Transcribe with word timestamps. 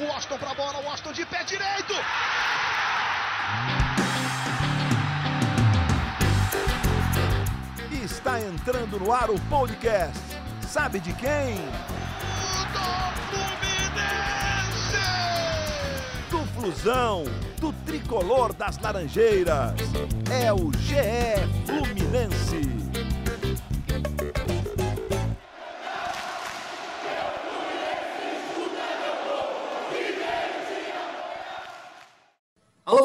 O 0.00 0.10
Austin 0.12 0.38
para 0.38 0.52
a 0.52 0.54
bola, 0.54 0.80
o 0.80 0.88
Austin 0.88 1.12
de 1.12 1.26
pé 1.26 1.44
direito. 1.44 1.92
Está 8.02 8.40
entrando 8.40 8.98
no 8.98 9.12
ar 9.12 9.28
o 9.28 9.38
podcast. 9.42 10.18
Sabe 10.66 11.00
de 11.00 11.12
quem? 11.12 11.56
Do 16.30 16.38
Do 16.38 16.46
Flusão, 16.54 17.24
do 17.60 17.70
tricolor 17.84 18.54
das 18.54 18.78
Laranjeiras. 18.78 19.74
É 20.30 20.50
o 20.50 20.72
GE 20.78 20.96
Fluminense. 21.66 22.79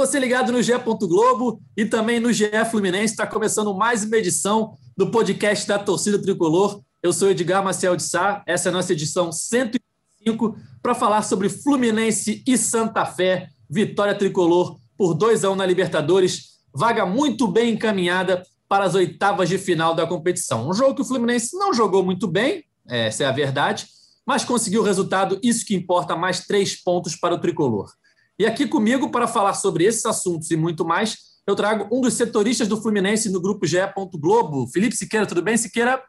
Você 0.06 0.20
ligado 0.20 0.52
no 0.52 0.62
GE. 0.62 0.72
Globo 1.00 1.60
e 1.76 1.84
também 1.84 2.20
no 2.20 2.32
GE 2.32 2.52
Fluminense. 2.70 3.14
Está 3.14 3.26
começando 3.26 3.74
mais 3.74 4.04
uma 4.04 4.18
edição 4.18 4.78
do 4.96 5.10
podcast 5.10 5.68
da 5.68 5.80
Torcida 5.80 6.22
Tricolor. 6.22 6.80
Eu 7.02 7.12
sou 7.12 7.32
Edgar 7.32 7.64
Maciel 7.64 7.96
de 7.96 8.04
Sá. 8.04 8.44
Essa 8.46 8.70
é 8.70 8.72
a 8.72 8.74
nossa 8.74 8.94
edição 8.94 9.32
105 9.32 10.56
para 10.80 10.94
falar 10.94 11.24
sobre 11.24 11.50
Fluminense 11.50 12.44
e 12.46 12.56
Santa 12.56 13.04
Fé. 13.04 13.50
Vitória 13.68 14.14
tricolor 14.14 14.78
por 14.96 15.16
2 15.16 15.44
a 15.44 15.50
1 15.50 15.56
na 15.56 15.66
Libertadores. 15.66 16.60
Vaga 16.72 17.04
muito 17.04 17.48
bem 17.48 17.74
encaminhada 17.74 18.44
para 18.70 18.86
as 18.86 18.94
oitavas 18.94 19.50
de 19.50 19.58
final 19.58 19.96
da 19.96 20.06
competição. 20.06 20.70
Um 20.70 20.74
jogo 20.74 20.94
que 20.94 21.02
o 21.02 21.06
Fluminense 21.06 21.58
não 21.58 21.74
jogou 21.74 22.06
muito 22.06 22.28
bem, 22.28 22.64
essa 22.88 23.24
é 23.24 23.26
a 23.26 23.32
verdade, 23.32 23.88
mas 24.24 24.46
conseguiu 24.46 24.82
o 24.82 24.86
resultado, 24.86 25.40
isso 25.42 25.66
que 25.66 25.76
importa, 25.76 26.16
mais 26.16 26.46
três 26.46 26.76
pontos 26.76 27.16
para 27.16 27.34
o 27.34 27.40
tricolor. 27.40 27.90
E 28.38 28.46
aqui 28.46 28.68
comigo, 28.68 29.10
para 29.10 29.28
falar 29.28 29.54
sobre 29.54 29.86
esses 29.86 30.06
assuntos 30.06 30.52
e 30.52 30.58
muito 30.58 30.84
mais, 30.84 31.42
eu 31.48 31.56
trago 31.56 31.88
um 31.96 32.02
dos 32.02 32.16
setoristas 32.16 32.68
do 32.68 32.82
Fluminense 32.82 33.32
no 33.32 33.42
grupo 33.42 33.66
GE. 33.66 33.78
Globo, 34.16 34.68
Felipe 34.68 34.96
Siqueira. 34.96 35.26
Tudo 35.26 35.42
bem, 35.42 35.56
Siqueira? 35.56 36.04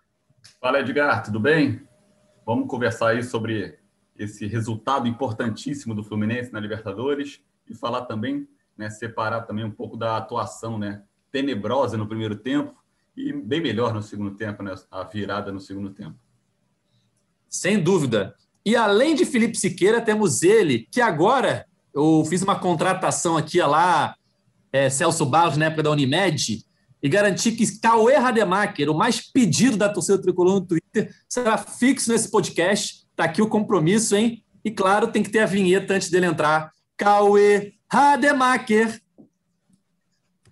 Fala, 0.60 0.80
Edgar, 0.80 1.22
tudo 1.22 1.38
bem? 1.38 1.80
Vamos 2.44 2.68
conversar 2.68 3.10
aí 3.10 3.22
sobre 3.22 3.78
esse 4.18 4.46
resultado 4.46 5.06
importantíssimo 5.06 5.94
do 5.94 6.02
Fluminense 6.02 6.52
na 6.52 6.58
Libertadores 6.58 7.40
e 7.68 7.74
falar 7.74 8.06
também, 8.06 8.48
né, 8.76 8.90
separar 8.90 9.42
também 9.42 9.64
um 9.64 9.70
pouco 9.70 9.96
da 9.96 10.16
atuação, 10.16 10.78
né, 10.78 11.02
tenebrosa 11.30 11.96
no 11.96 12.08
primeiro 12.08 12.34
tempo 12.34 12.74
e 13.16 13.32
bem 13.32 13.60
melhor 13.60 13.92
no 13.92 14.02
segundo 14.02 14.34
tempo, 14.34 14.62
né, 14.62 14.74
a 14.90 15.04
virada 15.04 15.52
no 15.52 15.60
segundo 15.60 15.90
tempo. 15.90 16.16
Sem 17.48 17.80
dúvida. 17.80 18.34
E 18.64 18.74
além 18.74 19.14
de 19.14 19.24
Felipe 19.24 19.56
Siqueira, 19.56 20.00
temos 20.00 20.42
ele, 20.42 20.88
que 20.90 21.00
agora 21.00 21.66
eu 21.96 22.22
fiz 22.26 22.42
uma 22.42 22.58
contratação 22.58 23.38
aqui 23.38 23.58
lá, 23.62 24.14
é, 24.70 24.90
Celso 24.90 25.24
Barros, 25.24 25.56
na 25.56 25.66
época 25.66 25.84
da 25.84 25.90
Unimed, 25.90 26.62
e 27.02 27.08
garanti 27.08 27.52
que 27.52 27.80
Cauê 27.80 28.16
Rademacher, 28.16 28.90
o 28.90 28.94
mais 28.94 29.20
pedido 29.20 29.78
da 29.78 29.88
torcida 29.88 30.20
tricolor 30.20 30.60
no 30.60 30.66
Twitter, 30.66 31.14
será 31.26 31.56
fixo 31.56 32.12
nesse 32.12 32.30
podcast. 32.30 33.06
Está 33.10 33.24
aqui 33.24 33.40
o 33.40 33.48
compromisso, 33.48 34.14
hein? 34.14 34.44
E 34.62 34.70
claro, 34.70 35.10
tem 35.10 35.22
que 35.22 35.30
ter 35.30 35.38
a 35.38 35.46
vinheta 35.46 35.94
antes 35.94 36.10
dele 36.10 36.26
entrar. 36.26 36.70
Cauê 36.98 37.72
Rademacher. 37.90 39.00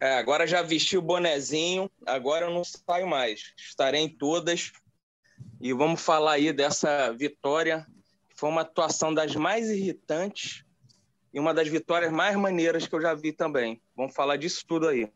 É, 0.01 0.17
agora 0.19 0.47
já 0.47 0.63
vesti 0.63 0.97
o 0.97 1.03
bonezinho, 1.03 1.91
agora 2.07 2.47
eu 2.47 2.55
não 2.55 2.63
saio 2.65 3.07
mais. 3.07 3.53
Estarei 3.59 4.01
em 4.01 4.09
todas. 4.09 4.73
E 5.61 5.75
vamos 5.75 6.01
falar 6.01 6.33
aí 6.33 6.55
dessa 6.55 7.13
vitória, 7.13 7.87
que 8.31 8.37
foi 8.37 8.49
uma 8.49 8.63
atuação 8.63 9.13
das 9.13 9.37
mais 9.37 9.69
irritantes 9.69 10.64
e 11.35 11.41
uma 11.41 11.53
das 11.53 11.67
vitórias 11.67 12.13
mais 12.13 12.37
maneiras 12.37 12.87
que 12.87 12.95
eu 12.95 13.03
já 13.03 13.13
vi 13.13 13.33
também. 13.33 13.81
Vamos 13.97 14.15
falar 14.15 14.37
disso 14.37 14.65
tudo 14.67 14.87
aí. 14.87 15.11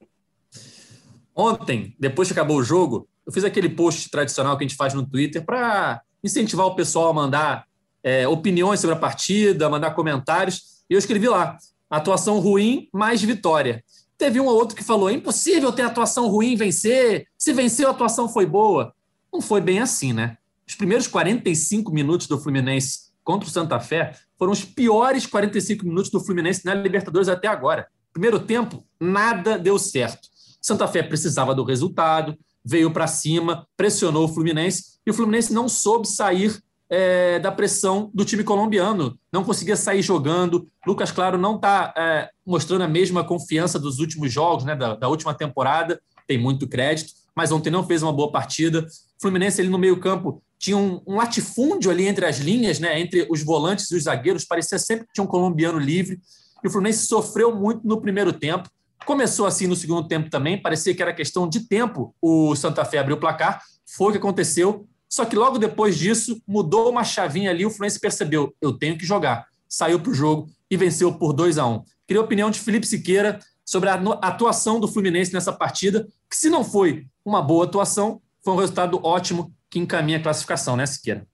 Ontem, 1.34 1.94
depois 1.96 2.26
que 2.26 2.32
acabou 2.32 2.56
o 2.56 2.64
jogo, 2.64 3.08
eu 3.24 3.32
fiz 3.32 3.44
aquele 3.44 3.68
post 3.68 4.10
tradicional 4.10 4.58
que 4.58 4.64
a 4.64 4.66
gente 4.66 4.76
faz 4.76 4.92
no 4.92 5.06
Twitter 5.06 5.44
para 5.44 6.02
incentivar 6.22 6.66
o 6.66 6.74
pessoal 6.74 7.10
a 7.10 7.14
mandar 7.14 7.68
é, 8.02 8.26
opiniões 8.26 8.80
sobre 8.80 8.96
a 8.96 8.98
partida, 8.98 9.68
mandar 9.68 9.92
comentários. 9.92 10.82
E 10.90 10.94
eu 10.94 10.98
escrevi 10.98 11.28
lá: 11.28 11.56
atuação 11.88 12.40
ruim, 12.40 12.88
mais 12.92 13.22
vitória. 13.22 13.84
Teve 14.16 14.40
um 14.40 14.46
ou 14.46 14.56
outro 14.56 14.74
que 14.74 14.82
falou: 14.82 15.08
é 15.08 15.12
impossível 15.12 15.70
ter 15.70 15.82
atuação 15.82 16.26
ruim 16.26 16.56
vencer. 16.56 17.28
Se 17.38 17.52
venceu, 17.52 17.86
a 17.86 17.92
atuação 17.92 18.28
foi 18.28 18.44
boa. 18.44 18.92
Não 19.32 19.40
foi 19.40 19.60
bem 19.60 19.78
assim, 19.78 20.12
né? 20.12 20.36
Os 20.66 20.74
primeiros 20.74 21.06
45 21.06 21.92
minutos 21.92 22.26
do 22.26 22.40
Fluminense 22.40 23.12
contra 23.22 23.48
o 23.48 23.52
Santa 23.52 23.78
Fé 23.78 24.14
foram 24.38 24.52
os 24.52 24.64
piores 24.64 25.26
45 25.26 25.84
minutos 25.84 26.10
do 26.10 26.20
Fluminense 26.20 26.64
na 26.64 26.74
Libertadores 26.74 27.28
até 27.28 27.48
agora. 27.48 27.88
Primeiro 28.12 28.38
tempo, 28.38 28.84
nada 29.00 29.58
deu 29.58 29.78
certo. 29.78 30.28
Santa 30.60 30.86
Fé 30.86 31.02
precisava 31.02 31.54
do 31.54 31.64
resultado, 31.64 32.36
veio 32.64 32.90
para 32.90 33.06
cima, 33.06 33.66
pressionou 33.76 34.24
o 34.24 34.28
Fluminense 34.28 34.98
e 35.06 35.10
o 35.10 35.14
Fluminense 35.14 35.52
não 35.52 35.68
soube 35.68 36.06
sair 36.06 36.62
é, 36.90 37.38
da 37.38 37.52
pressão 37.52 38.10
do 38.14 38.24
time 38.24 38.42
colombiano, 38.42 39.18
não 39.32 39.44
conseguia 39.44 39.76
sair 39.76 40.02
jogando. 40.02 40.66
Lucas 40.86 41.10
Claro 41.10 41.36
não 41.36 41.56
está 41.56 41.92
é, 41.96 42.30
mostrando 42.46 42.82
a 42.82 42.88
mesma 42.88 43.24
confiança 43.24 43.78
dos 43.78 43.98
últimos 43.98 44.32
jogos, 44.32 44.64
né, 44.64 44.74
da, 44.74 44.94
da, 44.94 45.08
última 45.08 45.34
temporada, 45.34 46.00
tem 46.26 46.38
muito 46.38 46.68
crédito, 46.68 47.12
mas 47.34 47.52
ontem 47.52 47.70
não 47.70 47.86
fez 47.86 48.02
uma 48.02 48.12
boa 48.12 48.30
partida. 48.30 48.86
Fluminense 49.20 49.60
ali 49.60 49.70
no 49.70 49.78
meio-campo 49.78 50.42
tinha 50.58 50.76
um, 50.76 51.00
um, 51.06 51.16
latifúndio 51.16 51.90
ali 51.90 52.06
entre 52.06 52.26
as 52.26 52.38
linhas, 52.38 52.78
né, 52.80 53.00
entre 53.00 53.26
os 53.30 53.42
volantes 53.42 53.90
e 53.90 53.96
os 53.96 54.04
zagueiros, 54.04 54.44
parecia 54.44 54.78
sempre 54.78 55.06
que 55.06 55.12
tinha 55.12 55.24
um 55.24 55.28
colombiano 55.28 55.78
livre. 55.78 56.20
E 56.62 56.66
o 56.66 56.70
Fluminense 56.70 57.06
sofreu 57.06 57.54
muito 57.54 57.86
no 57.86 58.00
primeiro 58.00 58.32
tempo. 58.32 58.68
Começou 59.06 59.46
assim 59.46 59.66
no 59.66 59.76
segundo 59.76 60.08
tempo 60.08 60.28
também, 60.28 60.60
parecia 60.60 60.94
que 60.94 61.00
era 61.00 61.14
questão 61.14 61.48
de 61.48 61.60
tempo 61.60 62.14
o 62.20 62.54
Santa 62.56 62.84
Fé 62.84 62.98
abriu 62.98 63.16
o 63.16 63.20
placar. 63.20 63.62
Foi 63.86 64.08
o 64.08 64.12
que 64.12 64.18
aconteceu. 64.18 64.86
Só 65.08 65.24
que 65.24 65.36
logo 65.36 65.58
depois 65.58 65.96
disso, 65.96 66.42
mudou 66.46 66.90
uma 66.90 67.04
chavinha 67.04 67.50
ali, 67.50 67.64
o 67.64 67.70
Fluminense 67.70 67.98
percebeu, 67.98 68.54
eu 68.60 68.72
tenho 68.74 68.98
que 68.98 69.06
jogar. 69.06 69.46
Saiu 69.66 69.98
para 70.00 70.10
o 70.10 70.14
jogo 70.14 70.50
e 70.70 70.76
venceu 70.76 71.14
por 71.14 71.32
2 71.32 71.56
a 71.56 71.66
1 71.66 71.72
um. 71.72 71.82
Queria 72.06 72.20
a 72.20 72.24
opinião 72.24 72.50
de 72.50 72.58
Felipe 72.58 72.86
Siqueira 72.86 73.38
sobre 73.64 73.88
a 73.88 73.94
atuação 74.22 74.80
do 74.80 74.88
Fluminense 74.88 75.32
nessa 75.32 75.52
partida, 75.52 76.06
que 76.28 76.36
se 76.36 76.50
não 76.50 76.64
foi 76.64 77.06
uma 77.24 77.40
boa 77.40 77.64
atuação, 77.64 78.20
foi 78.42 78.54
um 78.54 78.56
resultado 78.56 78.98
ótimo 79.02 79.52
que 79.70 79.78
encaminha 79.78 80.18
a 80.18 80.22
classificação, 80.22 80.76
né, 80.76 80.86
Siqueira? 80.86 81.26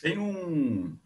Tem 0.00 0.18
um, 0.18 0.96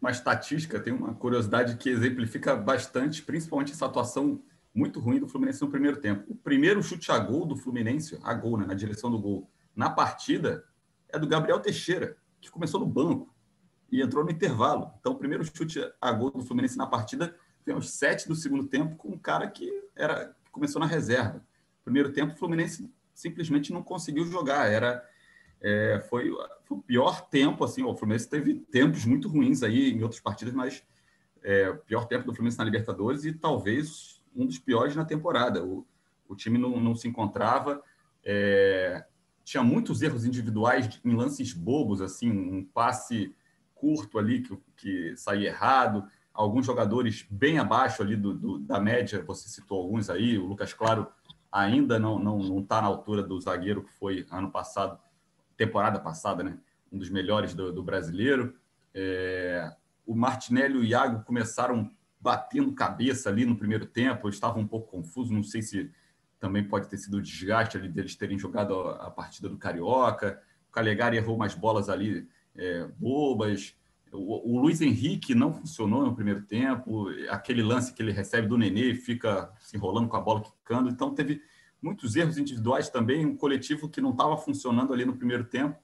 uma 0.00 0.10
estatística, 0.10 0.78
tem 0.78 0.92
uma 0.92 1.14
curiosidade 1.14 1.76
que 1.76 1.88
exemplifica 1.88 2.54
bastante, 2.54 3.22
principalmente 3.22 3.72
essa 3.72 3.86
atuação 3.86 4.42
muito 4.74 5.00
ruim 5.00 5.18
do 5.18 5.28
Fluminense 5.28 5.62
no 5.62 5.70
primeiro 5.70 5.96
tempo. 5.96 6.24
O 6.28 6.36
primeiro 6.36 6.82
chute 6.82 7.10
a 7.10 7.18
gol 7.18 7.46
do 7.46 7.56
Fluminense, 7.56 8.18
a 8.22 8.34
gol, 8.34 8.58
né, 8.58 8.66
na 8.66 8.74
direção 8.74 9.10
do 9.10 9.18
gol, 9.18 9.50
na 9.74 9.90
partida, 9.90 10.64
é 11.08 11.18
do 11.18 11.26
Gabriel 11.26 11.60
Teixeira, 11.60 12.16
que 12.40 12.50
começou 12.50 12.80
no 12.80 12.86
banco 12.86 13.34
e 13.90 14.02
entrou 14.02 14.24
no 14.24 14.30
intervalo. 14.30 14.92
Então, 15.00 15.12
o 15.12 15.16
primeiro 15.16 15.44
chute 15.44 15.80
a 16.00 16.12
gol 16.12 16.30
do 16.30 16.44
Fluminense 16.44 16.76
na 16.76 16.86
partida 16.86 17.34
foi 17.64 17.72
aos 17.72 17.90
sete 17.90 18.28
do 18.28 18.34
segundo 18.34 18.68
tempo, 18.68 18.96
com 18.96 19.08
um 19.08 19.18
cara 19.18 19.48
que 19.48 19.70
era 19.94 20.36
que 20.44 20.50
começou 20.50 20.80
na 20.80 20.86
reserva. 20.86 21.44
Primeiro 21.84 22.12
tempo, 22.12 22.34
o 22.34 22.36
Fluminense 22.36 22.92
simplesmente 23.14 23.72
não 23.72 23.82
conseguiu 23.82 24.26
jogar. 24.26 24.70
Era 24.70 25.04
é, 25.66 25.98
foi, 26.08 26.30
foi, 26.64 26.78
o 26.78 26.80
pior 26.80 27.28
tempo, 27.28 27.64
assim, 27.64 27.82
o 27.82 27.96
Fluminense 27.96 28.30
teve 28.30 28.54
tempos 28.54 29.04
muito 29.04 29.28
ruins 29.28 29.64
aí 29.64 29.90
em 29.90 30.00
outras 30.00 30.20
partidas, 30.20 30.54
mas 30.54 30.84
é, 31.42 31.68
o 31.70 31.78
pior 31.78 32.06
tempo 32.06 32.24
do 32.24 32.32
Fluminense 32.32 32.56
na 32.56 32.64
Libertadores 32.64 33.24
e 33.24 33.32
talvez 33.32 34.22
um 34.34 34.46
dos 34.46 34.60
piores 34.60 34.94
na 34.94 35.04
temporada. 35.04 35.64
O, 35.64 35.84
o 36.28 36.36
time 36.36 36.56
não, 36.56 36.78
não 36.80 36.94
se 36.94 37.08
encontrava, 37.08 37.82
é, 38.24 39.04
tinha 39.42 39.60
muitos 39.64 40.02
erros 40.02 40.24
individuais 40.24 41.00
em 41.04 41.16
lances 41.16 41.52
bobos, 41.52 42.00
assim, 42.00 42.30
um 42.30 42.64
passe 42.64 43.34
curto 43.74 44.20
ali 44.20 44.42
que, 44.42 44.56
que 44.76 45.16
saía 45.16 45.48
errado, 45.48 46.06
alguns 46.32 46.64
jogadores 46.64 47.26
bem 47.28 47.58
abaixo 47.58 48.02
ali 48.02 48.14
do, 48.14 48.32
do, 48.32 48.58
da 48.60 48.78
média, 48.78 49.20
você 49.26 49.48
citou 49.48 49.80
alguns 49.80 50.08
aí, 50.08 50.38
o 50.38 50.46
Lucas 50.46 50.72
Claro 50.72 51.08
ainda 51.50 51.98
não 51.98 52.18
está 52.18 52.24
não, 52.24 52.38
não 52.38 52.62
tá 52.62 52.80
na 52.80 52.86
altura 52.86 53.22
do 53.22 53.40
zagueiro 53.40 53.82
que 53.82 53.92
foi 53.94 54.24
ano 54.30 54.50
passado, 54.50 54.98
temporada 55.56 55.98
passada, 55.98 56.42
né? 56.42 56.58
Um 56.92 56.98
dos 56.98 57.10
melhores 57.10 57.54
do, 57.54 57.72
do 57.72 57.82
brasileiro. 57.82 58.54
É, 58.94 59.72
o 60.06 60.14
Martinelli 60.14 60.74
e 60.74 60.78
o 60.78 60.84
Iago 60.84 61.24
começaram 61.24 61.90
batendo 62.20 62.72
cabeça 62.72 63.28
ali 63.28 63.44
no 63.44 63.56
primeiro 63.56 63.86
tempo, 63.86 64.26
eu 64.26 64.30
estava 64.30 64.58
um 64.58 64.66
pouco 64.66 64.90
confuso, 64.90 65.32
não 65.32 65.42
sei 65.42 65.62
se 65.62 65.90
também 66.38 66.64
pode 66.64 66.88
ter 66.88 66.98
sido 66.98 67.18
o 67.18 67.22
desgaste 67.22 67.76
ali 67.76 67.88
deles 67.88 68.16
terem 68.16 68.38
jogado 68.38 68.74
a, 68.74 69.06
a 69.06 69.10
partida 69.10 69.48
do 69.48 69.56
Carioca. 69.56 70.40
O 70.68 70.72
Calegari 70.72 71.16
errou 71.16 71.36
umas 71.36 71.54
bolas 71.54 71.88
ali 71.88 72.28
é, 72.56 72.86
bobas. 72.98 73.74
O, 74.12 74.54
o, 74.54 74.60
Luiz 74.60 74.80
Henrique 74.80 75.34
não 75.34 75.52
funcionou 75.52 76.04
no 76.04 76.14
primeiro 76.14 76.42
tempo. 76.42 77.08
Aquele 77.28 77.62
lance 77.62 77.92
que 77.92 78.02
ele 78.02 78.12
recebe 78.12 78.46
do 78.46 78.58
Nenê 78.58 78.94
fica 78.94 79.52
se 79.60 79.76
enrolando 79.76 80.08
com 80.08 80.16
a 80.16 80.20
bola 80.20 80.42
quicando. 80.42 80.88
Então 80.88 81.14
teve 81.14 81.42
muitos 81.86 82.16
erros 82.16 82.36
individuais 82.36 82.88
também, 82.88 83.24
um 83.24 83.36
coletivo 83.36 83.88
que 83.88 84.00
não 84.00 84.10
estava 84.10 84.36
funcionando 84.36 84.92
ali 84.92 85.04
no 85.04 85.16
primeiro 85.16 85.44
tempo. 85.44 85.78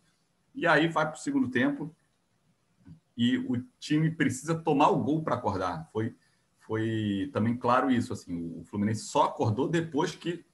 E 0.52 0.66
aí 0.66 0.88
vai 0.88 1.06
para 1.06 1.14
o 1.14 1.20
segundo 1.20 1.48
tempo 1.48 1.94
e 3.16 3.38
o 3.38 3.62
time 3.78 4.10
precisa 4.10 4.54
tomar 4.54 4.88
o 4.88 4.98
gol 4.98 5.22
para 5.22 5.36
acordar. 5.36 5.88
Foi, 5.92 6.16
foi 6.58 7.30
também 7.32 7.56
claro 7.56 7.88
isso. 7.88 8.12
Assim, 8.12 8.52
o 8.58 8.64
Fluminense 8.64 9.04
só 9.04 9.24
acordou 9.24 9.68
depois 9.68 10.14
que 10.14 10.44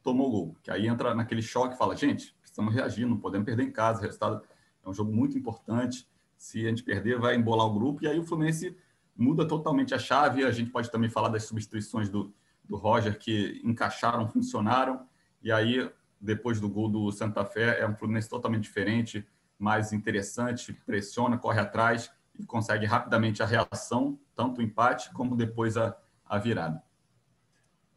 tomou 0.00 0.28
o 0.28 0.30
gol. 0.30 0.56
Que 0.62 0.70
aí 0.70 0.86
entra 0.86 1.12
naquele 1.12 1.42
choque 1.42 1.74
e 1.74 1.78
fala: 1.78 1.96
gente, 1.96 2.34
precisamos 2.40 2.72
reagir, 2.72 3.04
não 3.04 3.18
podemos 3.18 3.44
perder 3.44 3.64
em 3.64 3.72
casa. 3.72 3.98
O 3.98 4.02
resultado 4.02 4.42
é 4.84 4.88
um 4.88 4.94
jogo 4.94 5.12
muito 5.12 5.36
importante. 5.36 6.08
Se 6.36 6.64
a 6.64 6.68
gente 6.68 6.84
perder, 6.84 7.18
vai 7.18 7.34
embolar 7.34 7.66
o 7.66 7.74
grupo. 7.74 8.04
E 8.04 8.06
aí 8.06 8.18
o 8.18 8.24
Fluminense 8.24 8.76
muda 9.16 9.46
totalmente 9.46 9.92
a 9.92 9.98
chave. 9.98 10.44
A 10.44 10.52
gente 10.52 10.70
pode 10.70 10.88
também 10.88 11.10
falar 11.10 11.30
das 11.30 11.44
substituições 11.44 12.08
do, 12.08 12.32
do 12.68 12.76
Roger 12.76 13.18
que 13.18 13.60
encaixaram, 13.64 14.28
funcionaram. 14.28 15.06
E 15.42 15.52
aí, 15.52 15.90
depois 16.20 16.60
do 16.60 16.68
gol 16.68 16.88
do 16.88 17.10
Santa 17.12 17.44
Fé, 17.44 17.80
é 17.80 17.86
um 17.86 17.94
Fluminense 17.94 18.28
totalmente 18.28 18.62
diferente, 18.62 19.26
mais 19.58 19.92
interessante, 19.92 20.72
pressiona, 20.86 21.38
corre 21.38 21.60
atrás 21.60 22.10
e 22.38 22.44
consegue 22.44 22.86
rapidamente 22.86 23.42
a 23.42 23.46
reação, 23.46 24.18
tanto 24.34 24.60
o 24.60 24.62
empate 24.62 25.12
como 25.12 25.36
depois 25.36 25.76
a, 25.76 25.96
a 26.24 26.38
virada. 26.38 26.82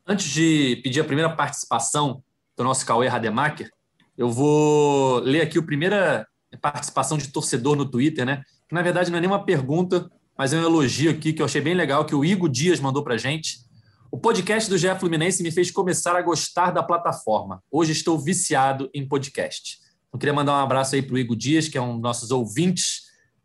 Antes 0.06 0.30
de 0.30 0.80
pedir 0.84 1.02
a 1.02 1.04
primeira 1.04 1.36
participação 1.36 2.24
do 2.56 2.64
nosso 2.64 2.86
Cauê 2.86 3.08
Rademacher, 3.08 3.72
eu 4.18 4.32
vou 4.32 5.20
ler 5.20 5.42
aqui 5.42 5.60
a 5.60 5.64
primeira 5.64 6.28
participação 6.62 7.18
de 7.18 7.28
torcedor 7.28 7.76
no 7.76 7.86
Twitter, 7.86 8.26
né? 8.26 8.44
Que 8.68 8.74
na 8.74 8.82
verdade 8.82 9.12
não 9.12 9.18
é 9.18 9.22
nenhuma 9.22 9.44
pergunta, 9.44 10.10
mas 10.38 10.54
é 10.54 10.58
um 10.58 10.64
elogio 10.64 11.12
aqui 11.12 11.34
que 11.34 11.42
eu 11.42 11.46
achei 11.46 11.62
bem 11.62 11.74
legal 11.74 12.06
que 12.06 12.16
o 12.16 12.24
Igor 12.24 12.50
Dias 12.50 12.80
mandou 12.80 13.04
para 13.04 13.18
gente. 13.18 13.60
O 14.10 14.18
podcast 14.18 14.70
do 14.70 14.78
GE 14.78 14.88
Fluminense 15.00 15.44
me 15.44 15.52
fez 15.52 15.70
começar 15.70 16.16
a 16.16 16.22
gostar 16.22 16.72
da 16.72 16.82
plataforma. 16.82 17.62
Hoje 17.70 17.92
estou 17.92 18.18
viciado 18.18 18.90
em 18.94 19.06
podcast. 19.06 19.80
Eu 20.14 20.18
queria 20.18 20.34
mandar 20.34 20.54
um 20.54 20.64
abraço 20.64 20.96
aí 20.96 21.02
para 21.02 21.16
o 21.16 21.18
Igor 21.18 21.36
Dias, 21.36 21.68
que 21.68 21.78
é 21.78 21.82
um 21.82 21.94
dos 21.94 22.02
nossos 22.02 22.32
ouvintes, 22.32 23.02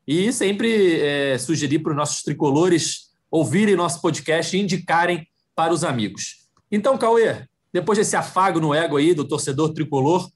e 0.07 0.33
sempre 0.33 1.01
é, 1.01 1.37
sugerir 1.37 1.81
para 1.81 1.91
os 1.91 1.97
nossos 1.97 2.23
tricolores 2.23 3.11
ouvirem 3.29 3.75
nosso 3.75 4.01
podcast 4.01 4.57
e 4.57 4.61
indicarem 4.61 5.27
para 5.55 5.73
os 5.73 5.83
amigos. 5.83 6.49
Então, 6.71 6.97
Cauê, 6.97 7.45
depois 7.73 7.99
desse 7.99 8.15
afago 8.15 8.61
no 8.61 8.73
ego 8.73 8.97
aí 8.97 9.15
do 9.15 9.27
torcedor 9.27 9.73
tricolor, 9.73 10.31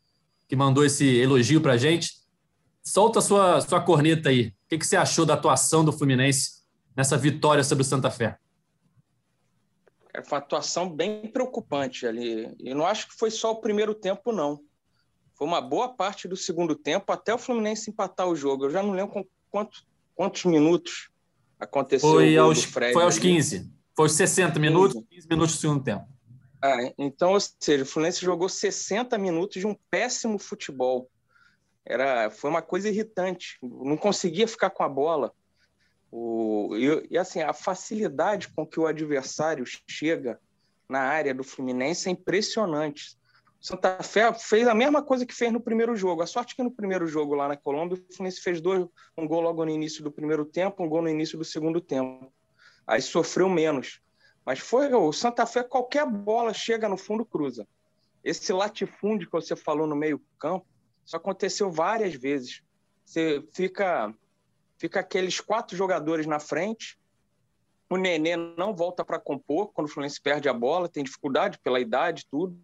que 0.49 0.57
mandou 0.57 0.85
esse 0.85 1.05
elogio 1.05 1.61
para 1.61 1.75
a 1.75 1.77
gente, 1.77 2.11
solta 2.83 3.21
sua, 3.21 3.61
sua 3.61 3.81
corneta 3.81 4.31
aí. 4.31 4.49
O 4.49 4.69
que, 4.71 4.79
que 4.79 4.87
você 4.87 4.97
achou 4.97 5.25
da 5.25 5.35
atuação 5.35 5.85
do 5.85 5.93
Fluminense 5.93 6.63
nessa 6.97 7.17
vitória 7.17 7.63
sobre 7.63 7.83
o 7.83 7.85
Santa 7.85 8.11
Fé? 8.11 8.37
É 10.17 10.21
uma 10.21 10.39
atuação 10.39 10.89
bem 10.89 11.27
preocupante 11.31 12.07
ali. 12.07 12.51
E 12.59 12.73
não 12.73 12.87
acho 12.87 13.07
que 13.09 13.15
foi 13.15 13.31
só 13.31 13.53
o 13.53 13.61
primeiro 13.61 13.95
tempo, 13.95 14.33
não. 14.33 14.59
Foi 15.35 15.47
uma 15.47 15.61
boa 15.61 15.91
parte 15.91 16.27
do 16.27 16.35
segundo 16.35 16.75
tempo 16.75 17.13
até 17.13 17.35
o 17.35 17.39
Fluminense 17.39 17.91
empatar 17.91 18.27
o 18.27 18.35
jogo. 18.35 18.65
Eu 18.65 18.71
já 18.71 18.83
não 18.83 18.93
lembro 18.93 19.13
com 19.13 19.27
quantos, 20.15 20.47
minutos 20.47 21.11
aconteceu 21.61 22.09
foi 22.09 22.35
aos, 22.39 22.65
Foi 22.65 23.03
aos 23.03 23.19
15. 23.19 23.71
Foi 23.95 24.07
aos 24.07 24.13
60 24.13 24.59
minutos, 24.59 24.95
15, 24.95 25.07
15 25.07 25.29
minutos 25.29 25.55
do 25.55 25.61
segundo 25.61 25.85
tempo. 25.85 26.07
Ah, 26.63 26.93
então, 26.97 27.33
ou 27.33 27.41
seja, 27.61 27.83
o 27.83 27.87
Fluminense 27.87 28.25
jogou 28.25 28.49
60 28.49 29.19
minutos 29.19 29.61
de 29.61 29.67
um 29.67 29.77
péssimo 29.91 30.39
futebol. 30.39 31.11
Era, 31.85 32.31
foi 32.31 32.49
uma 32.49 32.63
coisa 32.63 32.89
irritante. 32.89 33.59
Não 33.63 33.99
conseguia 33.99 34.49
ficar 34.49 34.71
com 34.71 34.83
a 34.83 34.89
bola. 34.89 35.31
O, 36.11 36.77
e, 36.77 37.09
e, 37.11 37.19
assim, 37.19 37.41
a 37.41 37.53
facilidade 37.53 38.49
com 38.49 38.67
que 38.67 38.79
o 38.79 38.87
adversário 38.87 39.65
chega 39.89 40.41
na 40.89 41.01
área 41.01 41.35
do 41.35 41.43
Fluminense 41.43 42.09
é 42.09 42.13
impressionante. 42.13 43.17
Santa 43.61 44.03
Fé 44.03 44.33
fez 44.33 44.69
a 44.69 44.75
mesma 44.75 45.03
coisa 45.03 45.27
que 45.27 45.35
fez 45.35 45.53
no 45.53 45.61
primeiro 45.61 45.97
jogo. 45.97 46.23
A 46.23 46.27
sorte 46.27 46.53
é 46.53 46.57
que 46.57 46.63
no 46.63 46.71
primeiro 46.71 47.07
jogo 47.07 47.35
lá 47.35 47.49
na 47.49 47.57
Colômbia, 47.57 47.99
o 47.99 48.15
Fluminense 48.15 48.41
fez 48.41 48.61
dois, 48.61 48.87
um 49.17 49.27
gol 49.27 49.41
logo 49.41 49.65
no 49.65 49.71
início 49.71 50.05
do 50.05 50.13
primeiro 50.13 50.45
tempo, 50.45 50.85
um 50.85 50.89
gol 50.89 51.03
no 51.03 51.09
início 51.09 51.37
do 51.37 51.45
segundo 51.45 51.81
tempo. 51.81 52.33
Aí 52.87 53.03
sofreu 53.03 53.49
menos. 53.49 54.01
Mas 54.45 54.61
foi 54.61 54.95
o 54.95 55.13
Santa 55.13 55.45
Fé, 55.45 55.65
qualquer 55.65 56.07
bola 56.07 56.55
chega 56.55 56.89
no 56.89 56.97
fundo, 56.97 57.25
cruza. 57.25 57.67
Esse 58.23 58.53
latifúndio 58.53 59.27
que 59.27 59.33
você 59.33 59.57
falou 59.57 59.87
no 59.87 59.97
meio-campo, 59.97 60.65
isso 61.05 61.17
aconteceu 61.17 61.71
várias 61.71 62.15
vezes. 62.15 62.63
Você 63.05 63.45
fica 63.53 64.15
fica 64.79 65.01
aqueles 65.01 65.41
quatro 65.41 65.77
jogadores 65.77 66.27
na 66.27 66.39
frente. 66.39 66.99
O 67.89 67.97
Nenê 67.97 68.37
não 68.37 68.75
volta 68.75 69.05
para 69.05 69.19
compor 69.19 69.73
quando 69.73 69.87
o 69.87 69.91
Fluminense 69.91 70.21
perde 70.21 70.49
a 70.49 70.53
bola, 70.53 70.89
tem 70.89 71.05
dificuldade 71.05 71.59
pela 71.59 71.81
idade, 71.81 72.27
tudo. 72.31 72.57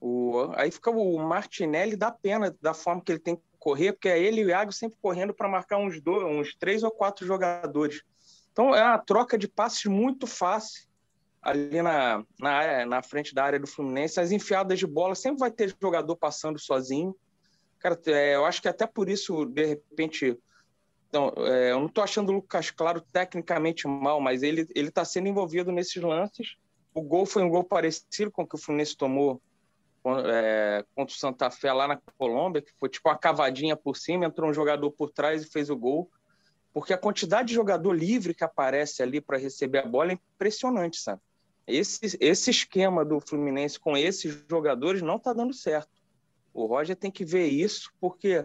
O, 0.00 0.50
aí 0.54 0.70
fica 0.70 0.90
o 0.90 1.18
Martinelli 1.18 1.96
dá 1.96 2.10
pena 2.10 2.54
da 2.60 2.74
forma 2.74 3.02
que 3.02 3.12
ele 3.12 3.18
tem 3.18 3.36
que 3.36 3.42
correr, 3.58 3.92
porque 3.92 4.08
é 4.08 4.22
ele 4.22 4.42
e 4.42 4.44
o 4.44 4.48
Iago 4.48 4.72
sempre 4.72 4.98
correndo 5.00 5.32
para 5.32 5.48
marcar 5.48 5.78
uns, 5.78 6.00
dois, 6.00 6.24
uns 6.24 6.54
três 6.54 6.82
ou 6.82 6.90
quatro 6.90 7.26
jogadores. 7.26 8.02
Então 8.52 8.74
é 8.74 8.82
uma 8.82 8.98
troca 8.98 9.36
de 9.38 9.48
passes 9.48 9.84
muito 9.86 10.26
fácil 10.26 10.86
ali 11.42 11.82
na, 11.82 12.24
na, 12.38 12.86
na 12.86 13.02
frente 13.02 13.34
da 13.34 13.44
área 13.44 13.58
do 13.58 13.66
Fluminense. 13.66 14.20
As 14.20 14.30
enfiadas 14.30 14.78
de 14.78 14.86
bola 14.86 15.14
sempre 15.14 15.40
vai 15.40 15.50
ter 15.50 15.74
jogador 15.80 16.16
passando 16.16 16.58
sozinho. 16.58 17.14
Cara, 17.78 18.00
é, 18.06 18.34
eu 18.34 18.46
acho 18.46 18.62
que 18.62 18.68
até 18.68 18.86
por 18.86 19.10
isso, 19.10 19.44
de 19.44 19.64
repente, 19.66 20.38
então, 21.14 21.32
é, 21.46 21.70
eu 21.70 21.78
não 21.78 21.86
estou 21.86 22.02
achando 22.02 22.30
o 22.30 22.32
Lucas 22.32 22.72
Claro 22.72 23.00
tecnicamente 23.00 23.86
mal, 23.86 24.20
mas 24.20 24.42
ele 24.42 24.66
está 24.74 25.04
sendo 25.04 25.28
envolvido 25.28 25.70
nesses 25.70 26.02
lances. 26.02 26.56
O 26.92 27.00
gol 27.00 27.24
foi 27.24 27.44
um 27.44 27.48
gol 27.48 27.62
parecido 27.62 28.32
com 28.32 28.42
o 28.42 28.46
que 28.46 28.56
o 28.56 28.58
Fluminense 28.58 28.96
tomou 28.96 29.40
é, 30.04 30.84
contra 30.92 31.14
o 31.14 31.16
Santa 31.16 31.52
Fé 31.52 31.72
lá 31.72 31.86
na 31.86 32.00
Colômbia, 32.18 32.62
que 32.62 32.72
foi 32.80 32.88
tipo 32.88 33.08
uma 33.08 33.16
cavadinha 33.16 33.76
por 33.76 33.96
cima, 33.96 34.26
entrou 34.26 34.50
um 34.50 34.52
jogador 34.52 34.90
por 34.90 35.08
trás 35.08 35.44
e 35.44 35.48
fez 35.48 35.70
o 35.70 35.76
gol. 35.76 36.10
Porque 36.72 36.92
a 36.92 36.98
quantidade 36.98 37.46
de 37.46 37.54
jogador 37.54 37.92
livre 37.92 38.34
que 38.34 38.42
aparece 38.42 39.00
ali 39.00 39.20
para 39.20 39.38
receber 39.38 39.78
a 39.78 39.86
bola 39.86 40.10
é 40.10 40.14
impressionante, 40.14 40.96
sabe? 40.96 41.20
Esse, 41.64 42.18
esse 42.20 42.50
esquema 42.50 43.04
do 43.04 43.20
Fluminense 43.20 43.78
com 43.78 43.96
esses 43.96 44.44
jogadores 44.50 45.00
não 45.00 45.14
está 45.14 45.32
dando 45.32 45.54
certo. 45.54 45.92
O 46.52 46.66
Roger 46.66 46.96
tem 46.96 47.10
que 47.10 47.24
ver 47.24 47.46
isso, 47.46 47.92
porque 48.00 48.44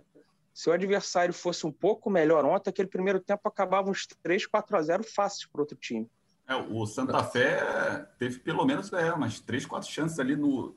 se 0.59 0.69
o 0.69 0.73
adversário 0.73 1.33
fosse 1.33 1.65
um 1.65 1.71
pouco 1.71 2.09
melhor 2.09 2.43
ontem, 2.43 2.69
aquele 2.69 2.89
primeiro 2.89 3.21
tempo 3.21 3.47
acabava 3.47 3.89
uns 3.89 4.05
3, 4.21 4.45
4 4.45 4.75
a 4.75 4.81
0 4.81 5.03
fácil 5.05 5.47
para 5.49 5.61
outro 5.61 5.77
time. 5.77 6.05
É, 6.45 6.53
o 6.53 6.85
Santa 6.85 7.23
Fé 7.23 8.05
teve 8.17 8.39
pelo 8.39 8.65
menos 8.65 8.91
é, 8.91 9.09
umas 9.13 9.39
3, 9.39 9.65
4 9.65 9.89
chances 9.89 10.19
ali 10.19 10.35
nos 10.35 10.75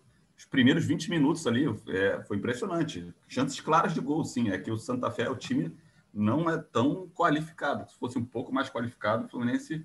primeiros 0.48 0.84
20 0.84 1.10
minutos 1.10 1.48
ali. 1.48 1.64
É, 1.88 2.22
foi 2.22 2.36
impressionante. 2.36 3.12
Chances 3.26 3.60
claras 3.60 3.92
de 3.92 4.00
gol, 4.00 4.24
sim. 4.24 4.50
É 4.50 4.58
que 4.58 4.70
o 4.70 4.78
Santa 4.78 5.10
Fé, 5.10 5.28
o 5.28 5.34
time 5.34 5.76
não 6.14 6.48
é 6.48 6.58
tão 6.58 7.08
qualificado. 7.08 7.90
Se 7.90 7.98
fosse 7.98 8.16
um 8.16 8.24
pouco 8.24 8.54
mais 8.54 8.70
qualificado, 8.70 9.24
o 9.24 9.28
Fluminense 9.28 9.84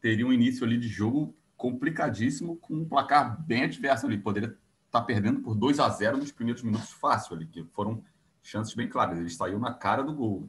teria 0.00 0.26
um 0.26 0.32
início 0.32 0.66
ali 0.66 0.76
de 0.76 0.88
jogo 0.88 1.32
complicadíssimo, 1.56 2.56
com 2.56 2.74
um 2.74 2.84
placar 2.84 3.40
bem 3.46 3.62
adverso 3.62 4.04
ali. 4.04 4.18
Poderia 4.18 4.52
estar 4.86 5.02
perdendo 5.02 5.42
por 5.42 5.54
2 5.54 5.78
a 5.78 5.88
0 5.88 6.16
nos 6.16 6.32
primeiros 6.32 6.64
minutos 6.64 6.90
fácil 6.90 7.36
ali, 7.36 7.46
que 7.46 7.62
foram 7.72 8.02
chances 8.42 8.74
bem 8.74 8.88
claras. 8.88 9.18
Ele 9.18 9.30
saiu 9.30 9.58
na 9.58 9.72
cara 9.72 10.02
do 10.02 10.12
gol. 10.12 10.48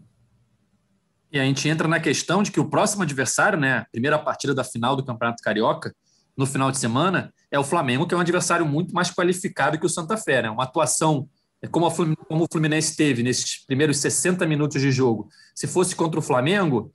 E 1.31 1.39
a 1.39 1.43
gente 1.43 1.67
entra 1.69 1.88
na 1.88 2.00
questão 2.00 2.41
de 2.41 2.51
que 2.51 2.60
o 2.60 2.69
próximo 2.69 3.03
adversário, 3.03 3.60
né, 3.60 3.86
primeira 3.91 4.17
partida 4.17 4.53
da 4.53 4.63
final 4.63 4.96
do 4.96 5.05
Campeonato 5.05 5.43
Carioca, 5.43 5.96
no 6.36 6.46
final 6.46 6.72
de 6.72 6.77
semana, 6.77 7.34
é 7.51 7.60
o 7.60 7.63
Flamengo, 7.63 8.08
que 8.08 8.13
é 8.13 8.17
um 8.17 8.22
adversário 8.22 8.65
muito 8.65 8.93
mais 8.93 9.12
qualificado 9.12 9.77
que 9.77 9.86
o 9.86 9.89
Santa 9.89 10.17
Fé. 10.17 10.41
Né? 10.41 10.50
Uma 10.50 10.63
atuação 10.63 11.29
é 11.62 11.67
como 11.67 11.88
o 11.88 12.48
Fluminense 12.50 12.96
teve 12.96 13.22
nesses 13.22 13.65
primeiros 13.65 13.98
60 13.98 14.46
minutos 14.46 14.81
de 14.81 14.91
jogo. 14.91 15.27
Se 15.53 15.67
fosse 15.67 15.96
contra 15.96 16.19
o 16.19 16.24
Flamengo, 16.24 16.91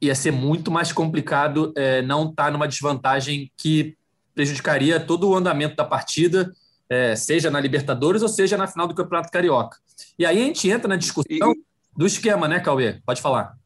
ia 0.00 0.14
ser 0.14 0.30
muito 0.30 0.70
mais 0.70 0.92
complicado 0.92 1.72
é, 1.76 2.00
não 2.02 2.30
estar 2.30 2.46
tá 2.46 2.50
numa 2.50 2.66
desvantagem 2.66 3.52
que 3.56 3.96
prejudicaria 4.34 4.98
todo 4.98 5.28
o 5.28 5.36
andamento 5.36 5.76
da 5.76 5.84
partida, 5.84 6.52
é, 6.88 7.16
seja 7.16 7.50
na 7.50 7.60
Libertadores 7.60 8.22
ou 8.22 8.28
seja 8.28 8.56
na 8.56 8.66
final 8.66 8.86
do 8.86 8.94
Campeonato 8.94 9.30
Carioca. 9.30 9.78
E 10.18 10.26
aí 10.26 10.40
a 10.40 10.44
gente 10.44 10.68
entra 10.68 10.88
na 10.88 10.96
discussão 10.96 11.52
e... 11.52 11.64
do 11.96 12.06
esquema, 12.06 12.46
né, 12.48 12.60
Cauê? 12.60 13.00
Pode 13.04 13.20
falar. 13.20 13.56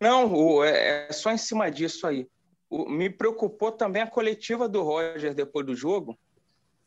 Não, 0.00 0.62
é, 0.62 1.08
é 1.08 1.12
só 1.12 1.30
em 1.32 1.38
cima 1.38 1.70
disso 1.70 2.06
aí. 2.06 2.26
Me 2.70 3.10
preocupou 3.10 3.72
também 3.72 4.02
a 4.02 4.06
coletiva 4.06 4.68
do 4.68 4.82
Roger 4.82 5.34
depois 5.34 5.66
do 5.66 5.74
jogo. 5.74 6.18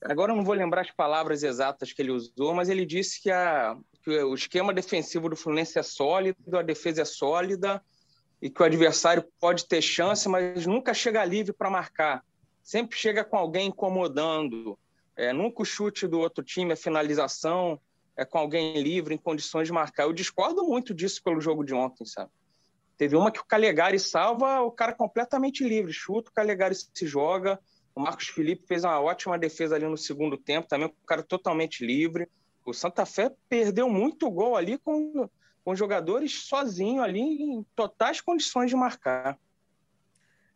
Agora 0.03 0.31
eu 0.31 0.35
não 0.35 0.43
vou 0.43 0.55
lembrar 0.55 0.81
as 0.81 0.91
palavras 0.91 1.43
exatas 1.43 1.93
que 1.93 2.01
ele 2.01 2.11
usou, 2.11 2.53
mas 2.55 2.69
ele 2.69 2.85
disse 2.85 3.21
que, 3.21 3.29
a, 3.29 3.77
que 4.03 4.09
o 4.23 4.33
esquema 4.33 4.73
defensivo 4.73 5.29
do 5.29 5.35
Fluminense 5.35 5.77
é 5.77 5.83
sólido, 5.83 6.57
a 6.57 6.61
defesa 6.61 7.01
é 7.01 7.05
sólida 7.05 7.83
e 8.41 8.49
que 8.49 8.61
o 8.61 8.65
adversário 8.65 9.23
pode 9.39 9.67
ter 9.67 9.81
chance, 9.81 10.27
mas 10.27 10.65
nunca 10.65 10.93
chega 10.93 11.23
livre 11.23 11.53
para 11.53 11.69
marcar. 11.69 12.23
Sempre 12.63 12.97
chega 12.97 13.23
com 13.23 13.37
alguém 13.37 13.67
incomodando. 13.67 14.77
É, 15.15 15.33
nunca 15.33 15.61
o 15.61 15.65
chute 15.65 16.07
do 16.07 16.19
outro 16.19 16.43
time, 16.43 16.73
a 16.73 16.77
finalização 16.77 17.79
é 18.15 18.25
com 18.25 18.37
alguém 18.37 18.81
livre, 18.81 19.15
em 19.15 19.17
condições 19.17 19.67
de 19.67 19.73
marcar. 19.73 20.03
Eu 20.03 20.13
discordo 20.13 20.63
muito 20.63 20.93
disso 20.93 21.21
pelo 21.23 21.41
jogo 21.41 21.63
de 21.63 21.73
ontem, 21.73 22.05
sabe? 22.05 22.31
Teve 22.97 23.15
uma 23.15 23.31
que 23.31 23.39
o 23.39 23.45
Calegari 23.45 23.99
salva 23.99 24.61
o 24.61 24.71
cara 24.71 24.93
completamente 24.93 25.63
livre, 25.63 25.91
chuta, 25.91 26.29
o 26.29 26.33
Calegari 26.33 26.75
se 26.75 27.07
joga. 27.07 27.59
O 27.95 27.99
Marcos 27.99 28.27
Felipe 28.27 28.65
fez 28.67 28.83
uma 28.83 28.99
ótima 29.01 29.37
defesa 29.37 29.75
ali 29.75 29.85
no 29.85 29.97
segundo 29.97 30.37
tempo, 30.37 30.67
também 30.67 30.87
o 30.87 31.05
cara 31.05 31.23
totalmente 31.23 31.85
livre. 31.85 32.29
O 32.65 32.73
Santa 32.73 33.05
Fé 33.05 33.31
perdeu 33.49 33.89
muito 33.89 34.29
gol 34.29 34.55
ali 34.55 34.77
com 34.77 35.27
com 35.63 35.75
jogadores 35.75 36.47
sozinho 36.47 37.01
ali 37.01 37.19
em 37.19 37.63
totais 37.75 38.19
condições 38.19 38.69
de 38.69 38.75
marcar. 38.75 39.37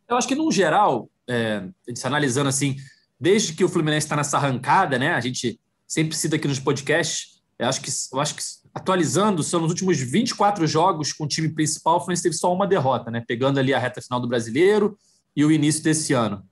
Eu 0.07 0.17
acho 0.17 0.27
que, 0.27 0.35
no 0.35 0.51
geral, 0.51 1.09
é, 1.27 1.63
analisando 2.03 2.49
assim, 2.49 2.77
desde 3.19 3.53
que 3.53 3.63
o 3.63 3.69
Fluminense 3.69 4.05
está 4.05 4.15
nessa 4.15 4.37
arrancada, 4.37 4.97
né? 4.99 5.13
A 5.13 5.19
gente 5.19 5.59
sempre 5.87 6.15
cita 6.15 6.35
aqui 6.35 6.47
nos 6.47 6.59
podcasts, 6.59 7.41
eu 7.57 7.67
acho 7.67 7.81
que, 7.81 7.89
eu 8.11 8.19
acho 8.19 8.35
que 8.35 8.43
atualizando, 8.73 9.41
são 9.41 9.61
nos 9.61 9.69
últimos 9.69 9.97
24 9.97 10.67
jogos 10.67 11.13
com 11.13 11.23
o 11.23 11.27
time 11.27 11.49
principal, 11.49 11.95
o 11.95 11.99
Fluminense 11.99 12.23
teve 12.23 12.35
só 12.35 12.53
uma 12.53 12.67
derrota, 12.67 13.09
né? 13.09 13.23
Pegando 13.25 13.59
ali 13.59 13.73
a 13.73 13.79
reta 13.79 14.01
final 14.01 14.19
do 14.19 14.27
brasileiro 14.27 14.97
e 15.35 15.45
o 15.45 15.51
início 15.51 15.83
desse 15.83 16.13
ano. 16.13 16.43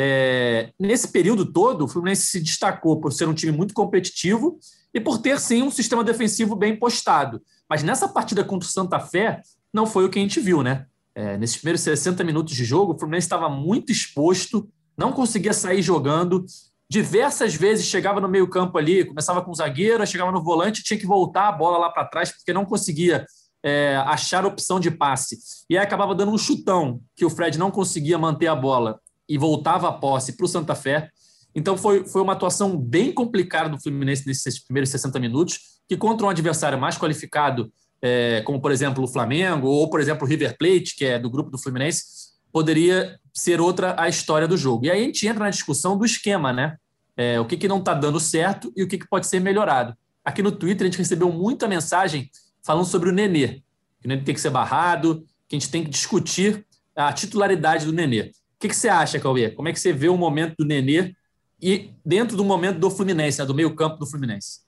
É, 0.00 0.72
nesse 0.78 1.08
período 1.08 1.44
todo, 1.44 1.84
o 1.84 1.88
Fluminense 1.88 2.26
se 2.26 2.40
destacou 2.40 3.00
por 3.00 3.12
ser 3.12 3.28
um 3.28 3.34
time 3.34 3.52
muito 3.52 3.74
competitivo 3.74 4.58
e 4.94 5.00
por 5.00 5.18
ter, 5.18 5.38
sim, 5.40 5.62
um 5.62 5.70
sistema 5.70 6.04
defensivo 6.04 6.56
bem 6.56 6.76
postado. 6.76 7.42
Mas 7.68 7.82
nessa 7.82 8.08
partida 8.08 8.44
contra 8.44 8.66
o 8.66 8.70
Santa 8.70 8.98
Fé, 9.00 9.42
não 9.72 9.86
foi 9.86 10.04
o 10.04 10.08
que 10.08 10.18
a 10.18 10.22
gente 10.22 10.40
viu, 10.40 10.62
né? 10.62 10.86
É, 11.18 11.36
nesses 11.36 11.56
primeiros 11.56 11.80
60 11.80 12.22
minutos 12.22 12.54
de 12.54 12.64
jogo, 12.64 12.92
o 12.92 12.96
Fluminense 12.96 13.24
estava 13.24 13.48
muito 13.48 13.90
exposto, 13.90 14.68
não 14.96 15.10
conseguia 15.10 15.52
sair 15.52 15.82
jogando. 15.82 16.46
Diversas 16.88 17.56
vezes 17.56 17.86
chegava 17.86 18.20
no 18.20 18.28
meio-campo 18.28 18.78
ali, 18.78 19.04
começava 19.04 19.42
com 19.42 19.50
o 19.50 19.54
zagueiro, 19.54 20.06
chegava 20.06 20.30
no 20.30 20.40
volante, 20.40 20.80
tinha 20.80 20.96
que 20.96 21.04
voltar 21.04 21.48
a 21.48 21.52
bola 21.52 21.76
lá 21.76 21.90
para 21.90 22.04
trás, 22.04 22.30
porque 22.30 22.52
não 22.52 22.64
conseguia 22.64 23.26
é, 23.64 23.96
achar 24.06 24.46
opção 24.46 24.78
de 24.78 24.92
passe. 24.92 25.36
E 25.68 25.76
aí 25.76 25.82
acabava 25.82 26.14
dando 26.14 26.30
um 26.30 26.38
chutão, 26.38 27.00
que 27.16 27.24
o 27.24 27.30
Fred 27.30 27.58
não 27.58 27.72
conseguia 27.72 28.16
manter 28.16 28.46
a 28.46 28.54
bola 28.54 29.00
e 29.28 29.36
voltava 29.36 29.88
a 29.88 29.92
posse 29.92 30.36
para 30.36 30.46
o 30.46 30.48
Santa 30.48 30.76
Fé. 30.76 31.10
Então 31.52 31.76
foi, 31.76 32.06
foi 32.06 32.22
uma 32.22 32.34
atuação 32.34 32.78
bem 32.78 33.12
complicada 33.12 33.68
do 33.68 33.82
Fluminense 33.82 34.24
nesses 34.24 34.62
primeiros 34.64 34.90
60 34.90 35.18
minutos, 35.18 35.80
que 35.88 35.96
contra 35.96 36.24
um 36.24 36.30
adversário 36.30 36.78
mais 36.78 36.96
qualificado, 36.96 37.72
é, 38.00 38.42
como 38.42 38.60
por 38.60 38.70
exemplo 38.70 39.04
o 39.04 39.08
Flamengo, 39.08 39.68
ou 39.68 39.88
por 39.90 40.00
exemplo 40.00 40.26
o 40.26 40.28
River 40.28 40.56
Plate, 40.56 40.94
que 40.96 41.04
é 41.04 41.18
do 41.18 41.30
grupo 41.30 41.50
do 41.50 41.58
Fluminense, 41.58 42.04
poderia 42.52 43.18
ser 43.32 43.60
outra 43.60 43.94
a 43.98 44.08
história 44.08 44.48
do 44.48 44.56
jogo. 44.56 44.86
E 44.86 44.90
aí 44.90 45.02
a 45.02 45.04
gente 45.04 45.26
entra 45.26 45.44
na 45.44 45.50
discussão 45.50 45.96
do 45.96 46.04
esquema, 46.04 46.52
né? 46.52 46.76
É, 47.16 47.40
o 47.40 47.44
que, 47.44 47.56
que 47.56 47.68
não 47.68 47.78
está 47.78 47.94
dando 47.94 48.20
certo 48.20 48.72
e 48.76 48.82
o 48.82 48.88
que, 48.88 48.98
que 48.98 49.08
pode 49.08 49.26
ser 49.26 49.40
melhorado. 49.40 49.96
Aqui 50.24 50.42
no 50.42 50.52
Twitter 50.52 50.86
a 50.86 50.90
gente 50.90 50.98
recebeu 50.98 51.32
muita 51.32 51.66
mensagem 51.66 52.30
falando 52.62 52.86
sobre 52.86 53.08
o 53.08 53.12
Nenê, 53.12 53.62
que 54.00 54.06
o 54.06 54.08
Nenê 54.08 54.22
tem 54.22 54.34
que 54.34 54.40
ser 54.40 54.50
barrado, 54.50 55.24
que 55.48 55.56
a 55.56 55.58
gente 55.58 55.70
tem 55.70 55.82
que 55.82 55.90
discutir 55.90 56.64
a 56.94 57.12
titularidade 57.12 57.86
do 57.86 57.92
Nenê. 57.92 58.20
O 58.22 58.60
que, 58.60 58.68
que 58.68 58.76
você 58.76 58.88
acha, 58.88 59.18
Cauê? 59.18 59.50
Como 59.50 59.68
é 59.68 59.72
que 59.72 59.80
você 59.80 59.92
vê 59.92 60.08
o 60.08 60.16
momento 60.16 60.54
do 60.58 60.64
Nenê 60.64 61.14
e 61.60 61.90
dentro 62.04 62.36
do 62.36 62.44
momento 62.44 62.78
do 62.78 62.90
Fluminense, 62.90 63.38
né, 63.38 63.46
do 63.46 63.54
meio 63.54 63.74
campo 63.74 63.96
do 63.98 64.06
Fluminense? 64.06 64.60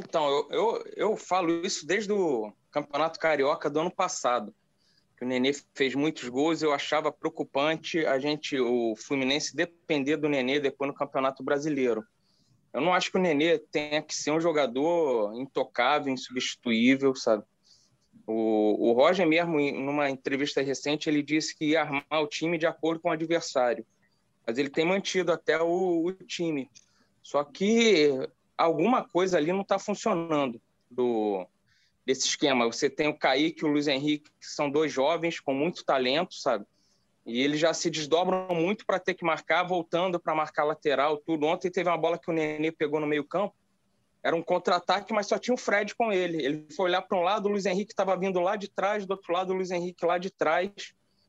Então, 0.00 0.28
eu, 0.28 0.48
eu, 0.50 0.84
eu 0.96 1.16
falo 1.16 1.64
isso 1.64 1.86
desde 1.86 2.12
o 2.12 2.52
Campeonato 2.70 3.18
Carioca 3.18 3.68
do 3.68 3.80
ano 3.80 3.90
passado. 3.90 4.54
O 5.20 5.24
Nenê 5.24 5.52
fez 5.74 5.94
muitos 5.94 6.26
gols, 6.30 6.62
eu 6.62 6.72
achava 6.72 7.12
preocupante 7.12 8.06
a 8.06 8.18
gente, 8.18 8.58
o 8.58 8.96
Fluminense, 8.96 9.54
depender 9.54 10.16
do 10.16 10.30
Nenê 10.30 10.58
depois 10.58 10.90
no 10.90 10.96
Campeonato 10.96 11.42
Brasileiro. 11.42 12.02
Eu 12.72 12.80
não 12.80 12.94
acho 12.94 13.10
que 13.10 13.18
o 13.18 13.20
Nenê 13.20 13.58
tenha 13.58 14.00
que 14.00 14.14
ser 14.14 14.30
um 14.30 14.40
jogador 14.40 15.34
intocável, 15.34 16.10
insubstituível, 16.10 17.14
sabe? 17.14 17.44
O, 18.26 18.88
o 18.88 18.92
Roger 18.92 19.26
mesmo, 19.26 19.60
numa 19.72 20.08
entrevista 20.08 20.62
recente, 20.62 21.10
ele 21.10 21.22
disse 21.22 21.54
que 21.54 21.66
ia 21.66 21.82
armar 21.82 22.22
o 22.22 22.26
time 22.26 22.56
de 22.56 22.66
acordo 22.66 23.00
com 23.00 23.10
o 23.10 23.12
adversário 23.12 23.84
mas 24.46 24.58
ele 24.58 24.68
tem 24.68 24.84
mantido 24.84 25.32
até 25.32 25.60
o, 25.60 26.06
o 26.06 26.12
time. 26.12 26.68
Só 27.22 27.44
que 27.44 28.10
alguma 28.60 29.02
coisa 29.02 29.38
ali 29.38 29.52
não 29.52 29.62
está 29.62 29.78
funcionando 29.78 30.60
do 30.90 31.46
desse 32.04 32.26
esquema. 32.26 32.66
Você 32.66 32.90
tem 32.90 33.08
o 33.08 33.16
Kaique 33.16 33.62
e 33.62 33.68
o 33.68 33.70
Luiz 33.70 33.86
Henrique, 33.86 34.30
que 34.40 34.46
são 34.46 34.70
dois 34.70 34.92
jovens 34.92 35.38
com 35.38 35.54
muito 35.54 35.84
talento, 35.84 36.34
sabe? 36.34 36.64
E 37.24 37.40
eles 37.40 37.60
já 37.60 37.72
se 37.72 37.90
desdobram 37.90 38.48
muito 38.54 38.84
para 38.84 38.98
ter 38.98 39.14
que 39.14 39.24
marcar, 39.24 39.62
voltando 39.62 40.18
para 40.18 40.34
marcar 40.34 40.64
lateral, 40.64 41.18
tudo. 41.18 41.46
Ontem 41.46 41.70
teve 41.70 41.88
uma 41.88 41.98
bola 41.98 42.18
que 42.18 42.30
o 42.30 42.32
Nenê 42.32 42.72
pegou 42.72 42.98
no 42.98 43.06
meio-campo. 43.06 43.54
Era 44.22 44.34
um 44.34 44.42
contra-ataque, 44.42 45.12
mas 45.12 45.26
só 45.26 45.38
tinha 45.38 45.54
o 45.54 45.58
Fred 45.58 45.94
com 45.94 46.12
ele. 46.12 46.44
Ele 46.44 46.66
foi 46.74 46.86
olhar 46.86 47.02
para 47.02 47.16
um 47.16 47.22
lado, 47.22 47.46
o 47.46 47.52
Luiz 47.52 47.66
Henrique 47.66 47.92
estava 47.92 48.16
vindo 48.16 48.40
lá 48.40 48.56
de 48.56 48.68
trás, 48.68 49.06
do 49.06 49.12
outro 49.12 49.32
lado, 49.32 49.52
o 49.52 49.56
Luiz 49.56 49.70
Henrique 49.70 50.04
lá 50.04 50.18
de 50.18 50.30
trás. 50.30 50.70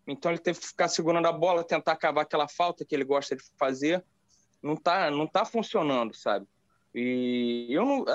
Então 0.08 0.32
ele 0.32 0.40
teve 0.40 0.60
que 0.60 0.68
ficar 0.68 0.88
segurando 0.88 1.28
a 1.28 1.32
bola, 1.32 1.64
tentar 1.64 1.96
cavar 1.96 2.24
aquela 2.24 2.48
falta 2.48 2.84
que 2.84 2.96
ele 2.96 3.04
gosta 3.04 3.36
de 3.36 3.44
fazer. 3.58 4.04
Não 4.64 4.76
tá, 4.76 5.12
não 5.12 5.28
tá 5.28 5.46
funcionando, 5.46 6.16
sabe? 6.16 6.48
E 6.94 7.68
eu 7.70 7.86
não, 7.86 8.06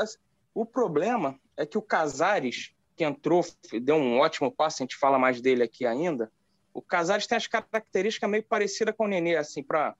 o 0.54 0.64
problema 0.64 1.38
é 1.56 1.64
que 1.64 1.78
o 1.78 1.82
Casares, 1.82 2.72
que 2.96 3.04
entrou, 3.04 3.44
deu 3.82 3.96
um 3.96 4.18
ótimo 4.18 4.50
passe, 4.50 4.82
a 4.82 4.84
gente 4.84 4.96
fala 4.96 5.18
mais 5.18 5.40
dele 5.40 5.62
aqui 5.62 5.86
ainda. 5.86 6.30
O 6.72 6.82
Casares 6.82 7.26
tem 7.26 7.36
as 7.36 7.46
características 7.46 8.28
meio 8.28 8.42
parecidas 8.42 8.94
com 8.96 9.04
o 9.04 9.08
Nenê, 9.08 9.36
assim, 9.36 9.62
para 9.62 9.94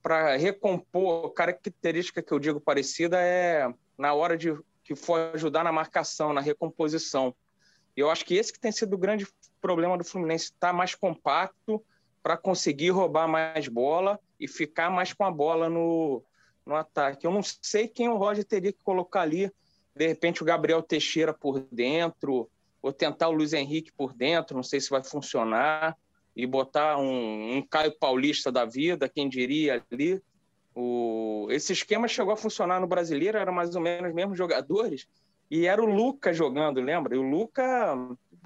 para 0.00 0.36
recompor, 0.36 1.30
característica 1.32 2.22
que 2.22 2.32
eu 2.32 2.38
digo 2.38 2.60
parecida 2.60 3.20
é 3.20 3.68
na 3.98 4.14
hora 4.14 4.38
de 4.38 4.56
que 4.84 4.94
for 4.94 5.34
ajudar 5.34 5.64
na 5.64 5.72
marcação, 5.72 6.32
na 6.32 6.40
recomposição. 6.40 7.34
Eu 7.96 8.08
acho 8.08 8.24
que 8.24 8.36
esse 8.36 8.52
que 8.52 8.60
tem 8.60 8.72
sido 8.72 8.94
o 8.94 8.98
grande 8.98 9.26
problema 9.60 9.98
do 9.98 10.04
Fluminense, 10.04 10.52
tá 10.52 10.72
mais 10.72 10.94
compacto 10.94 11.84
para 12.22 12.36
conseguir 12.36 12.90
roubar 12.90 13.28
mais 13.28 13.68
bola 13.68 14.18
e 14.38 14.46
ficar 14.46 14.88
mais 14.88 15.12
com 15.12 15.24
a 15.24 15.30
bola 15.30 15.68
no, 15.68 16.22
no 16.68 16.76
ataque. 16.76 17.26
Eu 17.26 17.32
não 17.32 17.40
sei 17.42 17.88
quem 17.88 18.08
o 18.08 18.16
Roger 18.16 18.44
teria 18.44 18.72
que 18.72 18.84
colocar 18.84 19.22
ali, 19.22 19.50
de 19.96 20.06
repente 20.06 20.42
o 20.42 20.46
Gabriel 20.46 20.82
Teixeira 20.82 21.32
por 21.32 21.60
dentro, 21.72 22.48
ou 22.82 22.92
tentar 22.92 23.28
o 23.28 23.32
Luiz 23.32 23.52
Henrique 23.54 23.90
por 23.90 24.12
dentro, 24.12 24.54
não 24.54 24.62
sei 24.62 24.80
se 24.80 24.90
vai 24.90 25.02
funcionar, 25.02 25.96
e 26.36 26.46
botar 26.46 26.98
um, 26.98 27.56
um 27.56 27.62
Caio 27.62 27.98
Paulista 27.98 28.52
da 28.52 28.64
vida, 28.64 29.08
quem 29.08 29.28
diria 29.28 29.82
ali. 29.90 30.22
O... 30.74 31.48
Esse 31.50 31.72
esquema 31.72 32.06
chegou 32.06 32.32
a 32.32 32.36
funcionar 32.36 32.80
no 32.80 32.86
brasileiro, 32.86 33.38
eram 33.38 33.52
mais 33.52 33.74
ou 33.74 33.80
menos 33.80 34.10
os 34.10 34.14
mesmos 34.14 34.38
jogadores, 34.38 35.08
e 35.50 35.66
era 35.66 35.82
o 35.82 35.86
Luca 35.86 36.32
jogando, 36.32 36.80
lembra? 36.80 37.16
E 37.16 37.18
o 37.18 37.22
Luca 37.22 37.96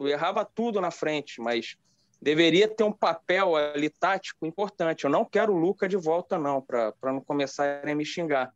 errava 0.00 0.44
tudo 0.44 0.80
na 0.80 0.90
frente, 0.90 1.40
mas 1.40 1.76
deveria 2.22 2.68
ter 2.68 2.84
um 2.84 2.92
papel 2.92 3.56
ali 3.56 3.90
tático 3.90 4.46
importante. 4.46 5.02
Eu 5.02 5.10
não 5.10 5.24
quero 5.24 5.52
o 5.52 5.58
Luca 5.58 5.88
de 5.88 5.96
volta, 5.96 6.38
não, 6.38 6.62
para 6.62 6.94
não 7.02 7.20
começarem 7.20 7.92
a 7.92 7.96
me 7.96 8.04
xingar. 8.04 8.52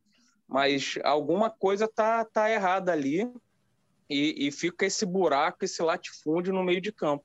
Mas 0.46 0.94
alguma 1.02 1.50
coisa 1.50 1.88
tá, 1.92 2.24
tá 2.24 2.48
errada 2.48 2.92
ali 2.92 3.28
e, 4.08 4.46
e 4.46 4.52
fica 4.52 4.86
esse 4.86 5.04
buraco, 5.04 5.64
esse 5.64 5.82
latifúndio 5.82 6.54
no 6.54 6.62
meio 6.62 6.80
de 6.80 6.92
campo. 6.92 7.24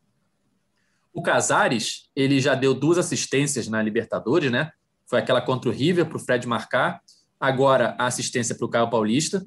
O 1.13 1.21
Casares, 1.21 2.09
ele 2.15 2.39
já 2.39 2.55
deu 2.55 2.73
duas 2.73 2.97
assistências 2.97 3.67
na 3.67 3.83
Libertadores, 3.83 4.51
né? 4.51 4.71
Foi 5.05 5.19
aquela 5.19 5.41
contra 5.41 5.69
o 5.69 5.73
River, 5.73 6.07
para 6.07 6.17
o 6.17 6.19
Fred 6.19 6.47
marcar. 6.47 7.01
Agora, 7.39 7.95
a 7.99 8.07
assistência 8.07 8.55
para 8.55 8.65
o 8.65 8.69
Caio 8.69 8.89
Paulista 8.89 9.45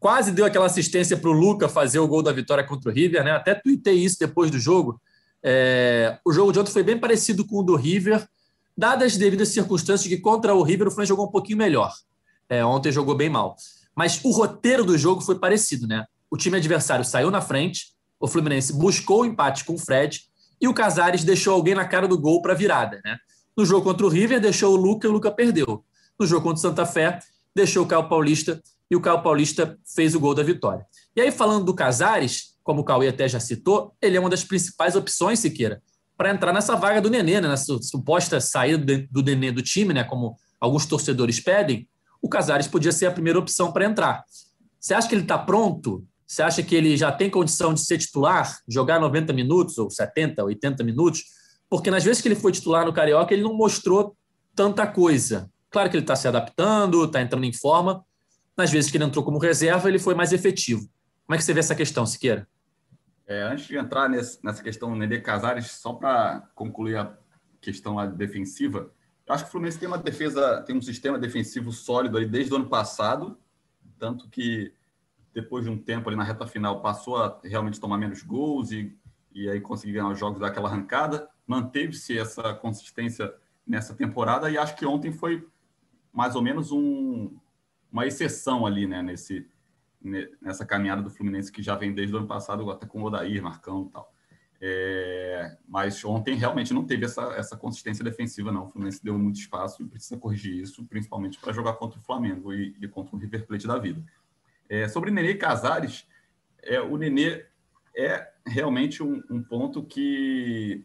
quase 0.00 0.32
deu 0.32 0.44
aquela 0.44 0.66
assistência 0.66 1.16
para 1.16 1.30
o 1.30 1.32
Luca 1.32 1.68
fazer 1.68 2.00
o 2.00 2.08
gol 2.08 2.24
da 2.24 2.32
vitória 2.32 2.64
contra 2.64 2.90
o 2.90 2.92
River, 2.92 3.22
né? 3.22 3.30
Até 3.30 3.54
tuitei 3.54 3.94
isso 3.94 4.18
depois 4.18 4.50
do 4.50 4.58
jogo. 4.58 5.00
É, 5.42 6.18
o 6.24 6.32
jogo 6.32 6.52
de 6.52 6.60
ontem 6.60 6.70
foi 6.70 6.82
bem 6.82 6.98
parecido 6.98 7.44
com 7.44 7.58
o 7.58 7.62
do 7.62 7.74
River, 7.74 8.26
dadas 8.76 9.12
as 9.12 9.18
devidas 9.18 9.48
circunstâncias 9.48 10.08
que 10.08 10.18
contra 10.18 10.54
o 10.54 10.62
River 10.62 10.88
o 10.88 10.90
Fluminense 10.90 11.08
jogou 11.08 11.26
um 11.26 11.30
pouquinho 11.30 11.58
melhor. 11.58 11.92
É, 12.48 12.64
ontem 12.64 12.92
jogou 12.92 13.14
bem 13.14 13.28
mal. 13.28 13.56
Mas 13.94 14.20
o 14.24 14.30
roteiro 14.30 14.84
do 14.84 14.96
jogo 14.96 15.20
foi 15.20 15.38
parecido, 15.38 15.86
né? 15.86 16.06
O 16.30 16.36
time 16.36 16.56
adversário 16.56 17.04
saiu 17.04 17.30
na 17.30 17.40
frente, 17.40 17.92
o 18.18 18.26
Fluminense 18.26 18.72
buscou 18.72 19.22
o 19.22 19.26
empate 19.26 19.64
com 19.64 19.74
o 19.74 19.78
Fred 19.78 20.22
e 20.60 20.68
o 20.68 20.74
Casares 20.74 21.24
deixou 21.24 21.54
alguém 21.54 21.74
na 21.74 21.84
cara 21.84 22.06
do 22.06 22.18
gol 22.18 22.40
para 22.40 22.54
virada, 22.54 23.00
né? 23.04 23.18
No 23.56 23.66
jogo 23.66 23.82
contra 23.82 24.06
o 24.06 24.08
River, 24.08 24.40
deixou 24.40 24.72
o 24.72 24.76
Luca 24.76 25.06
e 25.06 25.10
o 25.10 25.12
Luca 25.12 25.30
perdeu. 25.30 25.84
No 26.18 26.26
jogo 26.26 26.42
contra 26.42 26.58
o 26.58 26.62
Santa 26.62 26.86
Fé, 26.86 27.18
deixou 27.54 27.84
o 27.84 27.86
Caio 27.86 28.08
Paulista 28.08 28.62
e 28.90 28.96
o 28.96 29.00
Caio 29.00 29.22
Paulista 29.22 29.78
fez 29.84 30.14
o 30.14 30.20
gol 30.20 30.34
da 30.34 30.42
vitória. 30.42 30.86
E 31.14 31.20
aí, 31.20 31.30
falando 31.30 31.64
do 31.64 31.74
Casares, 31.74 32.51
como 32.62 32.82
o 32.82 32.84
Cauê 32.84 33.08
até 33.08 33.28
já 33.28 33.40
citou, 33.40 33.94
ele 34.00 34.16
é 34.16 34.20
uma 34.20 34.30
das 34.30 34.44
principais 34.44 34.94
opções, 34.96 35.40
Siqueira, 35.40 35.82
para 36.16 36.30
entrar 36.30 36.52
nessa 36.52 36.76
vaga 36.76 37.00
do 37.00 37.10
Nenê, 37.10 37.40
né, 37.40 37.48
nessa 37.48 37.80
suposta 37.82 38.40
saída 38.40 39.06
do 39.10 39.22
Nenê 39.22 39.50
do 39.50 39.62
time, 39.62 39.92
né, 39.92 40.04
como 40.04 40.36
alguns 40.60 40.86
torcedores 40.86 41.40
pedem, 41.40 41.88
o 42.20 42.28
Casares 42.28 42.68
podia 42.68 42.92
ser 42.92 43.06
a 43.06 43.10
primeira 43.10 43.38
opção 43.38 43.72
para 43.72 43.84
entrar. 43.84 44.24
Você 44.78 44.94
acha 44.94 45.08
que 45.08 45.14
ele 45.14 45.22
está 45.22 45.36
pronto? 45.36 46.04
Você 46.26 46.42
acha 46.42 46.62
que 46.62 46.74
ele 46.74 46.96
já 46.96 47.10
tem 47.10 47.28
condição 47.28 47.74
de 47.74 47.80
ser 47.80 47.98
titular, 47.98 48.58
jogar 48.68 49.00
90 49.00 49.32
minutos, 49.32 49.76
ou 49.76 49.90
70, 49.90 50.42
80 50.44 50.84
minutos? 50.84 51.24
Porque 51.68 51.90
nas 51.90 52.04
vezes 52.04 52.22
que 52.22 52.28
ele 52.28 52.36
foi 52.36 52.52
titular 52.52 52.86
no 52.86 52.92
Carioca, 52.92 53.34
ele 53.34 53.42
não 53.42 53.54
mostrou 53.54 54.16
tanta 54.54 54.86
coisa. 54.86 55.50
Claro 55.70 55.90
que 55.90 55.96
ele 55.96 56.04
está 56.04 56.14
se 56.14 56.28
adaptando, 56.28 57.04
está 57.04 57.20
entrando 57.20 57.44
em 57.44 57.52
forma, 57.52 58.04
nas 58.56 58.70
vezes 58.70 58.90
que 58.90 58.96
ele 58.96 59.04
entrou 59.04 59.24
como 59.24 59.38
reserva, 59.38 59.88
ele 59.88 59.98
foi 59.98 60.14
mais 60.14 60.32
efetivo. 60.32 60.88
Como 61.26 61.34
é 61.34 61.38
que 61.38 61.44
você 61.44 61.54
vê 61.54 61.60
essa 61.60 61.74
questão, 61.74 62.04
Siqueira? 62.04 62.46
É, 63.26 63.42
antes 63.42 63.66
de 63.66 63.76
entrar 63.76 64.08
nesse, 64.08 64.44
nessa 64.44 64.62
questão 64.62 64.94
Nenê 64.96 65.20
Casares, 65.20 65.70
só 65.70 65.92
para 65.92 66.48
concluir 66.54 66.96
a 66.96 67.16
questão 67.60 67.94
lá 67.94 68.06
defensiva, 68.06 68.90
eu 69.26 69.34
acho 69.34 69.44
que 69.44 69.48
o 69.48 69.52
Fluminense 69.52 69.78
tem 69.78 69.88
uma 69.88 69.98
defesa, 69.98 70.62
tem 70.62 70.76
um 70.76 70.82
sistema 70.82 71.18
defensivo 71.18 71.70
sólido 71.72 72.16
ali 72.16 72.26
desde 72.26 72.52
o 72.52 72.56
ano 72.56 72.68
passado, 72.68 73.38
tanto 73.98 74.28
que 74.28 74.74
depois 75.32 75.64
de 75.64 75.70
um 75.70 75.78
tempo 75.78 76.08
ali 76.08 76.16
na 76.16 76.24
reta 76.24 76.46
final, 76.46 76.80
passou 76.80 77.16
a 77.16 77.40
realmente 77.42 77.80
tomar 77.80 77.96
menos 77.96 78.22
gols 78.22 78.70
e, 78.70 78.94
e 79.32 79.48
aí 79.48 79.60
conseguir 79.60 79.94
ganhar 79.94 80.08
os 80.08 80.18
jogos 80.18 80.40
daquela 80.40 80.68
arrancada. 80.68 81.28
Manteve-se 81.46 82.18
essa 82.18 82.52
consistência 82.54 83.32
nessa 83.66 83.94
temporada 83.94 84.50
e 84.50 84.58
acho 84.58 84.76
que 84.76 84.84
ontem 84.84 85.12
foi 85.12 85.46
mais 86.12 86.34
ou 86.34 86.42
menos 86.42 86.70
um, 86.70 87.34
uma 87.90 88.06
exceção 88.06 88.66
ali, 88.66 88.86
né, 88.86 89.02
nesse, 89.02 89.48
nessa 90.40 90.66
caminhada 90.66 91.02
do 91.02 91.10
Fluminense 91.10 91.52
que 91.52 91.62
já 91.62 91.74
vem 91.74 91.92
desde 91.92 92.14
o 92.14 92.18
ano 92.18 92.26
passado, 92.26 92.70
até 92.70 92.86
com 92.86 93.02
o 93.02 93.04
Odair, 93.04 93.42
Marcão 93.42 93.86
e 93.88 93.92
tal. 93.92 94.12
É, 94.64 95.56
mas 95.66 96.04
ontem 96.04 96.36
realmente 96.36 96.72
não 96.72 96.84
teve 96.84 97.04
essa, 97.04 97.22
essa 97.34 97.56
consistência 97.56 98.04
defensiva, 98.04 98.52
não. 98.52 98.66
O 98.66 98.68
Fluminense 98.68 99.02
deu 99.02 99.18
muito 99.18 99.40
espaço 99.40 99.82
e 99.82 99.86
precisa 99.86 100.16
corrigir 100.16 100.54
isso, 100.54 100.84
principalmente 100.84 101.38
para 101.40 101.52
jogar 101.52 101.72
contra 101.74 101.98
o 101.98 102.02
Flamengo 102.02 102.54
e, 102.54 102.76
e, 102.80 102.86
contra 102.86 103.16
o 103.16 103.18
River 103.18 103.44
Plate 103.44 103.66
da 103.66 103.76
vida. 103.78 104.04
É, 104.68 104.88
sobre 104.88 105.10
Nenê 105.10 105.32
e 105.32 105.34
Casares, 105.36 106.06
é, 106.62 106.80
o 106.80 106.96
Nenê 106.96 107.44
é 107.96 108.30
realmente 108.46 109.02
um, 109.02 109.20
um 109.28 109.42
ponto 109.42 109.82
que 109.82 110.84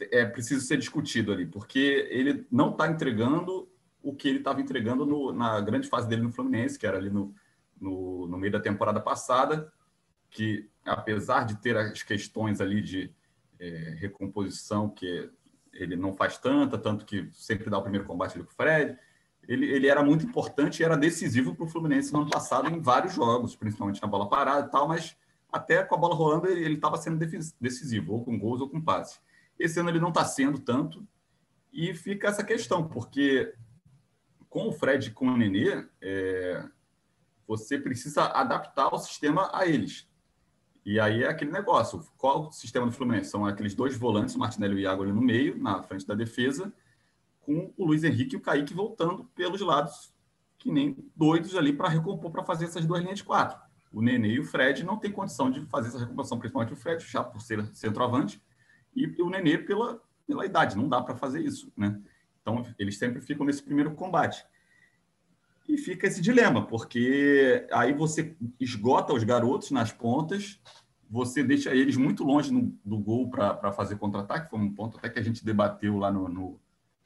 é 0.00 0.24
preciso 0.24 0.66
ser 0.66 0.76
discutido 0.76 1.32
ali, 1.32 1.46
porque 1.46 2.08
ele 2.10 2.46
não 2.50 2.70
está 2.70 2.88
entregando 2.88 3.68
o 4.02 4.14
que 4.14 4.28
ele 4.28 4.38
estava 4.38 4.60
entregando 4.60 5.06
no, 5.06 5.32
na 5.32 5.60
grande 5.60 5.88
fase 5.88 6.08
dele 6.08 6.22
no 6.22 6.32
Fluminense, 6.32 6.78
que 6.78 6.86
era 6.86 6.98
ali 6.98 7.10
no, 7.10 7.34
no, 7.80 8.26
no 8.26 8.38
meio 8.38 8.52
da 8.52 8.60
temporada 8.60 9.00
passada, 9.00 9.72
que 10.30 10.68
apesar 10.84 11.44
de 11.44 11.56
ter 11.56 11.76
as 11.76 12.02
questões 12.02 12.60
ali 12.60 12.80
de 12.80 13.14
é, 13.58 13.96
recomposição 13.98 14.88
que 14.88 15.30
ele 15.72 15.96
não 15.96 16.14
faz 16.14 16.38
tanta, 16.38 16.76
tanto 16.78 17.04
que 17.04 17.28
sempre 17.32 17.70
dá 17.70 17.78
o 17.78 17.82
primeiro 17.82 18.06
combate 18.06 18.34
ali 18.36 18.44
com 18.44 18.50
o 18.50 18.54
Fred, 18.54 18.98
ele, 19.46 19.66
ele 19.66 19.86
era 19.86 20.02
muito 20.02 20.26
importante 20.26 20.80
e 20.80 20.84
era 20.84 20.96
decisivo 20.96 21.54
para 21.54 21.64
o 21.64 21.68
Fluminense 21.68 22.12
no 22.12 22.20
ano 22.20 22.30
passado 22.30 22.68
em 22.68 22.80
vários 22.80 23.14
jogos, 23.14 23.56
principalmente 23.56 24.02
na 24.02 24.08
bola 24.08 24.28
parada 24.28 24.66
e 24.66 24.70
tal, 24.70 24.86
mas 24.88 25.16
até 25.50 25.82
com 25.82 25.94
a 25.94 25.98
bola 25.98 26.14
rolando 26.14 26.46
ele 26.46 26.74
estava 26.74 26.96
sendo 26.98 27.24
decisivo, 27.60 28.12
ou 28.12 28.24
com 28.24 28.38
gols 28.38 28.60
ou 28.60 28.68
com 28.68 28.80
passe. 28.80 29.18
Esse 29.58 29.80
ano 29.80 29.88
ele 29.88 30.00
não 30.00 30.10
está 30.10 30.24
sendo 30.24 30.58
tanto, 30.58 31.06
e 31.72 31.94
fica 31.94 32.28
essa 32.28 32.44
questão, 32.44 32.86
porque 32.86 33.54
com 34.48 34.68
o 34.68 34.72
Fred 34.72 35.08
e 35.08 35.12
com 35.12 35.28
o 35.28 35.36
Nenê, 35.36 35.84
é, 36.00 36.27
você 37.48 37.78
precisa 37.78 38.26
adaptar 38.26 38.94
o 38.94 38.98
sistema 38.98 39.50
a 39.54 39.66
eles. 39.66 40.06
E 40.84 41.00
aí 41.00 41.22
é 41.22 41.28
aquele 41.28 41.50
negócio. 41.50 42.06
Qual 42.18 42.48
o 42.48 42.52
sistema 42.52 42.86
do 42.86 42.92
Fluminense? 42.92 43.30
São 43.30 43.46
aqueles 43.46 43.74
dois 43.74 43.96
volantes, 43.96 44.34
o 44.34 44.38
Martinelli 44.38 44.74
e 44.74 44.76
o 44.76 44.80
Iago 44.80 45.02
ali 45.02 45.12
no 45.12 45.22
meio, 45.22 45.58
na 45.58 45.82
frente 45.82 46.06
da 46.06 46.14
defesa, 46.14 46.70
com 47.40 47.72
o 47.76 47.86
Luiz 47.86 48.04
Henrique 48.04 48.36
e 48.36 48.38
o 48.38 48.40
Kaique 48.42 48.74
voltando 48.74 49.24
pelos 49.34 49.62
lados, 49.62 50.14
que 50.58 50.70
nem 50.70 50.96
doidos 51.16 51.56
ali 51.56 51.72
para 51.72 51.88
recompor, 51.88 52.30
para 52.30 52.44
fazer 52.44 52.66
essas 52.66 52.84
duas 52.84 53.02
linhas 53.02 53.18
de 53.18 53.24
quatro. 53.24 53.58
O 53.90 54.02
Nenê 54.02 54.34
e 54.34 54.40
o 54.40 54.44
Fred 54.44 54.84
não 54.84 54.98
têm 54.98 55.10
condição 55.10 55.50
de 55.50 55.64
fazer 55.66 55.88
essa 55.88 55.98
recomposição, 55.98 56.38
principalmente 56.38 56.74
o 56.74 56.76
Fred, 56.76 57.02
já 57.06 57.24
por 57.24 57.40
ser 57.40 57.64
centroavante, 57.74 58.42
e 58.94 59.06
o 59.22 59.30
Nenê 59.30 59.56
pela, 59.56 60.02
pela 60.26 60.44
idade. 60.44 60.76
Não 60.76 60.88
dá 60.88 61.00
para 61.00 61.16
fazer 61.16 61.40
isso, 61.40 61.72
né? 61.74 61.98
Então, 62.42 62.66
eles 62.78 62.98
sempre 62.98 63.20
ficam 63.22 63.46
nesse 63.46 63.62
primeiro 63.62 63.94
combate. 63.94 64.44
E 65.68 65.76
fica 65.76 66.06
esse 66.06 66.22
dilema, 66.22 66.66
porque 66.66 67.66
aí 67.70 67.92
você 67.92 68.34
esgota 68.58 69.12
os 69.12 69.22
garotos 69.22 69.70
nas 69.70 69.92
pontas, 69.92 70.58
você 71.10 71.42
deixa 71.42 71.74
eles 71.74 71.94
muito 71.94 72.24
longe 72.24 72.50
no, 72.50 72.74
do 72.82 72.98
gol 72.98 73.28
para 73.28 73.70
fazer 73.72 73.96
contra-ataque, 73.96 74.48
foi 74.48 74.58
um 74.58 74.74
ponto 74.74 74.96
até 74.96 75.10
que 75.10 75.18
a 75.18 75.22
gente 75.22 75.44
debateu 75.44 75.98
lá 75.98 76.10
no, 76.10 76.26
no, 76.26 76.60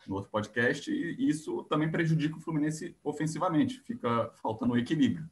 no, 0.06 0.14
outro 0.14 0.30
podcast, 0.30 0.88
e 0.92 1.28
isso 1.28 1.64
também 1.64 1.90
prejudica 1.90 2.36
o 2.36 2.40
Fluminense 2.40 2.96
ofensivamente, 3.02 3.80
fica 3.80 4.30
faltando 4.40 4.74
o 4.74 4.78
equilíbrio. 4.78 5.28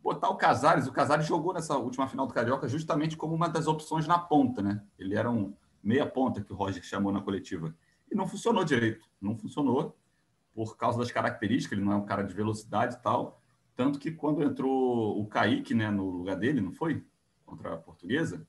Botar 0.00 0.28
o 0.28 0.36
Casares, 0.36 0.86
o 0.86 0.92
Casares 0.92 1.26
jogou 1.26 1.52
nessa 1.52 1.76
última 1.76 2.06
final 2.06 2.28
do 2.28 2.32
Carioca 2.32 2.68
justamente 2.68 3.16
como 3.16 3.34
uma 3.34 3.48
das 3.48 3.66
opções 3.66 4.06
na 4.06 4.20
ponta, 4.20 4.62
né? 4.62 4.80
Ele 4.96 5.16
era 5.16 5.28
um 5.28 5.52
meia 5.82 6.06
ponta 6.06 6.40
que 6.40 6.52
o 6.52 6.56
Roger 6.56 6.82
chamou 6.84 7.10
na 7.10 7.20
coletiva. 7.20 7.74
E 8.10 8.14
não 8.14 8.26
funcionou 8.26 8.64
direito, 8.64 9.04
não 9.20 9.36
funcionou 9.36 9.96
por 10.58 10.76
causa 10.76 10.98
das 10.98 11.12
características, 11.12 11.78
ele 11.78 11.86
não 11.86 11.92
é 11.92 11.96
um 11.96 12.04
cara 12.04 12.24
de 12.24 12.34
velocidade 12.34 12.96
e 12.96 12.98
tal. 12.98 13.40
Tanto 13.76 13.96
que 13.96 14.10
quando 14.10 14.42
entrou 14.42 15.16
o 15.16 15.24
Kaique 15.24 15.72
né, 15.72 15.88
no 15.88 16.10
lugar 16.10 16.34
dele, 16.34 16.60
não 16.60 16.72
foi? 16.72 17.06
Contra 17.46 17.74
a 17.74 17.76
portuguesa, 17.76 18.44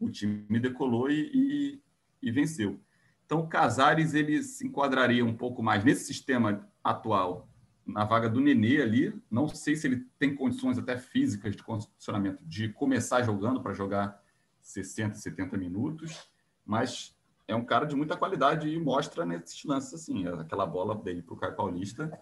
o 0.00 0.10
time 0.10 0.58
decolou 0.58 1.08
e, 1.08 1.30
e, 1.32 1.82
e 2.20 2.32
venceu. 2.32 2.80
Então, 3.24 3.38
o 3.38 3.46
Casares 3.46 4.14
ele 4.14 4.42
se 4.42 4.66
enquadraria 4.66 5.24
um 5.24 5.36
pouco 5.36 5.62
mais 5.62 5.84
nesse 5.84 6.04
sistema 6.04 6.68
atual, 6.82 7.48
na 7.86 8.04
vaga 8.04 8.28
do 8.28 8.40
Nenê 8.40 8.82
ali. 8.82 9.14
Não 9.30 9.46
sei 9.46 9.76
se 9.76 9.86
ele 9.86 10.04
tem 10.18 10.34
condições 10.34 10.76
até 10.76 10.98
físicas 10.98 11.54
de 11.54 11.62
condicionamento 11.62 12.44
de 12.44 12.68
começar 12.68 13.22
jogando 13.22 13.62
para 13.62 13.72
jogar 13.74 14.20
60, 14.60 15.14
70 15.14 15.56
minutos, 15.56 16.28
mas 16.66 17.13
é 17.46 17.54
um 17.54 17.64
cara 17.64 17.86
de 17.86 17.94
muita 17.94 18.16
qualidade 18.16 18.68
e 18.68 18.80
mostra 18.80 19.24
nesses 19.24 19.62
lances 19.64 19.94
assim. 19.94 20.26
Aquela 20.26 20.66
bola 20.66 20.94
dele 20.94 21.22
para 21.22 21.34
o 21.34 21.36
Caio 21.36 21.56
Paulista 21.56 22.18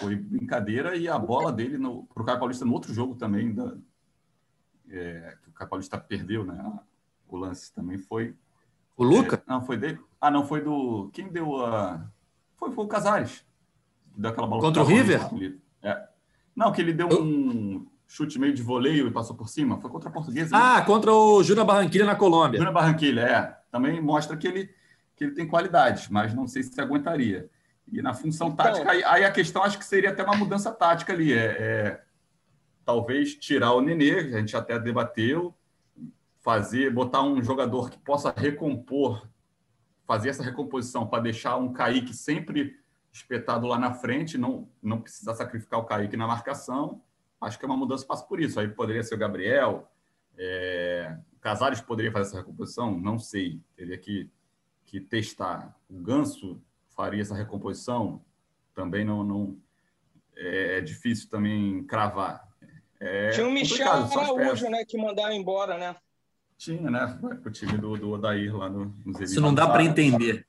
foi 0.00 0.16
brincadeira 0.16 0.96
e 0.96 1.08
a 1.08 1.18
bola 1.18 1.52
dele 1.52 1.78
para 1.78 2.22
o 2.22 2.26
Caio 2.26 2.38
Paulista 2.38 2.64
no 2.64 2.72
outro 2.72 2.92
jogo 2.92 3.14
também, 3.14 3.54
da, 3.54 3.76
é, 4.90 5.36
que 5.42 5.50
o 5.50 5.52
Caio 5.52 5.70
Paulista 5.70 5.98
perdeu, 5.98 6.44
né? 6.44 6.78
O 7.28 7.36
lance 7.36 7.72
também 7.72 7.98
foi. 7.98 8.34
O 8.96 9.04
Luca? 9.04 9.36
É, 9.36 9.50
não, 9.50 9.62
foi 9.64 9.76
dele. 9.76 9.98
Ah, 10.20 10.30
não, 10.30 10.44
foi 10.46 10.60
do. 10.60 11.10
Quem 11.12 11.28
deu 11.28 11.64
a. 11.64 12.06
Foi, 12.56 12.70
foi 12.70 12.84
o 12.84 12.88
Casares. 12.88 13.44
Deu 14.16 14.30
aquela 14.30 14.46
bola 14.46 14.60
Contra 14.60 14.82
o 14.82 14.86
River? 14.86 15.20
É. 15.82 16.08
Não, 16.54 16.70
que 16.70 16.80
ele 16.80 16.92
deu 16.92 17.08
um 17.08 17.86
chute 18.06 18.38
meio 18.38 18.54
de 18.54 18.62
voleio 18.62 19.08
e 19.08 19.10
passou 19.10 19.34
por 19.34 19.48
cima. 19.48 19.80
Foi 19.80 19.90
contra 19.90 20.08
a 20.08 20.12
Portuguesa. 20.12 20.56
Ah, 20.56 20.78
né? 20.80 20.86
contra 20.86 21.12
o 21.12 21.42
Júnior 21.42 21.66
Barranquilha 21.66 22.04
na 22.04 22.14
Colômbia. 22.14 22.58
Júnior 22.58 22.74
Barranquilha, 22.74 23.20
é 23.22 23.63
também 23.74 24.00
mostra 24.00 24.36
que 24.36 24.46
ele, 24.46 24.72
que 25.16 25.24
ele 25.24 25.34
tem 25.34 25.48
qualidade, 25.48 26.06
mas 26.08 26.32
não 26.32 26.46
sei 26.46 26.62
se 26.62 26.80
aguentaria. 26.80 27.50
E 27.90 28.00
na 28.00 28.14
função 28.14 28.46
então, 28.46 28.64
tática, 28.64 28.88
aí, 28.88 29.02
aí, 29.02 29.24
a 29.24 29.32
questão 29.32 29.64
acho 29.64 29.76
que 29.76 29.84
seria 29.84 30.10
até 30.10 30.22
uma 30.22 30.36
mudança 30.36 30.70
tática 30.70 31.12
ali. 31.12 31.32
É, 31.32 31.44
é, 31.44 32.04
talvez 32.84 33.34
tirar 33.34 33.72
o 33.72 33.80
Nenê, 33.80 34.32
a 34.32 34.38
gente 34.38 34.56
até 34.56 34.78
debateu, 34.78 35.52
fazer, 36.40 36.88
botar 36.92 37.24
um 37.24 37.42
jogador 37.42 37.90
que 37.90 37.98
possa 37.98 38.32
recompor, 38.36 39.28
fazer 40.06 40.28
essa 40.28 40.44
recomposição 40.44 41.04
para 41.04 41.24
deixar 41.24 41.56
um 41.56 41.72
Kaique 41.72 42.14
sempre 42.14 42.78
espetado 43.12 43.66
lá 43.66 43.76
na 43.76 43.92
frente, 43.92 44.38
não, 44.38 44.68
não 44.80 45.00
precisar 45.00 45.34
sacrificar 45.34 45.80
o 45.80 45.84
Kaique 45.84 46.16
na 46.16 46.28
marcação. 46.28 47.02
Acho 47.40 47.58
que 47.58 47.64
é 47.64 47.68
uma 47.68 47.76
mudança 47.76 48.06
passa 48.06 48.24
por 48.24 48.38
isso. 48.38 48.60
Aí 48.60 48.68
poderia 48.68 49.02
ser 49.02 49.16
o 49.16 49.18
Gabriel, 49.18 49.90
é, 50.38 51.18
Casares 51.44 51.82
poderia 51.82 52.10
fazer 52.10 52.28
essa 52.30 52.38
recomposição? 52.38 52.98
Não 52.98 53.18
sei. 53.18 53.60
Teria 53.76 53.98
que, 53.98 54.30
que 54.86 54.98
testar. 54.98 55.78
O 55.90 56.00
Ganso 56.00 56.58
faria 56.96 57.20
essa 57.20 57.34
recomposição? 57.34 58.24
Também 58.74 59.04
não, 59.04 59.22
não 59.22 59.58
é, 60.34 60.78
é 60.78 60.80
difícil 60.80 61.28
também 61.28 61.84
cravar. 61.84 62.48
É 62.98 63.28
Tinha 63.28 63.46
o 63.46 63.52
Michel 63.52 63.86
Araújo, 63.86 64.70
né, 64.70 64.86
que 64.86 64.96
mandava 64.96 65.34
embora, 65.34 65.76
né? 65.76 65.94
Tinha, 66.56 66.90
né? 66.90 67.18
O 67.44 67.50
time 67.50 67.76
do, 67.76 67.94
do 67.98 68.12
Odair 68.12 68.56
lá 68.56 68.70
no, 68.70 68.96
nos 69.04 69.20
Isso 69.20 69.38
não 69.38 69.52
dá 69.52 69.68
para 69.68 69.84
entender. 69.84 70.46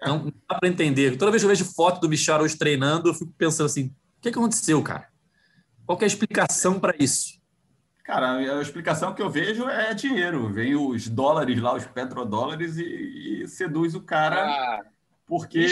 É. 0.00 0.08
Não, 0.08 0.24
não 0.24 0.32
dá 0.48 0.58
para 0.58 0.68
entender. 0.70 1.18
Toda 1.18 1.30
vez 1.30 1.42
que 1.42 1.44
eu 1.44 1.50
vejo 1.50 1.66
foto 1.66 2.00
do 2.00 2.08
Michel 2.08 2.36
Araújo 2.36 2.56
treinando, 2.56 3.10
eu 3.10 3.14
fico 3.14 3.34
pensando 3.36 3.66
assim: 3.66 3.88
o 4.16 4.22
que 4.22 4.30
aconteceu, 4.30 4.82
cara? 4.82 5.12
Qual 5.84 5.98
é 6.00 6.04
a 6.04 6.06
explicação 6.06 6.80
para 6.80 6.94
isso? 6.98 7.41
Cara, 8.02 8.36
a 8.36 8.60
explicação 8.60 9.14
que 9.14 9.22
eu 9.22 9.30
vejo 9.30 9.68
é 9.68 9.94
dinheiro. 9.94 10.52
Vem 10.52 10.74
os 10.74 11.08
dólares 11.08 11.60
lá, 11.60 11.74
os 11.74 11.86
petrodólares, 11.86 12.76
e, 12.76 13.42
e 13.42 13.48
seduz 13.48 13.94
o 13.94 14.02
cara 14.02 14.44
ah, 14.44 14.80
porque 15.26 15.66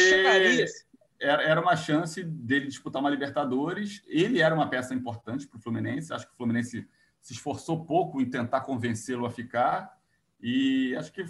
era, 1.20 1.42
era 1.42 1.60
uma 1.60 1.76
chance 1.76 2.22
dele 2.22 2.68
disputar 2.68 3.00
uma 3.02 3.10
Libertadores. 3.10 4.02
Ele 4.06 4.40
era 4.40 4.54
uma 4.54 4.68
peça 4.68 4.94
importante 4.94 5.46
para 5.46 5.58
o 5.58 5.60
Fluminense. 5.60 6.12
Acho 6.12 6.26
que 6.26 6.32
o 6.32 6.36
Fluminense 6.36 6.88
se 7.20 7.32
esforçou 7.32 7.84
pouco 7.84 8.20
em 8.20 8.30
tentar 8.30 8.60
convencê-lo 8.62 9.26
a 9.26 9.30
ficar. 9.30 9.92
E 10.40 10.94
acho 10.96 11.12
que 11.12 11.26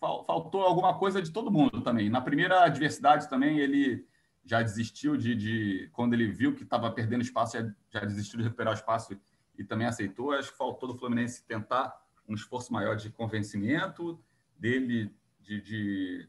faltou 0.00 0.62
alguma 0.62 0.98
coisa 0.98 1.20
de 1.20 1.30
todo 1.30 1.50
mundo 1.50 1.82
também. 1.82 2.08
Na 2.08 2.20
primeira 2.20 2.64
adversidade 2.64 3.28
também, 3.28 3.58
ele 3.58 4.06
já 4.44 4.62
desistiu 4.62 5.16
de. 5.16 5.34
de 5.34 5.90
quando 5.92 6.14
ele 6.14 6.26
viu 6.26 6.54
que 6.54 6.62
estava 6.62 6.90
perdendo 6.90 7.22
espaço, 7.22 7.58
já, 7.58 7.70
já 7.90 8.00
desistiu 8.06 8.38
de 8.38 8.44
recuperar 8.44 8.72
o 8.72 8.76
espaço 8.76 9.16
e 9.58 9.64
também 9.64 9.86
aceitou. 9.86 10.32
Acho 10.32 10.52
que 10.52 10.56
faltou 10.56 10.92
do 10.92 10.98
Fluminense 10.98 11.44
tentar 11.44 12.00
um 12.28 12.34
esforço 12.34 12.72
maior 12.72 12.96
de 12.96 13.10
convencimento 13.10 14.18
dele, 14.56 15.12
de, 15.40 15.60
de 15.60 16.28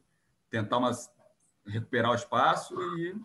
tentar 0.49 0.77
umas, 0.77 1.11
recuperar 1.65 2.11
o 2.11 2.15
espaço 2.15 2.75
e, 2.97 3.15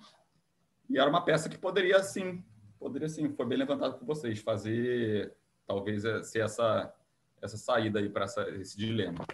e, 0.91 0.99
era 0.99 1.09
uma 1.09 1.25
peça 1.25 1.49
que 1.49 1.57
poderia 1.57 2.03
sim, 2.03 2.45
poderia 2.79 3.09
sim, 3.09 3.33
foi 3.33 3.47
bem 3.47 3.59
levantado 3.59 3.99
por 3.99 4.05
vocês, 4.05 4.41
fazer 4.41 5.35
talvez 5.67 6.05
é, 6.05 6.23
ser 6.23 6.41
essa, 6.41 6.93
essa 7.41 7.57
saída 7.57 7.99
aí 7.99 8.09
para 8.09 8.27
esse 8.57 8.77
dilema. 8.77 9.25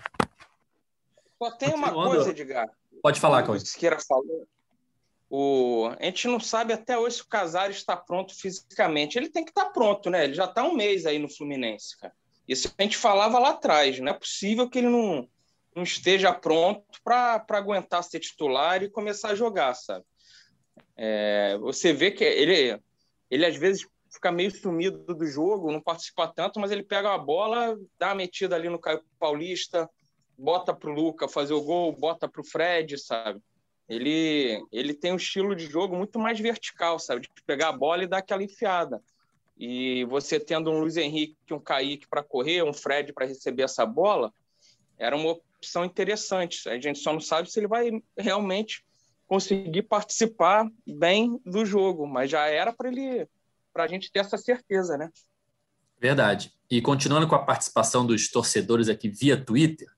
Só 1.42 1.50
tem 1.52 1.74
uma 1.74 1.92
coisa, 1.92 2.30
Edgar. 2.30 2.68
Pode 3.02 3.18
falar, 3.18 3.42
Cláudio. 3.42 3.66
Siqueira 3.66 3.98
falou. 3.98 4.46
O, 5.32 5.88
a 6.00 6.04
gente 6.06 6.26
não 6.26 6.40
sabe 6.40 6.72
até 6.72 6.98
hoje 6.98 7.16
se 7.16 7.22
o 7.22 7.28
Casares 7.28 7.76
está 7.76 7.96
pronto 7.96 8.34
fisicamente. 8.34 9.16
Ele 9.16 9.30
tem 9.30 9.44
que 9.44 9.52
estar 9.52 9.66
tá 9.66 9.70
pronto, 9.70 10.10
né? 10.10 10.24
Ele 10.24 10.34
já 10.34 10.46
está 10.46 10.64
um 10.64 10.74
mês 10.74 11.06
aí 11.06 11.20
no 11.20 11.28
Fluminense, 11.28 11.96
cara. 11.96 12.12
Isso 12.48 12.74
a 12.76 12.82
gente 12.82 12.96
falava 12.96 13.38
lá 13.38 13.50
atrás. 13.50 14.00
Não 14.00 14.10
é 14.10 14.12
possível 14.12 14.68
que 14.68 14.78
ele 14.78 14.88
não, 14.88 15.28
não 15.74 15.84
esteja 15.84 16.32
pronto 16.32 17.00
para 17.04 17.44
aguentar 17.50 18.02
ser 18.02 18.18
titular 18.18 18.82
e 18.82 18.90
começar 18.90 19.30
a 19.30 19.34
jogar, 19.36 19.74
sabe? 19.74 20.04
É, 20.96 21.56
você 21.58 21.92
vê 21.92 22.10
que 22.10 22.24
ele, 22.24 22.76
ele 23.30 23.46
às 23.46 23.56
vezes 23.56 23.86
fica 24.12 24.32
meio 24.32 24.50
sumido 24.50 25.14
do 25.14 25.26
jogo, 25.26 25.70
não 25.70 25.80
participa 25.80 26.26
tanto, 26.26 26.58
mas 26.58 26.72
ele 26.72 26.82
pega 26.82 27.14
a 27.14 27.18
bola, 27.18 27.78
dá 27.96 28.08
uma 28.08 28.16
metida 28.16 28.56
ali 28.56 28.68
no 28.68 28.80
Caio 28.80 29.00
Paulista, 29.16 29.88
bota 30.36 30.74
para 30.74 30.90
o 30.90 30.92
Luca 30.92 31.28
fazer 31.28 31.54
o 31.54 31.62
gol, 31.62 31.92
bota 31.92 32.28
para 32.28 32.40
o 32.40 32.44
Fred, 32.44 32.98
sabe? 32.98 33.40
Ele, 33.90 34.64
ele 34.70 34.94
tem 34.94 35.12
um 35.12 35.16
estilo 35.16 35.52
de 35.56 35.66
jogo 35.66 35.96
muito 35.96 36.16
mais 36.16 36.38
vertical, 36.38 37.00
sabe? 37.00 37.22
De 37.22 37.28
pegar 37.44 37.70
a 37.70 37.76
bola 37.76 38.04
e 38.04 38.06
dar 38.06 38.18
aquela 38.18 38.44
enfiada. 38.44 39.02
E 39.58 40.04
você 40.04 40.38
tendo 40.38 40.70
um 40.70 40.78
Luiz 40.78 40.96
Henrique, 40.96 41.36
um 41.52 41.58
Kaique 41.58 42.06
para 42.06 42.22
correr, 42.22 42.62
um 42.62 42.72
Fred 42.72 43.12
para 43.12 43.26
receber 43.26 43.64
essa 43.64 43.84
bola, 43.84 44.32
era 44.96 45.16
uma 45.16 45.32
opção 45.32 45.84
interessante. 45.84 46.68
A 46.68 46.78
gente 46.78 47.00
só 47.00 47.12
não 47.12 47.20
sabe 47.20 47.50
se 47.50 47.58
ele 47.58 47.66
vai 47.66 47.90
realmente 48.16 48.84
conseguir 49.26 49.82
participar 49.82 50.70
bem 50.86 51.40
do 51.44 51.66
jogo, 51.66 52.06
mas 52.06 52.30
já 52.30 52.46
era 52.46 52.72
para 52.72 52.88
ele 52.88 53.26
para 53.72 53.84
a 53.84 53.88
gente 53.88 54.10
ter 54.12 54.20
essa 54.20 54.38
certeza, 54.38 54.96
né? 54.96 55.10
Verdade. 55.98 56.52
E 56.70 56.80
continuando 56.80 57.26
com 57.26 57.34
a 57.34 57.44
participação 57.44 58.06
dos 58.06 58.30
torcedores 58.30 58.88
aqui 58.88 59.08
via 59.08 59.36
Twitter, 59.36 59.88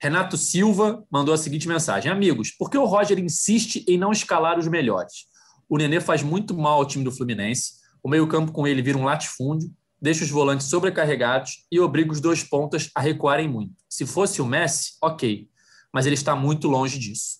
Renato 0.00 0.36
Silva 0.36 1.04
mandou 1.10 1.34
a 1.34 1.38
seguinte 1.38 1.66
mensagem: 1.66 2.10
Amigos, 2.10 2.50
por 2.50 2.70
que 2.70 2.76
o 2.76 2.84
Roger 2.84 3.18
insiste 3.18 3.84
em 3.88 3.96
não 3.96 4.12
escalar 4.12 4.58
os 4.58 4.68
melhores? 4.68 5.26
O 5.68 5.78
Nenê 5.78 6.00
faz 6.00 6.22
muito 6.22 6.56
mal 6.56 6.74
ao 6.74 6.86
time 6.86 7.04
do 7.04 7.10
Fluminense. 7.10 7.74
O 8.02 8.08
meio-campo 8.08 8.52
com 8.52 8.66
ele 8.66 8.82
vira 8.82 8.98
um 8.98 9.04
latifúndio, 9.04 9.70
deixa 10.00 10.22
os 10.22 10.30
volantes 10.30 10.68
sobrecarregados 10.68 11.66
e 11.72 11.80
obriga 11.80 12.12
os 12.12 12.20
dois 12.20 12.44
pontas 12.44 12.90
a 12.94 13.00
recuarem 13.00 13.48
muito. 13.48 13.74
Se 13.88 14.06
fosse 14.06 14.40
o 14.40 14.46
Messi, 14.46 14.92
ok, 15.02 15.48
mas 15.92 16.06
ele 16.06 16.14
está 16.14 16.36
muito 16.36 16.68
longe 16.68 16.98
disso. 16.98 17.38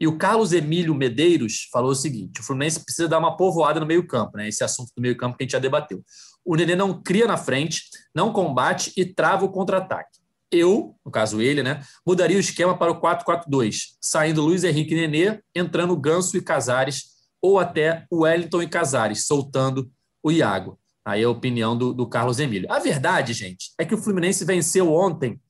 E 0.00 0.06
o 0.06 0.16
Carlos 0.16 0.52
Emílio 0.52 0.94
Medeiros 0.94 1.68
falou 1.70 1.90
o 1.90 1.94
seguinte: 1.94 2.40
o 2.40 2.42
Fluminense 2.42 2.84
precisa 2.84 3.06
dar 3.06 3.18
uma 3.18 3.36
povoada 3.36 3.78
no 3.78 3.86
meio-campo, 3.86 4.36
né? 4.36 4.48
Esse 4.48 4.64
assunto 4.64 4.92
do 4.96 5.02
meio-campo 5.02 5.36
que 5.36 5.42
a 5.42 5.44
gente 5.44 5.52
já 5.52 5.58
debateu. 5.58 6.02
O 6.44 6.56
Nenê 6.56 6.74
não 6.74 7.02
cria 7.02 7.26
na 7.26 7.36
frente, 7.36 7.82
não 8.14 8.32
combate 8.32 8.92
e 8.96 9.04
trava 9.04 9.44
o 9.44 9.50
contra-ataque. 9.50 10.17
Eu, 10.50 10.94
no 11.04 11.10
caso 11.10 11.40
ele, 11.40 11.62
né, 11.62 11.82
mudaria 12.06 12.36
o 12.36 12.40
esquema 12.40 12.76
para 12.76 12.92
o 12.92 13.00
4-4-2, 13.00 13.96
saindo 14.00 14.42
Luiz 14.42 14.64
Henrique 14.64 14.94
e 14.94 15.06
Nenê, 15.06 15.40
entrando 15.54 15.96
Ganso 15.96 16.36
e 16.36 16.42
Casares, 16.42 17.18
ou 17.40 17.58
até 17.58 18.06
o 18.10 18.22
Wellington 18.22 18.62
e 18.62 18.68
Casares, 18.68 19.26
soltando 19.26 19.90
o 20.22 20.32
Iago. 20.32 20.78
Aí 21.04 21.22
é 21.22 21.24
a 21.24 21.30
opinião 21.30 21.76
do, 21.76 21.94
do 21.94 22.06
Carlos 22.06 22.38
Emílio. 22.38 22.70
A 22.70 22.78
verdade, 22.78 23.32
gente, 23.32 23.72
é 23.78 23.84
que 23.84 23.94
o 23.94 23.98
Fluminense 23.98 24.44
venceu 24.44 24.92
ontem 24.92 25.40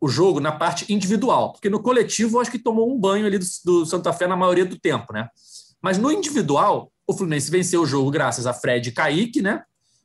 o 0.00 0.08
jogo 0.08 0.40
na 0.40 0.50
parte 0.50 0.92
individual, 0.92 1.52
porque 1.52 1.70
no 1.70 1.80
coletivo 1.80 2.36
eu 2.36 2.40
acho 2.40 2.50
que 2.50 2.58
tomou 2.58 2.92
um 2.92 2.98
banho 2.98 3.26
ali 3.26 3.38
do, 3.38 3.46
do 3.64 3.86
Santa 3.86 4.12
Fé 4.12 4.26
na 4.26 4.36
maioria 4.36 4.64
do 4.64 4.78
tempo, 4.78 5.12
né? 5.12 5.28
Mas 5.80 5.98
no 5.98 6.10
individual, 6.10 6.90
o 7.06 7.12
Fluminense 7.12 7.50
venceu 7.50 7.82
o 7.82 7.86
jogo 7.86 8.10
graças 8.10 8.46
a 8.46 8.52
Fred 8.52 8.88
e 8.88 8.92
Kaique, 8.92 9.42
né? 9.42 9.62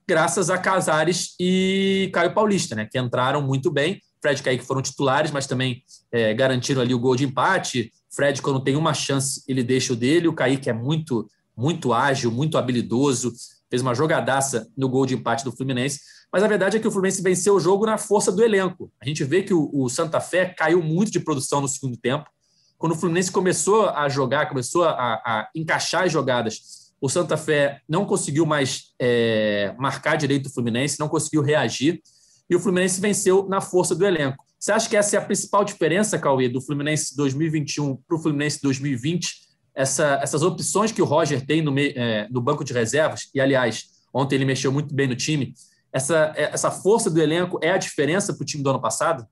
Graças 0.07 0.49
a 0.49 0.57
Casares 0.57 1.35
e 1.39 2.09
Caio 2.13 2.33
Paulista, 2.33 2.75
né? 2.75 2.87
Que 2.89 2.99
entraram 2.99 3.41
muito 3.41 3.71
bem. 3.71 4.01
Fred 4.21 4.39
e 4.39 4.43
Kaique 4.43 4.65
foram 4.65 4.81
titulares, 4.81 5.31
mas 5.31 5.47
também 5.47 5.83
é, 6.11 6.33
garantiram 6.33 6.81
ali 6.81 6.93
o 6.93 6.99
gol 6.99 7.15
de 7.15 7.25
empate. 7.25 7.91
Fred, 8.09 8.41
quando 8.41 8.63
tem 8.63 8.75
uma 8.75 8.93
chance, 8.93 9.43
ele 9.47 9.63
deixa 9.63 9.93
o 9.93 9.95
dele. 9.95 10.27
O 10.27 10.33
Kaique 10.33 10.69
é 10.69 10.73
muito, 10.73 11.29
muito 11.55 11.93
ágil, 11.93 12.31
muito 12.31 12.57
habilidoso. 12.57 13.31
Fez 13.69 13.81
uma 13.81 13.93
jogadaça 13.93 14.67
no 14.75 14.89
gol 14.89 15.05
de 15.05 15.15
empate 15.15 15.43
do 15.43 15.51
Fluminense. 15.51 15.99
Mas 16.31 16.43
a 16.43 16.47
verdade 16.47 16.77
é 16.77 16.79
que 16.79 16.87
o 16.87 16.91
Fluminense 16.91 17.21
venceu 17.21 17.55
o 17.55 17.59
jogo 17.59 17.85
na 17.85 17.97
força 17.97 18.31
do 18.31 18.43
elenco. 18.43 18.91
A 19.01 19.05
gente 19.05 19.23
vê 19.23 19.43
que 19.43 19.53
o, 19.53 19.69
o 19.73 19.89
Santa 19.89 20.19
Fé 20.19 20.45
caiu 20.45 20.81
muito 20.81 21.11
de 21.11 21.19
produção 21.19 21.61
no 21.61 21.67
segundo 21.67 21.97
tempo. 21.97 22.29
Quando 22.77 22.91
o 22.91 22.95
Fluminense 22.95 23.31
começou 23.31 23.89
a 23.89 24.07
jogar, 24.07 24.47
começou 24.47 24.83
a, 24.83 24.91
a 24.93 25.49
encaixar 25.55 26.03
as 26.03 26.11
jogadas, 26.11 26.87
o 27.01 27.09
Santa 27.09 27.37
Fé 27.37 27.81
não 27.87 28.05
conseguiu 28.05 28.45
mais 28.45 28.93
é, 28.99 29.73
marcar 29.77 30.15
direito 30.15 30.47
o 30.47 30.53
Fluminense, 30.53 30.99
não 30.99 31.07
conseguiu 31.07 31.41
reagir, 31.41 32.01
e 32.49 32.55
o 32.55 32.59
Fluminense 32.59 33.01
venceu 33.01 33.47
na 33.47 33.61
força 33.61 33.93
do 33.93 34.05
elenco. 34.05 34.43
Você 34.59 34.71
acha 34.71 34.89
que 34.89 34.97
essa 34.97 35.15
é 35.15 35.19
a 35.19 35.25
principal 35.25 35.63
diferença, 35.63 36.17
Cauê, 36.17 36.49
do 36.49 36.61
Fluminense 36.61 37.15
2021 37.15 37.95
para 37.95 38.17
o 38.17 38.19
Fluminense 38.19 38.61
2020? 38.61 39.47
Essa, 39.75 40.19
essas 40.23 40.41
opções 40.41 40.91
que 40.91 41.01
o 41.01 41.05
Roger 41.05 41.45
tem 41.45 41.61
no, 41.61 41.77
é, 41.77 42.27
no 42.29 42.41
banco 42.41 42.63
de 42.63 42.73
reservas, 42.73 43.29
e 43.33 43.39
aliás, 43.39 43.85
ontem 44.11 44.35
ele 44.35 44.45
mexeu 44.45 44.71
muito 44.71 44.93
bem 44.95 45.07
no 45.07 45.15
time, 45.15 45.53
essa, 45.91 46.33
essa 46.35 46.71
força 46.71 47.09
do 47.09 47.21
elenco 47.21 47.59
é 47.61 47.71
a 47.71 47.77
diferença 47.77 48.33
para 48.33 48.41
o 48.41 48.45
time 48.45 48.63
do 48.63 48.69
ano 48.69 48.81
passado? 48.81 49.27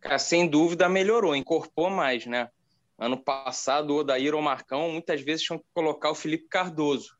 Cara, 0.00 0.18
sem 0.18 0.48
dúvida 0.48 0.88
melhorou, 0.88 1.36
incorporou 1.36 1.90
mais, 1.90 2.26
né? 2.26 2.48
Ano 2.98 3.16
passado, 3.16 3.90
o 3.90 3.98
Odair 3.98 4.34
ou 4.34 4.42
Marcão 4.42 4.90
muitas 4.90 5.20
vezes 5.22 5.44
tinham 5.44 5.58
que 5.58 5.64
colocar 5.72 6.10
o 6.10 6.14
Felipe 6.14 6.48
Cardoso. 6.48 7.16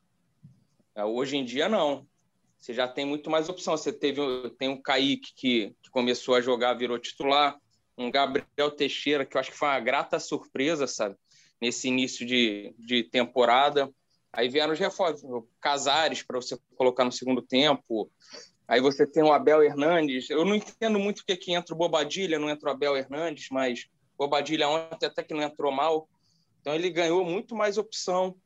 É, 0.94 1.04
hoje 1.04 1.36
em 1.36 1.44
dia, 1.44 1.68
não. 1.68 2.06
Você 2.62 2.72
já 2.72 2.86
tem 2.86 3.04
muito 3.04 3.28
mais 3.28 3.48
opção. 3.48 3.76
Você 3.76 3.92
teve 3.92 4.20
tem 4.56 4.68
um 4.68 4.80
Kaique 4.80 5.34
que, 5.34 5.74
que 5.82 5.90
começou 5.90 6.36
a 6.36 6.40
jogar, 6.40 6.74
virou 6.74 6.96
titular. 6.96 7.58
Um 7.98 8.08
Gabriel 8.08 8.70
Teixeira, 8.70 9.26
que 9.26 9.36
eu 9.36 9.40
acho 9.40 9.50
que 9.50 9.58
foi 9.58 9.66
uma 9.66 9.80
grata 9.80 10.20
surpresa, 10.20 10.86
sabe? 10.86 11.16
Nesse 11.60 11.88
início 11.88 12.24
de, 12.24 12.72
de 12.78 13.02
temporada. 13.02 13.92
Aí 14.32 14.48
vieram 14.48 14.72
os 14.72 14.78
reforços, 14.78 15.28
Casares 15.60 16.22
para 16.22 16.40
você 16.40 16.56
colocar 16.76 17.04
no 17.04 17.10
segundo 17.10 17.42
tempo. 17.42 18.08
Aí 18.68 18.80
você 18.80 19.08
tem 19.08 19.24
o 19.24 19.32
Abel 19.32 19.60
Hernandes. 19.64 20.30
Eu 20.30 20.44
não 20.44 20.54
entendo 20.54 21.00
muito 21.00 21.18
o 21.18 21.24
que, 21.24 21.36
que 21.36 21.52
entra 21.52 21.74
o 21.74 21.78
Bobadilha, 21.78 22.38
não 22.38 22.48
entra 22.48 22.68
o 22.68 22.72
Abel 22.72 22.96
Hernandes, 22.96 23.48
mas 23.50 23.88
Bobadilha 24.16 24.68
ontem 24.68 25.06
até 25.06 25.24
que 25.24 25.34
não 25.34 25.42
entrou 25.42 25.72
mal. 25.72 26.08
Então 26.60 26.72
ele 26.76 26.90
ganhou 26.90 27.24
muito 27.24 27.56
mais 27.56 27.76
opção. 27.76 28.36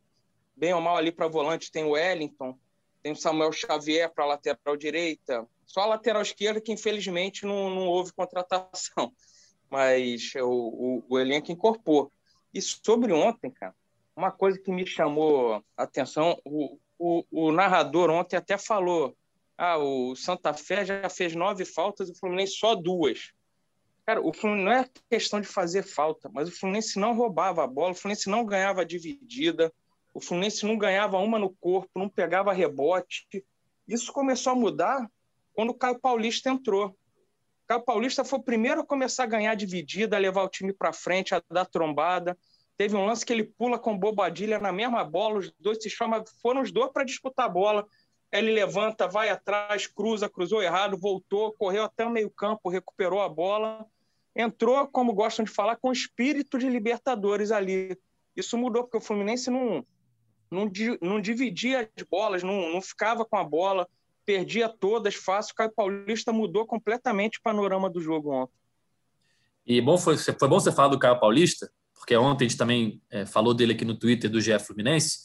Bem 0.56 0.72
ou 0.72 0.80
mal 0.80 0.96
ali 0.96 1.12
para 1.12 1.28
volante 1.28 1.70
tem 1.70 1.84
o 1.84 1.90
Wellington, 1.90 2.58
tem 3.06 3.12
o 3.12 3.16
Samuel 3.16 3.52
Xavier 3.52 4.12
para 4.12 4.26
lateral 4.26 4.76
direita. 4.76 5.46
Só 5.64 5.82
a 5.82 5.86
lateral 5.86 6.22
esquerda 6.22 6.60
que 6.60 6.72
infelizmente 6.72 7.46
não, 7.46 7.70
não 7.70 7.86
houve 7.86 8.12
contratação. 8.12 9.12
Mas 9.70 10.32
o, 10.34 10.48
o, 10.48 11.04
o 11.08 11.18
elenco 11.18 11.52
incorporou. 11.52 12.10
E 12.52 12.60
sobre 12.60 13.12
ontem, 13.12 13.48
cara, 13.48 13.72
uma 14.16 14.32
coisa 14.32 14.58
que 14.58 14.72
me 14.72 14.84
chamou 14.84 15.62
a 15.76 15.84
atenção, 15.84 16.36
o, 16.44 16.80
o, 16.98 17.24
o, 17.30 17.52
narrador 17.52 18.10
ontem 18.10 18.36
até 18.36 18.58
falou: 18.58 19.16
ah, 19.56 19.78
o 19.78 20.16
Santa 20.16 20.52
Fé 20.52 20.84
já 20.84 21.08
fez 21.08 21.32
nove 21.36 21.64
faltas 21.64 22.10
o 22.10 22.14
Fluminense 22.18 22.54
só 22.54 22.74
duas. 22.74 23.32
Cara, 24.04 24.20
o 24.20 24.32
Fluminense 24.32 24.64
não 24.64 24.72
é 24.72 24.90
questão 25.08 25.40
de 25.40 25.46
fazer 25.46 25.84
falta, 25.84 26.28
mas 26.32 26.48
o 26.48 26.52
Fluminense 26.58 26.98
não 26.98 27.14
roubava 27.14 27.62
a 27.62 27.68
bola, 27.68 27.92
o 27.92 27.94
Fluminense 27.94 28.28
não 28.28 28.44
ganhava 28.44 28.84
dividida, 28.84 29.72
o 30.16 30.20
Fluminense 30.20 30.64
não 30.64 30.78
ganhava 30.78 31.18
uma 31.18 31.38
no 31.38 31.50
corpo, 31.50 31.90
não 31.94 32.08
pegava 32.08 32.50
rebote. 32.50 33.26
Isso 33.86 34.10
começou 34.10 34.54
a 34.54 34.56
mudar 34.56 35.10
quando 35.52 35.70
o 35.70 35.74
Caio 35.74 36.00
Paulista 36.00 36.48
entrou. 36.48 36.86
O 36.86 37.66
Caio 37.68 37.82
Paulista 37.82 38.24
foi 38.24 38.38
o 38.38 38.42
primeiro 38.42 38.80
a 38.80 38.86
começar 38.86 39.24
a 39.24 39.26
ganhar 39.26 39.54
dividida, 39.54 40.16
a 40.16 40.18
levar 40.18 40.42
o 40.44 40.48
time 40.48 40.72
para 40.72 40.90
frente, 40.90 41.34
a 41.34 41.42
dar 41.50 41.66
trombada. 41.66 42.34
Teve 42.78 42.96
um 42.96 43.04
lance 43.04 43.26
que 43.26 43.32
ele 43.32 43.44
pula 43.44 43.78
com 43.78 43.98
Bobadilha 43.98 44.58
na 44.58 44.72
mesma 44.72 45.04
bola, 45.04 45.40
os 45.40 45.52
dois 45.60 45.82
se 45.82 45.90
chamam, 45.90 46.24
foram 46.40 46.62
os 46.62 46.72
dois 46.72 46.90
para 46.90 47.04
disputar 47.04 47.44
a 47.44 47.50
bola. 47.50 47.86
Ele 48.32 48.52
levanta, 48.52 49.06
vai 49.06 49.28
atrás, 49.28 49.86
cruza, 49.86 50.30
cruzou 50.30 50.62
errado, 50.62 50.96
voltou, 50.96 51.52
correu 51.52 51.84
até 51.84 52.06
o 52.06 52.10
meio-campo, 52.10 52.70
recuperou 52.70 53.20
a 53.20 53.28
bola. 53.28 53.84
Entrou, 54.34 54.86
como 54.86 55.12
gostam 55.12 55.44
de 55.44 55.50
falar, 55.50 55.76
com 55.76 55.92
espírito 55.92 56.56
de 56.56 56.70
Libertadores 56.70 57.52
ali. 57.52 57.98
Isso 58.34 58.56
mudou, 58.56 58.84
porque 58.84 58.96
o 58.96 59.00
Fluminense 59.00 59.50
não, 59.50 59.84
não, 60.50 60.70
não 61.00 61.20
dividia 61.20 61.90
as 61.96 62.04
bolas, 62.04 62.42
não, 62.42 62.72
não 62.72 62.80
ficava 62.80 63.24
com 63.24 63.36
a 63.36 63.44
bola, 63.44 63.88
perdia 64.24 64.68
todas 64.68 65.14
fácil. 65.14 65.52
O 65.52 65.56
Caio 65.56 65.72
Paulista 65.74 66.32
mudou 66.32 66.66
completamente 66.66 67.38
o 67.38 67.42
panorama 67.42 67.88
do 67.88 68.00
jogo 68.00 68.32
ontem. 68.32 68.54
E 69.66 69.80
bom, 69.80 69.98
foi, 69.98 70.16
foi 70.16 70.48
bom 70.48 70.60
você 70.60 70.70
falar 70.70 70.88
do 70.88 70.98
Caio 70.98 71.18
Paulista, 71.18 71.70
porque 71.94 72.16
ontem 72.16 72.44
a 72.44 72.48
gente 72.48 72.58
também 72.58 73.00
é, 73.10 73.26
falou 73.26 73.52
dele 73.52 73.72
aqui 73.72 73.84
no 73.84 73.98
Twitter 73.98 74.30
do 74.30 74.40
GF 74.40 74.64
Fluminense, 74.64 75.18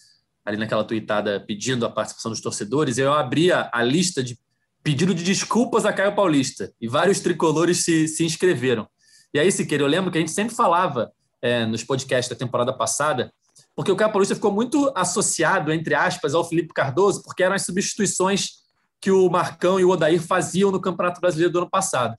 ali 0.43 0.57
naquela 0.57 0.83
tweetada 0.83 1.39
pedindo 1.39 1.85
a 1.85 1.89
participação 1.89 2.31
dos 2.31 2.41
torcedores, 2.41 2.97
eu 2.97 3.13
abri 3.13 3.51
a, 3.51 3.69
a 3.71 3.83
lista 3.83 4.23
de 4.23 4.39
pedido 4.83 5.13
de 5.13 5.23
desculpas 5.23 5.85
a 5.85 5.93
Caio 5.93 6.15
Paulista, 6.15 6.73
e 6.81 6.87
vários 6.87 7.19
tricolores 7.19 7.83
se, 7.83 8.07
se 8.07 8.25
inscreveram. 8.25 8.87
E 9.33 9.39
aí, 9.39 9.51
Siqueira, 9.51 9.83
eu 9.83 9.87
lembro 9.87 10.11
que 10.11 10.17
a 10.17 10.21
gente 10.21 10.31
sempre 10.31 10.55
falava 10.55 11.11
é, 11.41 11.65
nos 11.65 11.83
podcasts 11.83 12.29
da 12.29 12.35
temporada 12.35 12.73
passada, 12.73 13.31
porque 13.75 13.91
o 13.91 13.95
Caio 13.95 14.11
Paulista 14.11 14.35
ficou 14.35 14.51
muito 14.51 14.91
associado, 14.95 15.71
entre 15.71 15.95
aspas, 15.95 16.33
ao 16.33 16.47
Felipe 16.47 16.73
Cardoso, 16.73 17.23
porque 17.23 17.43
eram 17.43 17.55
as 17.55 17.63
substituições 17.63 18.61
que 18.99 19.09
o 19.09 19.29
Marcão 19.29 19.79
e 19.79 19.85
o 19.85 19.89
Odair 19.89 20.21
faziam 20.21 20.71
no 20.71 20.79
Campeonato 20.79 21.19
Brasileiro 21.19 21.51
do 21.51 21.59
ano 21.59 21.69
passado. 21.69 22.15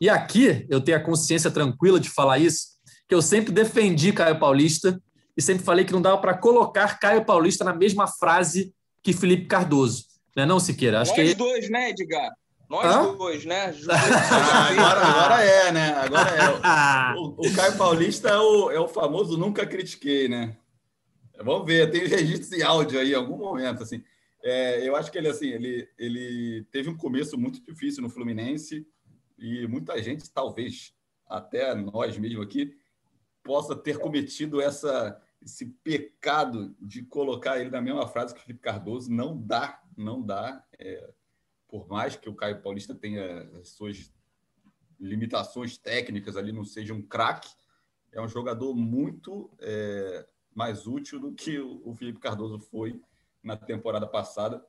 E 0.00 0.08
aqui 0.08 0.66
eu 0.68 0.80
tenho 0.80 0.96
a 0.96 1.00
consciência 1.00 1.50
tranquila 1.50 2.00
de 2.00 2.08
falar 2.08 2.38
isso, 2.38 2.72
que 3.08 3.14
eu 3.14 3.20
sempre 3.20 3.52
defendi 3.52 4.12
Caio 4.12 4.38
Paulista 4.38 5.00
e 5.36 5.42
sempre 5.42 5.64
falei 5.64 5.84
que 5.84 5.92
não 5.92 6.00
dava 6.00 6.18
para 6.18 6.34
colocar 6.34 6.98
Caio 6.98 7.24
Paulista 7.24 7.64
na 7.64 7.74
mesma 7.74 8.06
frase 8.06 8.72
que 9.02 9.12
Felipe 9.12 9.46
Cardoso. 9.46 10.04
Não 10.34 10.44
é 10.44 10.46
não, 10.46 10.58
Siqueira? 10.58 11.00
Acho 11.00 11.14
Nós 11.16 11.28
que... 11.28 11.34
dois, 11.34 11.70
né, 11.70 11.90
Edgar? 11.90 12.32
Nós 12.70 12.86
Hã? 12.86 13.14
dois, 13.14 13.44
né? 13.44 13.74
Ah, 13.90 14.68
agora, 14.70 15.00
agora 15.00 15.42
é, 15.42 15.72
né? 15.72 15.94
Agora 15.94 16.30
é. 16.30 17.14
O, 17.20 17.46
o 17.46 17.54
Caio 17.54 17.76
Paulista 17.76 18.30
é 18.30 18.38
o, 18.38 18.70
é 18.70 18.80
o 18.80 18.88
famoso 18.88 19.36
nunca 19.36 19.66
critiquei, 19.66 20.26
né? 20.28 20.56
Vamos 21.38 21.66
ver, 21.66 21.90
tem 21.90 22.06
registros 22.06 22.52
em 22.52 22.62
áudio 22.62 23.00
aí 23.00 23.12
em 23.12 23.16
algum 23.16 23.36
momento, 23.36 23.82
assim. 23.82 24.02
É, 24.42 24.86
eu 24.86 24.96
acho 24.96 25.10
que 25.10 25.18
ele, 25.18 25.28
assim, 25.28 25.48
ele, 25.48 25.88
ele 25.96 26.64
teve 26.70 26.88
um 26.88 26.96
começo 26.96 27.38
muito 27.38 27.62
difícil 27.62 28.02
no 28.02 28.10
Fluminense 28.10 28.86
e 29.38 29.66
muita 29.66 30.00
gente, 30.02 30.30
talvez 30.30 30.94
até 31.26 31.74
nós 31.74 32.18
mesmo 32.18 32.42
aqui, 32.42 32.76
possa 33.42 33.74
ter 33.74 33.98
cometido 33.98 34.60
essa, 34.60 35.20
esse 35.40 35.66
pecado 35.82 36.74
de 36.80 37.02
colocar 37.02 37.58
ele 37.58 37.70
na 37.70 37.80
mesma 37.80 38.06
frase 38.06 38.34
que 38.34 38.40
o 38.40 38.42
Felipe 38.42 38.60
Cardoso. 38.60 39.10
Não 39.10 39.36
dá, 39.36 39.82
não 39.96 40.22
dá. 40.22 40.64
É, 40.78 41.10
por 41.68 41.88
mais 41.88 42.16
que 42.16 42.28
o 42.28 42.34
Caio 42.34 42.60
Paulista 42.60 42.94
tenha 42.94 43.48
as 43.60 43.70
suas 43.70 44.12
limitações 45.00 45.76
técnicas 45.76 46.36
ali, 46.36 46.52
não 46.52 46.64
seja 46.64 46.94
um 46.94 47.02
craque, 47.02 47.50
é 48.12 48.20
um 48.20 48.28
jogador 48.28 48.74
muito 48.74 49.50
é, 49.58 50.26
mais 50.54 50.86
útil 50.86 51.18
do 51.20 51.32
que 51.32 51.58
o 51.58 51.94
Felipe 51.94 52.20
Cardoso 52.20 52.58
foi 52.58 53.00
na 53.42 53.56
temporada 53.56 54.06
passada. 54.06 54.64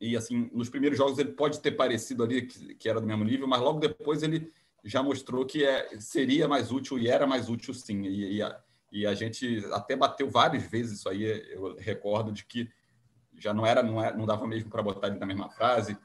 E 0.00 0.16
assim, 0.16 0.50
nos 0.52 0.68
primeiros 0.68 0.98
jogos 0.98 1.18
ele 1.18 1.32
pode 1.32 1.60
ter 1.60 1.72
parecido 1.72 2.24
ali 2.24 2.42
que, 2.42 2.74
que 2.74 2.88
era 2.88 3.00
do 3.00 3.06
mesmo 3.06 3.24
nível, 3.24 3.46
mas 3.46 3.60
logo 3.60 3.78
depois 3.78 4.22
ele 4.22 4.52
já 4.84 5.02
mostrou 5.02 5.44
que 5.44 5.64
é, 5.64 6.00
seria 6.00 6.46
mais 6.48 6.70
útil 6.70 6.98
e 6.98 7.08
era 7.08 7.26
mais 7.26 7.48
útil 7.48 7.72
sim. 7.74 8.02
E, 8.02 8.36
e, 8.36 8.42
a, 8.42 8.60
e 8.92 9.06
a 9.06 9.14
gente 9.14 9.64
até 9.72 9.96
bateu 9.96 10.28
várias 10.28 10.64
vezes 10.64 10.98
isso 10.98 11.08
aí, 11.08 11.24
eu 11.50 11.76
recordo 11.76 12.32
de 12.32 12.44
que 12.44 12.70
já 13.38 13.52
não 13.52 13.66
era, 13.66 13.82
não, 13.82 14.00
era, 14.00 14.14
é, 14.14 14.16
não 14.16 14.26
dava 14.26 14.46
mesmo 14.46 14.70
para 14.70 14.82
botar 14.82 15.08
ele 15.08 15.18
na 15.18 15.26
mesma 15.26 15.50
frase, 15.50 15.96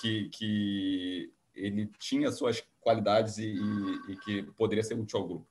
que, 0.00 0.28
que 0.30 1.32
ele 1.54 1.90
tinha 1.98 2.30
suas 2.32 2.62
qualidades 2.80 3.38
e, 3.38 3.54
e, 3.54 4.12
e, 4.12 4.16
que 4.16 4.42
poderia 4.56 4.82
ser 4.82 4.98
útil 4.98 5.20
ao 5.20 5.28
grupo. 5.28 5.46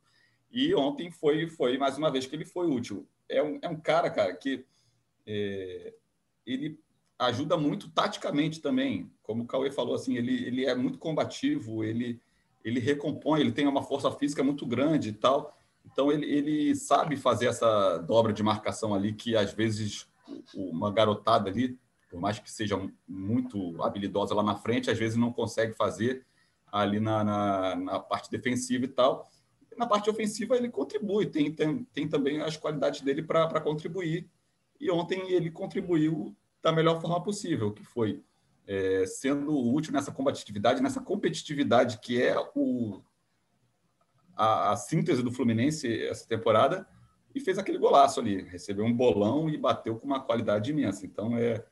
E 0.51 0.75
ontem 0.75 1.09
foi, 1.11 1.47
foi 1.49 1.77
mais 1.77 1.97
uma 1.97 2.11
vez 2.11 2.25
que 2.25 2.35
ele 2.35 2.45
foi 2.45 2.67
útil. 2.67 3.07
É 3.29 3.41
um, 3.41 3.59
é 3.61 3.69
um 3.69 3.79
cara, 3.79 4.09
cara, 4.09 4.35
que 4.35 4.65
é, 5.25 5.93
ele 6.45 6.79
ajuda 7.17 7.55
muito 7.55 7.89
taticamente 7.89 8.59
também. 8.59 9.11
Como 9.23 9.43
o 9.43 9.47
Cauê 9.47 9.71
falou, 9.71 9.95
assim, 9.95 10.17
ele, 10.17 10.45
ele 10.45 10.65
é 10.65 10.75
muito 10.75 10.97
combativo, 10.97 11.83
ele 11.83 12.19
ele 12.63 12.79
recompõe, 12.79 13.41
ele 13.41 13.51
tem 13.51 13.67
uma 13.67 13.83
força 13.83 14.11
física 14.11 14.43
muito 14.43 14.65
grande 14.65 15.09
e 15.09 15.13
tal. 15.13 15.55
Então 15.85 16.11
ele, 16.11 16.25
ele 16.25 16.75
sabe 16.75 17.17
fazer 17.17 17.47
essa 17.47 17.97
dobra 17.97 18.31
de 18.31 18.43
marcação 18.43 18.93
ali 18.93 19.13
que 19.13 19.35
às 19.35 19.51
vezes 19.51 20.07
uma 20.53 20.91
garotada 20.91 21.49
ali, 21.49 21.77
por 22.09 22.19
mais 22.19 22.39
que 22.39 22.51
seja 22.51 22.79
muito 23.07 23.81
habilidosa 23.81 24.35
lá 24.35 24.43
na 24.43 24.55
frente, 24.55 24.91
às 24.91 24.97
vezes 24.97 25.17
não 25.17 25.33
consegue 25.33 25.73
fazer 25.73 26.25
ali 26.71 26.99
na, 26.99 27.23
na, 27.23 27.75
na 27.75 27.99
parte 27.99 28.29
defensiva 28.29 28.85
e 28.85 28.89
tal. 28.89 29.27
Na 29.77 29.87
parte 29.87 30.09
ofensiva 30.09 30.55
ele 30.55 30.69
contribui, 30.69 31.25
tem, 31.27 31.51
tem, 31.51 31.83
tem 31.85 32.07
também 32.07 32.41
as 32.41 32.57
qualidades 32.57 33.01
dele 33.01 33.23
para 33.23 33.61
contribuir. 33.61 34.29
E 34.79 34.91
ontem 34.91 35.31
ele 35.31 35.51
contribuiu 35.51 36.35
da 36.61 36.71
melhor 36.71 37.01
forma 37.01 37.21
possível, 37.21 37.71
que 37.71 37.83
foi 37.83 38.23
é, 38.67 39.05
sendo 39.05 39.57
útil 39.57 39.93
nessa 39.93 40.11
combatividade, 40.11 40.81
nessa 40.81 41.01
competitividade 41.01 41.99
que 41.99 42.21
é 42.21 42.35
o, 42.55 43.01
a, 44.35 44.71
a, 44.71 44.75
síntese 44.75 45.23
do 45.23 45.31
Fluminense 45.31 46.03
essa 46.03 46.27
temporada, 46.27 46.87
e 47.33 47.39
fez 47.39 47.57
aquele 47.57 47.77
golaço 47.77 48.19
ali, 48.19 48.41
recebeu 48.43 48.85
um 48.85 48.93
bolão 48.93 49.49
e 49.49 49.57
bateu 49.57 49.97
com 49.97 50.05
uma 50.05 50.19
qualidade 50.19 50.71
imensa. 50.71 51.05
Então 51.05 51.37
é, 51.37 51.63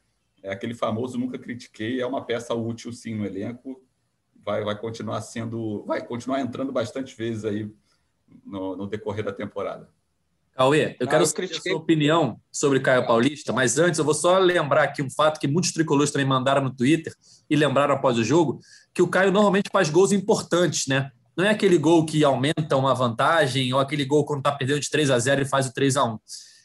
é 0.41 0.51
aquele 0.51 0.73
famoso 0.73 1.17
nunca 1.17 1.37
critiquei, 1.37 2.01
é 2.01 2.05
uma 2.05 2.25
peça 2.25 2.53
útil 2.53 2.91
sim 2.93 3.15
no 3.15 3.25
elenco, 3.25 3.83
vai, 4.35 4.63
vai 4.63 4.79
continuar 4.79 5.21
sendo, 5.21 5.83
vai 5.85 6.05
continuar 6.05 6.41
entrando 6.41 6.71
bastante 6.71 7.15
vezes 7.15 7.45
aí 7.45 7.71
no, 8.45 8.75
no 8.75 8.87
decorrer 8.87 9.23
da 9.23 9.31
temporada. 9.31 9.89
Cauê, 10.59 10.97
eu 10.99 11.07
ah, 11.07 11.09
quero 11.09 11.23
eu 11.23 11.27
saber 11.27 11.49
a 11.55 11.61
sua 11.61 11.77
opinião 11.77 12.37
sobre 12.51 12.81
Caio 12.81 13.07
Paulista, 13.07 13.53
mas 13.53 13.77
antes 13.77 13.97
eu 13.97 14.03
vou 14.03 14.13
só 14.13 14.37
lembrar 14.37 14.83
aqui 14.83 15.01
um 15.01 15.09
fato 15.09 15.39
que 15.39 15.47
muitos 15.47 15.71
tricolores 15.71 16.11
também 16.11 16.27
mandaram 16.27 16.61
no 16.61 16.69
Twitter 16.69 17.13
e 17.49 17.55
lembraram 17.55 17.95
após 17.95 18.17
o 18.17 18.23
jogo, 18.25 18.59
que 18.93 19.01
o 19.01 19.07
Caio 19.07 19.31
normalmente 19.31 19.69
faz 19.71 19.89
gols 19.89 20.11
importantes, 20.11 20.85
né? 20.87 21.11
Não 21.37 21.45
é 21.45 21.49
aquele 21.51 21.77
gol 21.77 22.05
que 22.05 22.25
aumenta 22.25 22.75
uma 22.75 22.93
vantagem 22.93 23.73
ou 23.73 23.79
aquele 23.79 24.03
gol 24.03 24.25
quando 24.25 24.39
está 24.39 24.51
perdendo 24.51 24.81
de 24.81 24.89
3 24.89 25.09
a 25.11 25.17
0 25.17 25.43
e 25.43 25.45
faz 25.45 25.67
o 25.67 25.73
3 25.73 25.95
a 25.95 26.03
1 26.03 26.19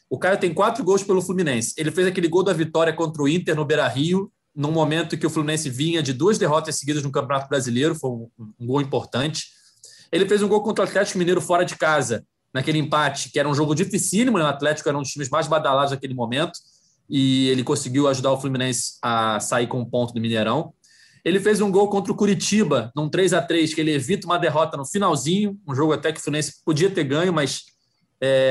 O 0.09 0.19
Caio 0.19 0.37
tem 0.37 0.53
quatro 0.53 0.83
gols 0.83 1.01
pelo 1.01 1.21
Fluminense. 1.21 1.73
Ele 1.77 1.89
fez 1.89 2.05
aquele 2.05 2.27
gol 2.27 2.43
da 2.43 2.51
vitória 2.51 2.91
contra 2.91 3.23
o 3.23 3.29
Inter 3.29 3.55
no 3.55 3.63
Beira-Rio, 3.63 4.29
num 4.53 4.73
momento 4.73 5.17
que 5.17 5.25
o 5.25 5.29
Fluminense 5.29 5.69
vinha 5.69 6.03
de 6.03 6.11
duas 6.11 6.37
derrotas 6.37 6.75
seguidas 6.75 7.01
no 7.03 7.11
Campeonato 7.11 7.47
Brasileiro, 7.47 7.95
foi 7.95 8.09
um, 8.09 8.29
um 8.59 8.67
gol 8.67 8.81
importante. 8.81 9.54
Ele 10.15 10.25
fez 10.25 10.41
um 10.41 10.47
gol 10.47 10.63
contra 10.63 10.85
o 10.85 10.87
Atlético 10.87 11.17
Mineiro 11.17 11.41
fora 11.41 11.65
de 11.65 11.75
casa, 11.75 12.25
naquele 12.53 12.79
empate, 12.79 13.29
que 13.29 13.37
era 13.37 13.49
um 13.49 13.53
jogo 13.53 13.75
dificílimo, 13.75 14.37
né? 14.37 14.45
o 14.45 14.47
Atlético 14.47 14.87
era 14.87 14.97
um 14.97 15.01
dos 15.01 15.11
times 15.11 15.27
mais 15.27 15.45
badalados 15.45 15.91
naquele 15.91 16.13
momento, 16.13 16.53
e 17.09 17.49
ele 17.49 17.65
conseguiu 17.65 18.07
ajudar 18.07 18.31
o 18.31 18.39
Fluminense 18.39 18.93
a 19.01 19.41
sair 19.41 19.67
com 19.67 19.81
um 19.81 19.85
ponto 19.85 20.13
do 20.13 20.21
Mineirão. 20.21 20.73
Ele 21.25 21.37
fez 21.37 21.59
um 21.59 21.69
gol 21.69 21.89
contra 21.89 22.13
o 22.13 22.15
Curitiba, 22.15 22.93
num 22.95 23.09
3 23.09 23.33
a 23.33 23.41
3 23.41 23.73
que 23.73 23.81
ele 23.81 23.91
evita 23.91 24.25
uma 24.25 24.37
derrota 24.37 24.77
no 24.77 24.85
finalzinho, 24.85 25.59
um 25.67 25.75
jogo 25.75 25.91
até 25.91 26.13
que 26.13 26.19
o 26.21 26.23
Fluminense 26.23 26.63
podia 26.63 26.89
ter 26.89 27.03
ganho, 27.03 27.33
mas 27.33 27.65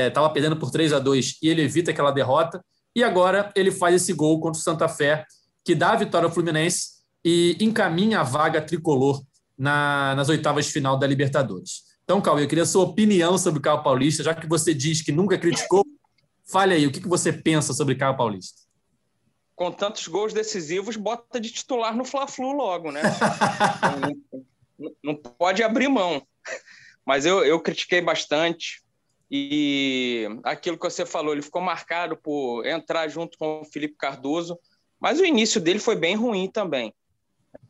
estava 0.07 0.27
é, 0.27 0.33
perdendo 0.33 0.57
por 0.57 0.69
3 0.69 0.93
a 0.93 0.99
2 0.99 1.37
e 1.41 1.49
ele 1.49 1.63
evita 1.63 1.89
aquela 1.89 2.11
derrota. 2.11 2.63
E 2.95 3.03
agora 3.03 3.51
ele 3.55 3.71
faz 3.71 3.95
esse 3.95 4.13
gol 4.13 4.39
contra 4.39 4.59
o 4.59 4.63
Santa 4.63 4.87
Fé, 4.87 5.25
que 5.63 5.73
dá 5.73 5.93
a 5.93 5.95
vitória 5.95 6.27
ao 6.27 6.31
Fluminense 6.31 6.89
e 7.25 7.57
encaminha 7.59 8.19
a 8.19 8.23
vaga 8.23 8.61
tricolor 8.61 9.23
na, 9.57 10.13
nas 10.15 10.29
oitavas 10.29 10.65
de 10.65 10.71
final 10.71 10.97
da 10.97 11.07
Libertadores. 11.07 11.83
Então, 12.03 12.21
Cauê, 12.21 12.43
eu 12.43 12.47
queria 12.47 12.63
a 12.63 12.67
sua 12.67 12.83
opinião 12.83 13.37
sobre 13.37 13.59
o 13.59 13.61
Caio 13.61 13.81
Paulista, 13.81 14.23
já 14.23 14.33
que 14.35 14.47
você 14.47 14.73
diz 14.73 15.01
que 15.01 15.11
nunca 15.11 15.37
criticou. 15.37 15.83
Fale 16.45 16.75
aí, 16.75 16.85
o 16.85 16.91
que 16.91 16.99
você 17.07 17.33
pensa 17.33 17.73
sobre 17.73 17.95
Caio 17.95 18.15
Paulista? 18.15 18.61
Com 19.55 19.71
tantos 19.71 20.07
gols 20.07 20.31
decisivos, 20.31 20.95
bota 20.95 21.39
de 21.39 21.49
titular 21.49 21.95
no 21.95 22.05
Fla-Flu 22.05 22.51
logo, 22.51 22.91
né? 22.91 23.01
não, 24.77 24.91
não, 25.03 25.15
pode 25.15 25.63
abrir 25.63 25.87
mão. 25.87 26.21
Mas 27.03 27.25
eu, 27.25 27.43
eu 27.43 27.59
critiquei 27.59 28.01
bastante. 28.01 28.83
E 29.31 30.27
aquilo 30.43 30.77
que 30.77 30.83
você 30.83 31.05
falou, 31.05 31.33
ele 31.33 31.41
ficou 31.41 31.61
marcado 31.61 32.15
por 32.15 32.63
entrar 32.67 33.07
junto 33.07 33.37
com 33.37 33.61
o 33.61 33.65
Felipe 33.65 33.95
Cardoso, 33.97 34.59
mas 34.99 35.19
o 35.19 35.25
início 35.25 35.59
dele 35.59 35.79
foi 35.79 35.95
bem 35.95 36.15
ruim 36.15 36.47
também. 36.47 36.93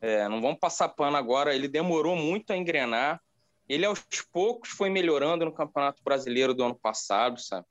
É, 0.00 0.28
não 0.28 0.40
vamos 0.40 0.58
passar 0.58 0.88
pano 0.88 1.16
agora, 1.16 1.54
ele 1.54 1.68
demorou 1.68 2.16
muito 2.16 2.52
a 2.52 2.56
engrenar. 2.56 3.20
Ele 3.68 3.84
aos 3.84 4.00
poucos 4.32 4.70
foi 4.70 4.88
melhorando 4.88 5.44
no 5.44 5.52
Campeonato 5.52 6.02
Brasileiro 6.02 6.54
do 6.54 6.64
ano 6.64 6.74
passado, 6.74 7.40
sabe? 7.40 7.66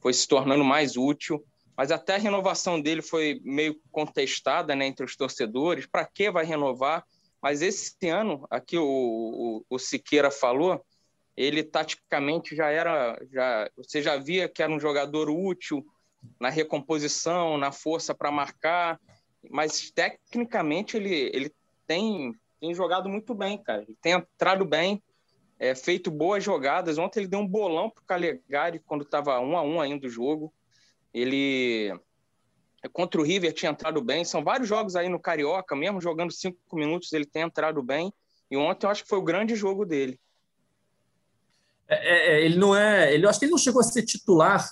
Foi 0.00 0.12
se 0.12 0.26
tornando 0.26 0.64
mais 0.64 0.96
útil, 0.96 1.44
mas 1.76 1.90
até 1.90 2.14
a 2.14 2.18
renovação 2.18 2.80
dele 2.80 3.02
foi 3.02 3.40
meio 3.44 3.78
contestada, 3.90 4.74
né, 4.74 4.86
entre 4.86 5.04
os 5.04 5.16
torcedores. 5.16 5.86
Para 5.86 6.06
que 6.06 6.30
vai 6.30 6.44
renovar? 6.44 7.04
Mas 7.42 7.62
esse 7.62 8.08
ano, 8.08 8.46
aqui 8.50 8.76
o, 8.78 8.84
o, 8.84 9.64
o 9.68 9.78
Siqueira 9.78 10.30
falou, 10.30 10.84
ele 11.36 11.62
taticamente 11.62 12.56
já 12.56 12.68
era, 12.68 13.16
já 13.32 13.70
você 13.76 14.02
já 14.02 14.16
via 14.16 14.48
que 14.48 14.60
era 14.60 14.72
um 14.72 14.80
jogador 14.80 15.30
útil 15.30 15.86
na 16.40 16.48
recomposição, 16.48 17.56
na 17.56 17.70
força 17.70 18.12
para 18.12 18.30
marcar, 18.30 18.98
mas 19.50 19.90
tecnicamente 19.90 20.96
ele, 20.96 21.30
ele 21.34 21.52
tem, 21.86 22.34
tem 22.60 22.74
jogado 22.74 23.08
muito 23.08 23.34
bem, 23.34 23.58
cara. 23.58 23.82
Ele 23.82 23.96
tem 24.00 24.12
entrado 24.12 24.64
bem, 24.64 25.02
é, 25.58 25.74
feito 25.74 26.10
boas 26.10 26.42
jogadas. 26.42 26.98
Ontem 26.98 27.20
ele 27.20 27.28
deu 27.28 27.40
um 27.40 27.46
bolão 27.46 27.90
para 27.90 28.02
o 28.02 28.06
Calegari 28.06 28.80
quando 28.80 29.02
estava 29.02 29.40
um 29.40 29.56
a 29.56 29.62
um 29.62 29.80
ainda 29.80 30.06
o 30.06 30.10
jogo. 30.10 30.52
Ele 31.12 31.92
contra 32.92 33.20
o 33.20 33.24
River 33.24 33.52
tinha 33.52 33.72
entrado 33.72 34.00
bem. 34.00 34.24
São 34.24 34.44
vários 34.44 34.68
jogos 34.68 34.94
aí 34.94 35.08
no 35.08 35.18
Carioca, 35.18 35.74
mesmo 35.74 36.00
jogando 36.00 36.32
cinco 36.32 36.58
minutos, 36.72 37.12
ele 37.12 37.26
tem 37.26 37.42
entrado 37.42 37.82
bem. 37.82 38.12
E 38.50 38.56
ontem 38.56 38.86
eu 38.86 38.90
acho 38.90 39.02
que 39.02 39.08
foi 39.08 39.18
o 39.18 39.24
grande 39.24 39.56
jogo 39.56 39.84
dele. 39.84 40.18
É, 41.88 41.96
é, 41.96 42.36
é 42.36 42.44
ele 42.44 42.56
não 42.56 42.76
é. 42.76 43.12
Ele, 43.12 43.24
eu 43.24 43.30
acho 43.30 43.38
que 43.38 43.46
ele 43.46 43.52
não 43.52 43.58
chegou 43.58 43.80
a 43.80 43.84
ser 43.84 44.02
titular 44.02 44.68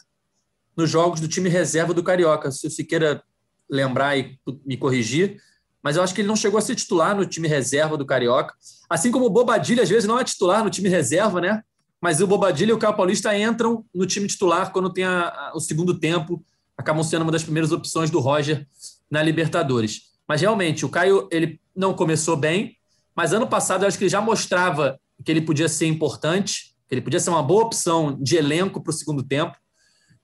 nos 0.77 0.89
jogos 0.89 1.21
do 1.21 1.29
time 1.29 1.49
reserva 1.49 1.93
do 1.93 2.05
Carioca. 2.05 2.51
Se 2.51 2.71
você 2.71 2.85
queira 2.85 3.25
lembrar 3.69 4.17
e 4.17 4.39
me 4.65 4.77
corrigir, 4.77 5.41
mas 5.83 5.97
eu 5.97 6.03
acho 6.03 6.15
que 6.15 6.21
ele 6.21 6.29
não 6.29 6.37
chegou 6.37 6.59
a 6.59 6.61
ser 6.61 6.75
titular 6.75 7.17
no 7.17 7.25
time 7.25 7.47
reserva 7.47 7.97
do 7.97 8.05
Carioca. 8.05 8.55
Assim 8.91 9.11
como 9.11 9.27
o 9.27 9.31
Bobadilha, 9.31 9.83
às 9.83 9.89
vezes, 9.89 10.05
não 10.05 10.19
é 10.19 10.25
titular 10.25 10.65
no 10.65 10.71
time 10.71 10.89
reserva, 10.89 11.41
né? 11.41 11.63
Mas 12.01 12.21
o 12.21 12.27
Bobadilha 12.27 12.71
e 12.71 12.73
o 12.73 12.79
Caio 12.79 12.97
Paulista 12.97 13.37
entram 13.39 13.85
no 13.95 14.05
time 14.05 14.27
titular 14.27 14.73
quando 14.73 14.93
tem 14.93 15.05
a, 15.05 15.29
a, 15.29 15.53
o 15.55 15.61
segundo 15.61 15.99
tempo, 15.99 16.45
acabam 16.77 17.03
sendo 17.03 17.23
uma 17.23 17.33
das 17.33 17.43
primeiras 17.43 17.73
opções 17.73 18.11
do 18.11 18.21
Roger 18.21 18.67
na 19.11 19.23
Libertadores. 19.23 20.03
Mas 20.29 20.41
realmente, 20.41 20.85
o 20.85 20.89
Caio 20.89 21.29
ele 21.31 21.61
não 21.75 21.95
começou 21.95 22.37
bem, 22.37 22.77
mas 23.15 23.33
ano 23.33 23.47
passado 23.47 23.85
eu 23.85 23.89
acho 23.89 23.97
que 23.97 24.05
ele 24.05 24.11
já 24.11 24.21
mostrava 24.21 24.99
que 25.25 25.31
ele 25.31 25.41
podia 25.41 25.69
ser 25.69 25.87
importante, 25.87 26.75
que 26.89 26.95
ele 26.95 27.01
podia 27.01 27.21
ser 27.21 27.31
uma 27.31 27.43
boa 27.43 27.65
opção 27.65 28.17
de 28.21 28.37
elenco 28.37 28.81
para 28.83 28.91
o 28.91 28.93
segundo 28.93 29.23
tempo. 29.23 29.57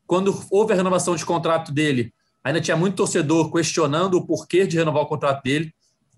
Quando 0.07 0.39
houve 0.51 0.73
a 0.73 0.77
renovação 0.77 1.17
de 1.17 1.25
contrato 1.25 1.73
dele, 1.73 2.13
ainda 2.45 2.61
tinha 2.61 2.77
muito 2.77 2.97
torcedor 2.97 3.51
questionando 3.53 4.15
o 4.15 4.27
porquê 4.27 4.67
de 4.67 4.77
renovar 4.77 5.03
o 5.03 5.07
contrato 5.07 5.43
dele, 5.43 5.73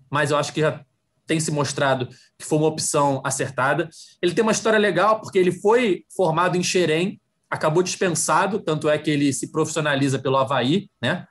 mas 0.09 0.31
eu 0.31 0.37
acho 0.37 0.53
que 0.53 0.61
já 0.61 0.83
tem 1.27 1.39
se 1.39 1.51
mostrado 1.51 2.07
que 2.37 2.45
foi 2.45 2.57
uma 2.57 2.67
opção 2.67 3.21
acertada. 3.23 3.89
Ele 4.21 4.33
tem 4.33 4.43
uma 4.43 4.51
história 4.51 4.77
legal, 4.77 5.19
porque 5.19 5.39
ele 5.39 5.51
foi 5.51 6.03
formado 6.15 6.55
em 6.57 6.63
Xerém, 6.63 7.19
acabou 7.49 7.81
dispensado, 7.81 8.59
tanto 8.59 8.89
é 8.89 8.97
que 8.97 9.09
ele 9.09 9.33
se 9.33 9.51
profissionaliza 9.51 10.19
pelo 10.19 10.37
Havaí, 10.37 10.89
né? 11.01 11.27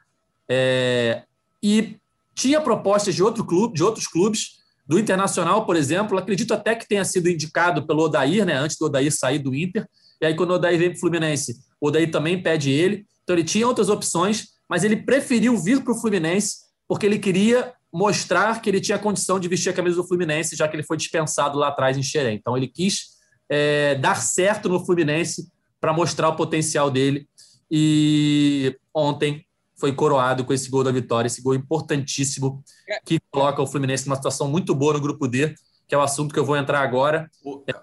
É, 0.49 1.23
e 1.63 1.97
tinha 2.35 2.61
propostas 2.61 3.15
de, 3.15 3.23
outro 3.23 3.45
clube, 3.45 3.75
de 3.75 3.83
outros 3.83 4.07
clubes, 4.07 4.65
do 4.87 4.99
Internacional, 4.99 5.65
por 5.65 5.77
exemplo. 5.77 6.19
Acredito 6.19 6.53
até 6.53 6.75
que 6.75 6.87
tenha 6.87 7.05
sido 7.05 7.29
indicado 7.29 7.87
pelo 7.87 8.03
Odair, 8.03 8.45
né? 8.45 8.55
Antes 8.55 8.77
do 8.77 8.87
Odair 8.87 9.11
sair 9.13 9.39
do 9.39 9.55
Inter. 9.55 9.89
E 10.21 10.27
aí, 10.27 10.35
quando 10.35 10.51
o 10.51 10.55
Odair 10.55 10.79
vem 10.79 10.91
para 10.91 10.97
o 10.97 11.01
Fluminense, 11.01 11.57
o 11.81 11.89
Odair 11.89 12.11
também 12.11 12.43
pede 12.43 12.71
ele. 12.71 13.07
Então, 13.23 13.35
ele 13.35 13.45
tinha 13.45 13.67
outras 13.67 13.89
opções, 13.89 14.49
mas 14.69 14.85
ele 14.85 14.97
preferiu 14.97 15.57
vir 15.57 15.83
para 15.83 15.93
o 15.93 16.01
Fluminense 16.01 16.65
porque 16.89 17.07
ele 17.07 17.19
queria 17.19 17.73
mostrar 17.93 18.61
que 18.61 18.69
ele 18.69 18.81
tinha 18.81 18.99
condição 18.99 19.39
de 19.39 19.49
vestir 19.49 19.71
a 19.71 19.73
camisa 19.73 19.97
do 19.97 20.07
Fluminense, 20.07 20.57
já 20.57 20.67
que 20.67 20.75
ele 20.75 20.83
foi 20.83 20.97
dispensado 20.97 21.59
lá 21.59 21.69
atrás 21.69 21.97
em 21.97 22.03
Xerém. 22.03 22.37
Então, 22.37 22.57
ele 22.57 22.67
quis 22.67 23.15
é, 23.49 23.95
dar 23.95 24.17
certo 24.17 24.69
no 24.69 24.85
Fluminense 24.85 25.49
para 25.81 25.93
mostrar 25.93 26.29
o 26.29 26.37
potencial 26.37 26.91
dele. 26.91 27.29
E 27.71 28.77
ontem 28.93 29.47
foi 29.77 29.93
coroado 29.93 30.45
com 30.45 30.53
esse 30.53 30.69
gol 30.69 30.83
da 30.83 30.91
vitória, 30.91 31.27
esse 31.27 31.43
gol 31.43 31.55
importantíssimo 31.55 32.63
que 33.05 33.21
coloca 33.31 33.63
o 33.63 33.67
Fluminense 33.67 34.07
numa 34.07 34.17
situação 34.17 34.49
muito 34.49 34.75
boa 34.75 34.95
no 34.95 35.01
grupo 35.01 35.29
D, 35.29 35.55
que 35.87 35.95
é 35.95 35.99
o 35.99 36.03
assunto 36.03 36.33
que 36.33 36.39
eu 36.39 36.45
vou 36.45 36.57
entrar 36.57 36.81
agora. 36.81 37.31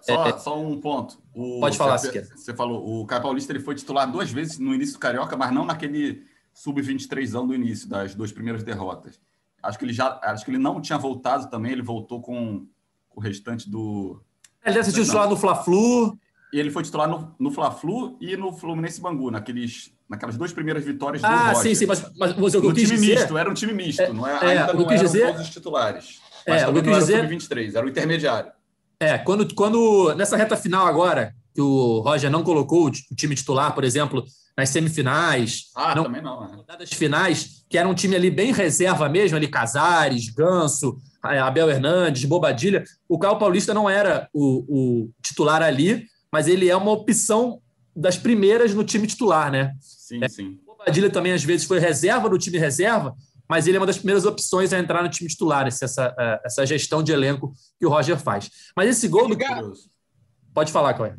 Só, 0.02 0.28
é, 0.28 0.38
só, 0.38 0.60
um 0.60 0.80
ponto. 0.82 1.22
O, 1.34 1.60
pode 1.60 1.78
falar, 1.78 1.98
você, 1.98 2.24
você 2.36 2.54
falou, 2.54 3.02
o 3.02 3.06
Caio 3.06 3.22
Paulista 3.22 3.52
ele 3.54 3.60
foi 3.60 3.76
titular 3.76 4.12
duas 4.12 4.30
vezes 4.30 4.58
no 4.58 4.74
início 4.74 4.96
do 4.96 5.00
Carioca, 5.00 5.38
mas 5.38 5.54
não 5.54 5.66
naquele 5.66 6.24
sub-23 6.54 7.32
do 7.46 7.54
início, 7.54 7.88
das 7.88 8.16
duas 8.16 8.32
primeiras 8.32 8.64
derrotas. 8.64 9.20
Acho 9.62 9.78
que 9.78 9.86
ele 9.86 9.94
já, 9.94 10.20
acho 10.24 10.44
que 10.44 10.52
ele 10.52 10.58
não 10.58 10.82
tinha 10.82 10.98
voltado 10.98 11.50
também, 11.50 11.72
ele 11.72 11.82
voltou 11.82 12.22
com, 12.22 12.66
com 13.10 13.20
o 13.20 13.24
restante 13.24 13.70
do. 13.70 14.22
Ele 14.66 14.76
deve 14.76 14.92
ser 14.92 15.04
titular 15.04 15.30
no 15.30 15.36
Fla-Flu. 15.36 16.18
E 16.54 16.60
ele 16.60 16.70
foi 16.70 16.84
titular 16.84 17.08
no, 17.08 17.34
no 17.40 17.50
Fla-Flu 17.50 18.18
e 18.20 18.36
no 18.36 18.52
Fluminense 18.52 19.00
Bangu, 19.00 19.32
naqueles, 19.32 19.94
naquelas 20.10 20.36
duas 20.36 20.52
primeiras 20.52 20.84
vitórias 20.84 21.22
do 21.22 21.26
ah, 21.26 21.54
Roger. 21.54 21.62
sim, 21.62 21.76
sim, 21.76 21.86
mas, 21.86 22.02
mas, 22.18 22.36
mas 22.36 22.54
o 22.54 22.60
que 22.60 22.68
eu 22.68 22.74
quis 22.74 22.90
time 22.90 23.00
dizer... 23.00 23.20
misto, 23.20 23.38
era 23.38 23.50
um 23.50 23.54
time 23.54 23.74
misto, 23.74 24.02
é, 24.02 24.12
não 24.12 24.28
é, 24.28 24.32
é, 24.32 24.60
ainda 24.60 24.76
o 24.76 24.82
não 24.82 24.92
eram 24.92 25.04
dizer... 25.04 25.28
todos 25.28 25.42
os 25.44 25.50
titulares. 25.50 26.22
É, 26.46 26.52
Mas 26.52 26.64
o 26.64 26.74
que 26.74 26.80
eu 26.80 26.84
quis 26.84 26.98
dizer... 26.98 27.22
sub-23, 27.22 27.76
era 27.76 27.86
o 27.86 27.90
intermediário. 27.90 28.52
É, 29.00 29.18
quando, 29.18 29.56
quando 29.56 30.14
nessa 30.16 30.36
reta 30.36 30.58
final 30.58 30.86
agora, 30.86 31.34
que 31.54 31.62
o 31.62 32.02
Roger 32.02 32.30
não 32.30 32.44
colocou 32.44 32.88
o 32.88 32.92
time 32.92 33.34
titular, 33.34 33.74
por 33.74 33.86
exemplo, 33.86 34.26
nas 34.58 34.70
semifinais. 34.70 35.72
Ah, 35.76 35.96
não, 35.96 36.04
também 36.04 36.22
não. 36.22 36.64
É. 36.68 36.78
Das 36.78 36.92
finais, 36.92 37.64
que 37.70 37.78
era 37.78 37.88
um 37.88 37.94
time 37.94 38.16
ali 38.16 38.30
bem 38.30 38.52
reserva 38.52 39.08
mesmo, 39.08 39.38
ali 39.38 39.48
Casares, 39.48 40.30
Ganso, 40.30 40.98
Abel 41.22 41.70
Hernandes, 41.70 42.26
Bobadilha. 42.26 42.84
O 43.08 43.18
Caio 43.18 43.38
Paulista 43.38 43.74
não 43.74 43.90
era 43.90 44.30
o, 44.34 44.66
o, 44.68 45.10
titular 45.22 45.62
ali, 45.62 46.06
mas 46.32 46.48
ele 46.48 46.70
é 46.70 46.76
uma 46.76 46.92
opção 46.92 47.62
das 47.96 48.18
primeiras 48.18 48.74
no 48.74 48.84
time 48.84 49.08
titular, 49.08 49.52
né? 49.52 49.74
Sim, 49.80 50.24
é, 50.24 50.28
sim. 50.28 50.60
O 50.66 50.78
Bobadilha 50.78 51.10
também, 51.10 51.34
às 51.34 51.44
vezes, 51.44 51.66
foi 51.66 51.80
reserva 51.80 52.30
do 52.30 52.38
time 52.38 52.58
reserva, 52.58 53.16
mas 53.50 53.68
ele 53.68 53.78
é 53.78 53.80
uma 53.80 53.86
das 53.86 53.98
primeiras 53.98 54.26
opções 54.26 54.72
a 54.72 54.80
entrar 54.80 55.04
no 55.04 55.10
time 55.10 55.30
titular, 55.30 55.68
essa, 55.68 56.16
essa 56.46 56.66
gestão 56.66 57.04
de 57.04 57.12
elenco 57.12 57.54
que 57.78 57.86
o 57.86 57.90
Roger 57.90 58.18
faz. 58.18 58.50
Mas 58.76 58.90
esse 58.90 59.08
gol 59.08 59.28
do. 59.28 59.38
Pode 60.54 60.72
falar, 60.72 60.94
Cauê. 60.94 61.14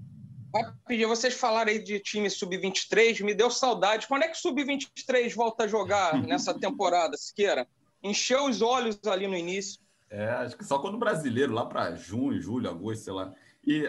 Rapidinho, 0.55 1.09
vocês 1.09 1.35
falaram 1.35 1.71
aí 1.71 1.83
de 1.83 1.99
time 1.99 2.29
sub-23, 2.29 3.25
me 3.25 3.35
deu 3.35 3.51
saudade. 3.51 4.07
Quando 4.07 4.25
é 4.25 4.29
que 4.29 4.37
o 4.37 4.41
sub-23 4.41 5.35
volta 5.35 5.65
a 5.65 5.69
jogar 5.69 6.15
nessa 6.23 6.53
temporada, 6.53 7.17
Siqueira? 7.17 7.67
Encheu 8.03 8.47
os 8.47 8.61
olhos 8.61 8.99
ali 9.07 9.27
no 9.27 9.37
início. 9.37 9.81
É, 10.11 10.29
acho 10.29 10.57
que 10.57 10.65
só 10.65 10.79
quando 10.79 10.97
o 10.97 10.99
brasileiro, 10.99 11.55
lá 11.55 11.65
para 11.65 11.95
junho, 11.95 12.41
julho, 12.41 12.69
agosto, 12.69 13.05
sei 13.05 13.13
lá. 13.15 13.33
E, 13.65 13.87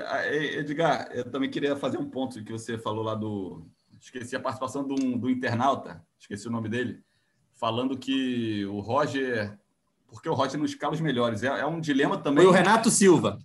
Edgar, 0.58 1.10
eu 1.12 1.30
também 1.30 1.50
queria 1.50 1.76
fazer 1.76 1.98
um 1.98 2.10
ponto 2.10 2.42
que 2.44 2.52
você 2.52 2.78
falou 2.78 3.04
lá 3.04 3.16
do. 3.16 3.66
Esqueci 4.00 4.36
a 4.36 4.40
participação 4.40 4.88
do, 4.88 4.96
do 5.18 5.30
internauta, 5.30 6.06
esqueci 6.20 6.48
o 6.48 6.52
nome 6.52 6.70
dele, 6.70 7.02
falando 7.54 7.98
que 7.98 8.66
o 8.66 8.80
Roger. 8.80 9.58
Porque 10.08 10.30
o 10.30 10.34
Roger 10.34 10.58
não 10.58 10.66
escala 10.66 10.94
os 10.94 11.02
melhores. 11.02 11.44
É, 11.44 11.48
é 11.48 11.66
um 11.66 11.82
dilema 11.82 12.18
também. 12.18 12.44
Foi 12.44 12.54
o 12.54 12.56
Renato 12.56 12.90
Silva. 12.90 13.40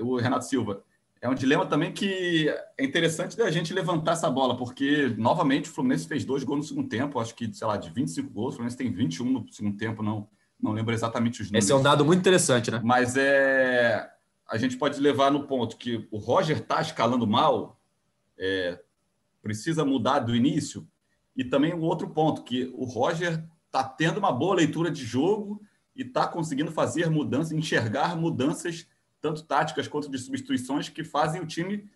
O 0.00 0.16
Renato 0.16 0.46
Silva 0.46 0.82
é 1.20 1.28
um 1.28 1.34
dilema 1.34 1.66
também 1.66 1.92
que 1.92 2.48
é 2.76 2.84
interessante 2.84 3.36
da 3.36 3.50
gente 3.50 3.74
levantar 3.74 4.12
essa 4.12 4.30
bola, 4.30 4.56
porque, 4.56 5.14
novamente, 5.18 5.68
o 5.68 5.72
Fluminense 5.72 6.06
fez 6.06 6.24
dois 6.24 6.44
gols 6.44 6.58
no 6.58 6.64
segundo 6.64 6.88
tempo, 6.88 7.18
acho 7.18 7.34
que, 7.34 7.52
sei 7.52 7.66
lá, 7.66 7.76
de 7.76 7.90
25 7.90 8.30
gols, 8.30 8.54
o 8.54 8.56
Fluminense 8.56 8.76
tem 8.76 8.92
21 8.92 9.24
no 9.24 9.52
segundo 9.52 9.76
tempo, 9.76 10.02
não, 10.02 10.28
não 10.60 10.72
lembro 10.72 10.94
exatamente 10.94 11.42
os 11.42 11.48
números. 11.48 11.64
Esse 11.64 11.72
é 11.72 11.76
um 11.76 11.82
dado 11.82 12.04
muito 12.04 12.20
interessante, 12.20 12.70
né? 12.70 12.80
Mas 12.84 13.16
é, 13.16 14.08
a 14.48 14.56
gente 14.56 14.76
pode 14.76 15.00
levar 15.00 15.30
no 15.30 15.44
ponto 15.46 15.76
que 15.76 16.06
o 16.10 16.18
Roger 16.18 16.58
está 16.58 16.80
escalando 16.80 17.26
mal, 17.26 17.80
é, 18.38 18.80
precisa 19.42 19.84
mudar 19.84 20.20
do 20.20 20.36
início, 20.36 20.86
e 21.36 21.44
também 21.44 21.74
um 21.74 21.82
outro 21.82 22.08
ponto, 22.10 22.42
que 22.42 22.72
o 22.74 22.84
Roger 22.84 23.44
está 23.66 23.82
tendo 23.82 24.18
uma 24.18 24.32
boa 24.32 24.56
leitura 24.56 24.90
de 24.90 25.04
jogo 25.04 25.60
e 25.94 26.02
está 26.02 26.26
conseguindo 26.26 26.70
fazer 26.70 27.10
mudanças, 27.10 27.52
enxergar 27.52 28.16
mudanças 28.16 28.86
tanto 29.20 29.44
táticas 29.44 29.88
quanto 29.88 30.10
de 30.10 30.18
substituições, 30.18 30.88
que 30.88 31.04
fazem 31.04 31.40
o 31.40 31.46
time 31.46 31.88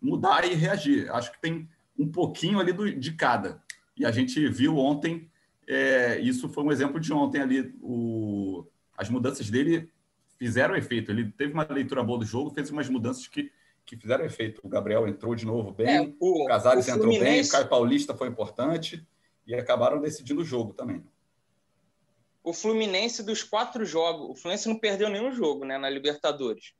mudar 0.00 0.44
e 0.44 0.54
reagir. 0.54 1.10
Acho 1.12 1.32
que 1.32 1.40
tem 1.40 1.68
um 1.98 2.10
pouquinho 2.10 2.58
ali 2.58 2.72
do, 2.72 2.90
de 2.92 3.12
cada. 3.12 3.62
E 3.96 4.04
a 4.04 4.10
gente 4.10 4.46
viu 4.48 4.76
ontem, 4.76 5.30
é, 5.66 6.18
isso 6.20 6.48
foi 6.48 6.64
um 6.64 6.72
exemplo 6.72 7.00
de 7.00 7.12
ontem 7.12 7.40
ali, 7.40 7.74
o, 7.80 8.66
as 8.96 9.08
mudanças 9.08 9.50
dele 9.50 9.90
fizeram 10.38 10.76
efeito. 10.76 11.10
Ele 11.10 11.30
teve 11.30 11.52
uma 11.52 11.66
leitura 11.68 12.02
boa 12.02 12.18
do 12.18 12.24
jogo, 12.24 12.50
fez 12.50 12.70
umas 12.70 12.88
mudanças 12.88 13.26
que, 13.26 13.50
que 13.84 13.96
fizeram 13.96 14.24
efeito. 14.24 14.60
O 14.62 14.68
Gabriel 14.68 15.06
entrou 15.08 15.34
de 15.34 15.46
novo 15.46 15.72
bem, 15.72 15.88
é, 15.88 16.14
o, 16.20 16.44
o 16.44 16.46
Casares 16.46 16.88
entrou 16.88 17.18
bem, 17.18 17.42
o 17.42 17.48
Caio 17.48 17.68
Paulista 17.68 18.14
foi 18.14 18.28
importante 18.28 19.06
e 19.46 19.54
acabaram 19.54 20.00
decidindo 20.00 20.42
o 20.42 20.44
jogo 20.44 20.72
também 20.72 21.02
o 22.46 22.52
Fluminense 22.52 23.24
dos 23.24 23.42
quatro 23.42 23.84
jogos, 23.84 24.30
o 24.30 24.40
Fluminense 24.40 24.68
não 24.68 24.78
perdeu 24.78 25.08
nenhum 25.08 25.32
jogo, 25.32 25.64
né, 25.64 25.76
na 25.76 25.90
Libertadores. 25.90 26.74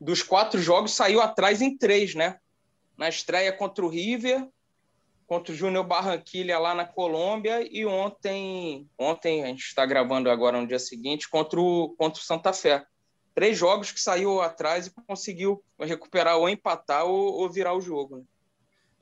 Dos 0.00 0.20
quatro 0.20 0.60
jogos 0.60 0.94
saiu 0.94 1.20
atrás 1.20 1.62
em 1.62 1.78
três, 1.78 2.16
né? 2.16 2.40
Na 2.98 3.08
estreia 3.08 3.52
contra 3.52 3.86
o 3.86 3.88
River, 3.88 4.48
contra 5.24 5.52
o 5.52 5.56
Júnior 5.56 5.84
Barranquilha 5.84 6.58
lá 6.58 6.74
na 6.74 6.84
Colômbia 6.84 7.64
e 7.70 7.86
ontem, 7.86 8.90
ontem 8.98 9.44
a 9.44 9.46
gente 9.46 9.62
está 9.62 9.86
gravando 9.86 10.28
agora 10.28 10.60
no 10.60 10.66
dia 10.66 10.78
seguinte 10.80 11.28
contra 11.28 11.60
o 11.60 11.94
contra 11.96 12.20
o 12.20 12.24
Santa 12.24 12.52
Fé. 12.52 12.84
Três 13.32 13.56
jogos 13.56 13.92
que 13.92 14.00
saiu 14.00 14.40
atrás 14.40 14.88
e 14.88 14.92
conseguiu 15.06 15.62
recuperar 15.78 16.36
ou 16.36 16.48
empatar 16.48 17.04
ou, 17.04 17.32
ou 17.32 17.48
virar 17.48 17.74
o 17.74 17.80
jogo. 17.80 18.16
Né? 18.16 18.24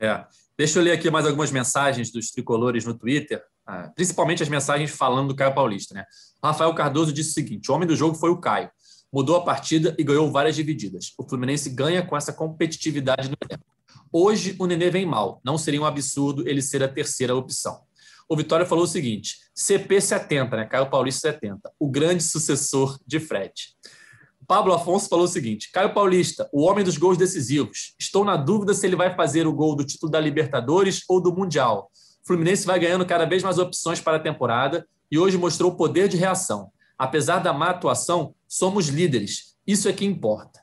É. 0.01 0.27
Deixa 0.57 0.79
eu 0.79 0.83
ler 0.83 0.93
aqui 0.93 1.11
mais 1.11 1.25
algumas 1.27 1.51
mensagens 1.51 2.11
dos 2.11 2.31
tricolores 2.31 2.85
no 2.85 2.93
Twitter. 2.93 3.43
Ah, 3.67 3.91
principalmente 3.95 4.43
as 4.43 4.49
mensagens 4.49 4.91
falando 4.91 5.29
do 5.29 5.35
Caio 5.35 5.55
Paulista. 5.55 5.95
Né? 5.95 6.05
Rafael 6.43 6.75
Cardoso 6.75 7.13
disse 7.13 7.31
o 7.31 7.33
seguinte: 7.33 7.71
o 7.71 7.75
homem 7.75 7.89
do 7.89 7.97
jogo 7.97 8.15
foi 8.15 8.31
o 8.31 8.39
Caio. 8.39 8.71
Mudou 9.13 9.37
a 9.37 9.45
partida 9.45 9.95
e 9.99 10.05
ganhou 10.05 10.31
várias 10.31 10.57
divididas. 10.57 11.13
O 11.17 11.27
Fluminense 11.27 11.71
ganha 11.71 12.05
com 12.05 12.17
essa 12.17 12.33
competitividade 12.33 13.29
no 13.29 13.37
elenco. 13.49 13.65
Hoje 14.13 14.55
o 14.59 14.67
Nenê 14.67 14.91
vem 14.91 15.07
mal. 15.07 15.41
Não 15.45 15.57
seria 15.57 15.81
um 15.81 15.87
absurdo 15.87 16.47
ele 16.49 16.61
ser 16.61 16.83
a 16.83 16.89
terceira 16.89 17.35
opção. 17.35 17.81
O 18.29 18.37
Vitória 18.37 18.67
falou 18.67 18.85
o 18.85 18.89
seguinte: 18.89 19.37
CP 19.55 20.01
70, 20.01 20.57
né? 20.57 20.65
Caio 20.67 20.91
Paulista 20.91 21.33
70, 21.33 21.73
o 21.79 21.89
grande 21.91 22.23
sucessor 22.23 22.99
de 23.07 23.21
Fred. 23.21 23.53
Pablo 24.47 24.75
Afonso 24.75 25.09
falou 25.09 25.25
o 25.25 25.29
seguinte: 25.29 25.71
Caio 25.73 25.95
Paulista, 25.95 26.49
o 26.53 26.63
homem 26.63 26.85
dos 26.85 26.99
gols 26.99 27.17
decisivos. 27.17 27.95
Estou 27.99 28.25
na 28.25 28.37
dúvida 28.37 28.75
se 28.75 28.87
ele 28.87 28.97
vai 28.97 29.15
fazer 29.15 29.47
o 29.47 29.53
gol 29.53 29.75
do 29.75 29.85
título 29.85 30.11
da 30.11 30.21
Libertadores 30.21 31.03
ou 31.09 31.21
do 31.21 31.35
Mundial. 31.35 31.91
Fluminense 32.27 32.67
vai 32.67 32.79
ganhando 32.79 33.05
cada 33.05 33.25
vez 33.25 33.43
mais 33.43 33.59
opções 33.59 34.01
para 34.01 34.17
a 34.17 34.21
temporada 34.21 34.87
e 35.11 35.19
hoje 35.19 35.37
mostrou 35.37 35.73
o 35.73 35.77
poder 35.77 36.09
de 36.09 36.17
reação. 36.17 36.71
Apesar 36.99 37.39
da 37.39 37.53
má 37.53 37.71
atuação, 37.71 38.35
somos 38.49 38.89
líderes. 38.89 39.57
Isso 39.67 39.89
é 39.89 39.93
que 39.93 40.05
importa. 40.05 40.61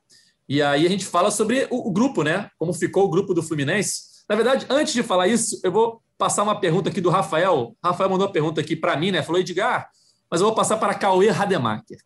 E 0.48 0.62
aí 0.62 0.86
a 0.86 0.90
gente 0.90 1.06
fala 1.06 1.32
sobre 1.32 1.68
o, 1.70 1.90
o 1.90 1.92
grupo, 1.92 2.24
né? 2.24 2.50
Como 2.58 2.74
ficou 2.74 3.06
o 3.06 3.10
grupo 3.10 3.34
do 3.34 3.44
Fluminense. 3.44 4.24
Na 4.28 4.36
verdade, 4.36 4.66
antes 4.70 4.94
de 4.94 5.04
falar 5.04 5.28
isso, 5.28 5.60
eu 5.64 5.72
vou 5.72 6.02
passar 6.18 6.44
uma 6.44 6.60
pergunta 6.60 6.90
aqui 6.90 7.02
do 7.02 7.10
Rafael. 7.10 7.76
Rafael 7.84 8.10
mandou 8.10 8.28
uma 8.28 8.34
pergunta 8.34 8.62
aqui 8.62 8.76
para 8.76 8.96
mim, 8.98 9.12
né? 9.12 9.24
Falou, 9.24 9.40
Edgar, 9.40 9.90
mas 10.30 10.42
eu 10.42 10.48
vou 10.48 10.56
passar 10.56 10.78
para 10.78 10.94
Cauê 10.94 11.30
Rademacher. 11.30 11.98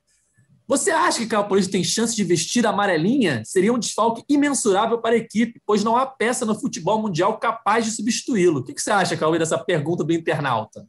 Você 0.67 0.89
acha 0.89 1.19
que 1.19 1.27
Caio 1.27 1.47
Paulista 1.47 1.71
tem 1.71 1.83
chance 1.83 2.15
de 2.15 2.23
vestir 2.23 2.65
a 2.65 2.71
amarelinha? 2.71 3.43
Seria 3.45 3.71
um 3.71 3.77
desfalque 3.77 4.23
imensurável 4.27 4.99
para 4.99 5.13
a 5.13 5.17
equipe, 5.17 5.61
pois 5.63 5.83
não 5.83 5.95
há 5.95 6.05
peça 6.07 6.43
no 6.43 6.59
futebol 6.59 6.99
mundial 6.99 7.37
capaz 7.37 7.85
de 7.85 7.91
substituí-lo. 7.91 8.61
O 8.61 8.63
que 8.63 8.79
você 8.79 8.89
acha, 8.89 9.15
Cauê, 9.15 9.37
dessa 9.37 9.59
pergunta 9.59 10.03
do 10.03 10.11
internauta? 10.11 10.87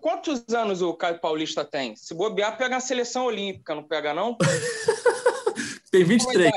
Quantos 0.00 0.44
anos 0.54 0.80
o 0.80 0.94
Caio 0.94 1.20
Paulista 1.20 1.64
tem? 1.64 1.96
Se 1.96 2.14
bobear, 2.14 2.56
pega 2.56 2.76
a 2.76 2.80
seleção 2.80 3.24
olímpica, 3.24 3.74
não 3.74 3.82
pega, 3.82 4.14
não? 4.14 4.36
tem 5.90 6.04
23. 6.04 6.52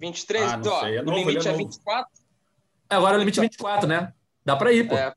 23? 0.00 0.52
Ah, 0.52 0.60
Ó, 0.66 0.80
sei, 0.80 0.98
o 0.98 1.10
limite 1.12 1.46
é 1.46 1.52
24? 1.52 2.10
Agora 2.88 3.14
é 3.14 3.16
o 3.16 3.20
limite 3.20 3.40
24, 3.40 3.86
né? 3.86 4.12
Dá 4.44 4.56
para 4.56 4.72
ir, 4.72 4.88
pô. 4.88 4.96
É, 4.96 5.14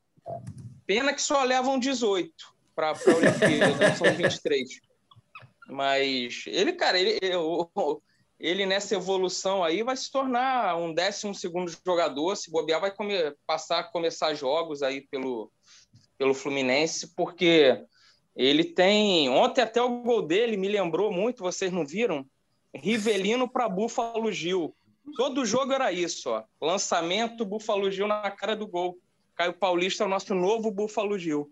pena 0.85 1.11
que 1.11 1.21
só 1.21 1.43
levam 1.43 1.79
18 1.79 2.52
para 2.75 2.91
a 2.91 3.15
Olimpíada, 3.15 3.95
são 3.95 4.13
23. 4.13 4.69
Mas 5.69 6.43
ele, 6.47 6.73
cara, 6.73 6.99
ele, 6.99 7.19
ele 8.39 8.65
nessa 8.65 8.95
evolução 8.95 9.63
aí 9.63 9.83
vai 9.83 9.95
se 9.95 10.11
tornar 10.11 10.75
um 10.77 10.93
décimo 10.93 11.33
segundo 11.33 11.71
jogador. 11.85 12.35
Se 12.35 12.51
bobear, 12.51 12.81
vai 12.81 12.91
come, 12.91 13.15
passar 13.45 13.79
a 13.79 13.83
começar 13.83 14.33
jogos 14.33 14.83
aí 14.83 15.01
pelo, 15.01 15.51
pelo 16.17 16.33
Fluminense, 16.33 17.13
porque 17.15 17.83
ele 18.35 18.63
tem. 18.63 19.29
Ontem 19.29 19.61
até 19.61 19.81
o 19.81 20.01
gol 20.01 20.21
dele 20.21 20.57
me 20.57 20.67
lembrou 20.67 21.11
muito, 21.11 21.43
vocês 21.43 21.71
não 21.71 21.85
viram? 21.85 22.25
Rivelino 22.75 23.47
para 23.47 23.69
Búfalo 23.69 24.31
Gil. 24.31 24.75
Todo 25.15 25.45
jogo 25.45 25.73
era 25.73 25.91
isso, 25.91 26.29
ó. 26.29 26.43
Lançamento, 26.61 27.45
Búfalo 27.45 27.91
Gil 27.91 28.07
na 28.07 28.31
cara 28.31 28.55
do 28.55 28.67
gol. 28.67 28.97
Caio 29.35 29.53
Paulista 29.53 30.03
é 30.03 30.07
o 30.07 30.09
nosso 30.09 30.33
novo 30.33 30.71
Búfalo 30.71 31.17
Gil. 31.17 31.51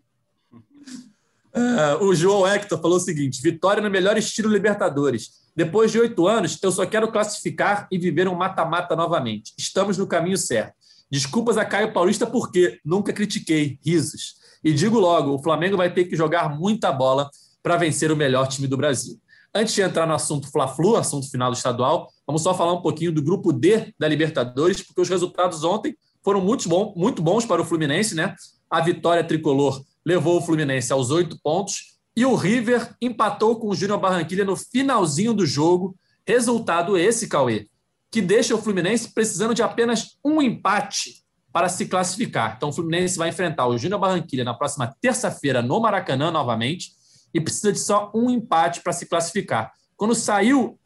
Uh, 1.54 2.06
o 2.06 2.16
João 2.16 2.48
Hector 2.48 2.80
falou 2.82 2.98
o 2.98 3.02
seguinte: 3.02 3.42
vitória 3.42 3.82
no 3.82 3.90
melhor 3.90 4.18
estilo 4.18 4.52
Libertadores. 4.52 5.42
Depois 5.56 5.92
de 5.92 6.00
oito 6.00 6.28
anos, 6.28 6.58
eu 6.62 6.72
só 6.72 6.86
quero 6.86 7.12
classificar 7.12 7.88
e 7.92 7.98
viver 7.98 8.28
um 8.28 8.36
mata-mata 8.36 8.96
novamente. 8.96 9.54
Estamos 9.58 9.98
no 9.98 10.08
caminho 10.08 10.38
certo. 10.38 10.74
Desculpas 11.10 11.58
a 11.58 11.66
Caio 11.66 11.92
Paulista 11.92 12.26
porque 12.26 12.80
nunca 12.86 13.12
critiquei. 13.12 13.78
Risos. 13.86 14.36
E 14.64 14.74
digo 14.74 14.98
logo: 14.98 15.34
o 15.34 15.44
Flamengo 15.44 15.76
vai 15.76 15.94
ter 15.94 16.06
que 16.06 16.16
jogar 16.16 16.58
muita 16.58 16.92
bola 16.92 17.30
para 17.62 17.76
vencer 17.76 18.12
o 18.12 18.16
melhor 18.16 18.48
time 18.48 18.68
do 18.68 18.78
Brasil. 18.78 19.20
Antes 19.54 19.74
de 19.74 19.82
entrar 19.82 20.08
no 20.08 20.14
assunto 20.14 20.50
Fla-Flu, 20.50 20.96
assunto 20.96 21.30
final 21.30 21.52
do 21.52 21.58
estadual, 21.58 22.10
vamos 22.26 22.42
só 22.42 22.54
falar 22.54 22.72
um 22.72 22.82
pouquinho 22.82 23.12
do 23.12 23.22
grupo 23.22 23.52
D 23.52 23.94
da 24.00 24.08
Libertadores, 24.08 24.82
porque 24.82 25.02
os 25.02 25.10
resultados 25.10 25.66
ontem 25.66 25.94
foram 26.24 26.40
muito, 26.40 26.70
bom, 26.70 26.94
muito 26.96 27.22
bons 27.22 27.46
para 27.46 27.62
o 27.62 27.66
Fluminense, 27.66 28.16
né? 28.16 28.34
A 28.70 28.80
vitória 28.80 29.24
tricolor 29.24 29.84
levou 30.06 30.38
o 30.38 30.42
Fluminense 30.42 30.92
aos 30.92 31.12
oito 31.12 31.38
pontos 31.42 31.98
e 32.16 32.26
o 32.26 32.36
River 32.36 32.96
empatou 33.02 33.58
com 33.60 33.70
o 33.70 33.76
Júnior 33.76 34.00
Barranquilha 34.00 34.44
no 34.44 34.56
finalzinho 34.56 35.34
do 35.34 35.46
jogo. 35.46 35.96
Resultado 36.28 36.98
esse, 36.98 37.28
Cauê, 37.28 37.68
que 38.12 38.22
deixa 38.22 38.54
o 38.54 38.62
Fluminense 38.62 39.14
precisando 39.14 39.54
de 39.54 39.64
apenas 39.64 40.18
um 40.24 40.42
empate 40.42 41.24
para 41.52 41.68
se 41.68 41.86
classificar. 41.86 42.56
Então, 42.56 42.70
o 42.70 42.74
Fluminense 42.74 43.18
vai 43.18 43.30
enfrentar 43.30 43.68
o 43.68 43.78
Júnior 43.78 44.00
Barranquilha 44.00 44.44
na 44.44 44.54
próxima 44.54 44.94
terça-feira 45.02 45.62
no 45.62 45.80
Maracanã 45.80 46.32
novamente 46.32 46.92
e 47.34 47.40
precisa 47.40 47.72
de 47.72 47.80
só 47.80 48.12
um 48.14 48.30
empate 48.30 48.82
para 48.82 48.94
se 48.94 49.06
classificar. 49.06 49.72
Quando 49.98 50.16
saiu 50.16 50.80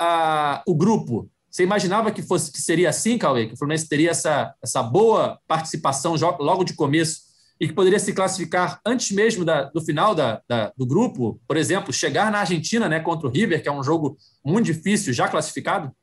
o 0.67 0.75
grupo, 0.75 1.29
você 1.49 1.63
imaginava 1.63 2.11
que 2.11 2.21
fosse 2.21 2.51
que 2.51 2.59
seria 2.59 2.89
assim, 2.89 3.17
Cauê? 3.17 3.47
Que 3.47 3.53
o 3.53 3.57
Fluminense 3.57 3.87
teria 3.87 4.11
essa, 4.11 4.53
essa 4.61 4.83
boa 4.83 5.39
participação 5.47 6.15
logo 6.39 6.63
de 6.63 6.73
começo 6.73 7.24
e 7.59 7.67
que 7.67 7.73
poderia 7.73 7.99
se 7.99 8.13
classificar 8.13 8.79
antes 8.85 9.11
mesmo 9.11 9.45
da, 9.45 9.63
do 9.63 9.81
final 9.81 10.13
da, 10.13 10.41
da, 10.47 10.73
do 10.75 10.85
grupo? 10.85 11.39
Por 11.47 11.57
exemplo, 11.57 11.93
chegar 11.93 12.31
na 12.31 12.39
Argentina 12.39 12.89
né, 12.89 12.99
contra 12.99 13.27
o 13.27 13.31
River, 13.31 13.61
que 13.61 13.69
é 13.69 13.71
um 13.71 13.83
jogo 13.83 14.17
muito 14.43 14.65
difícil, 14.65 15.13
já 15.13 15.27
classificado? 15.27 15.95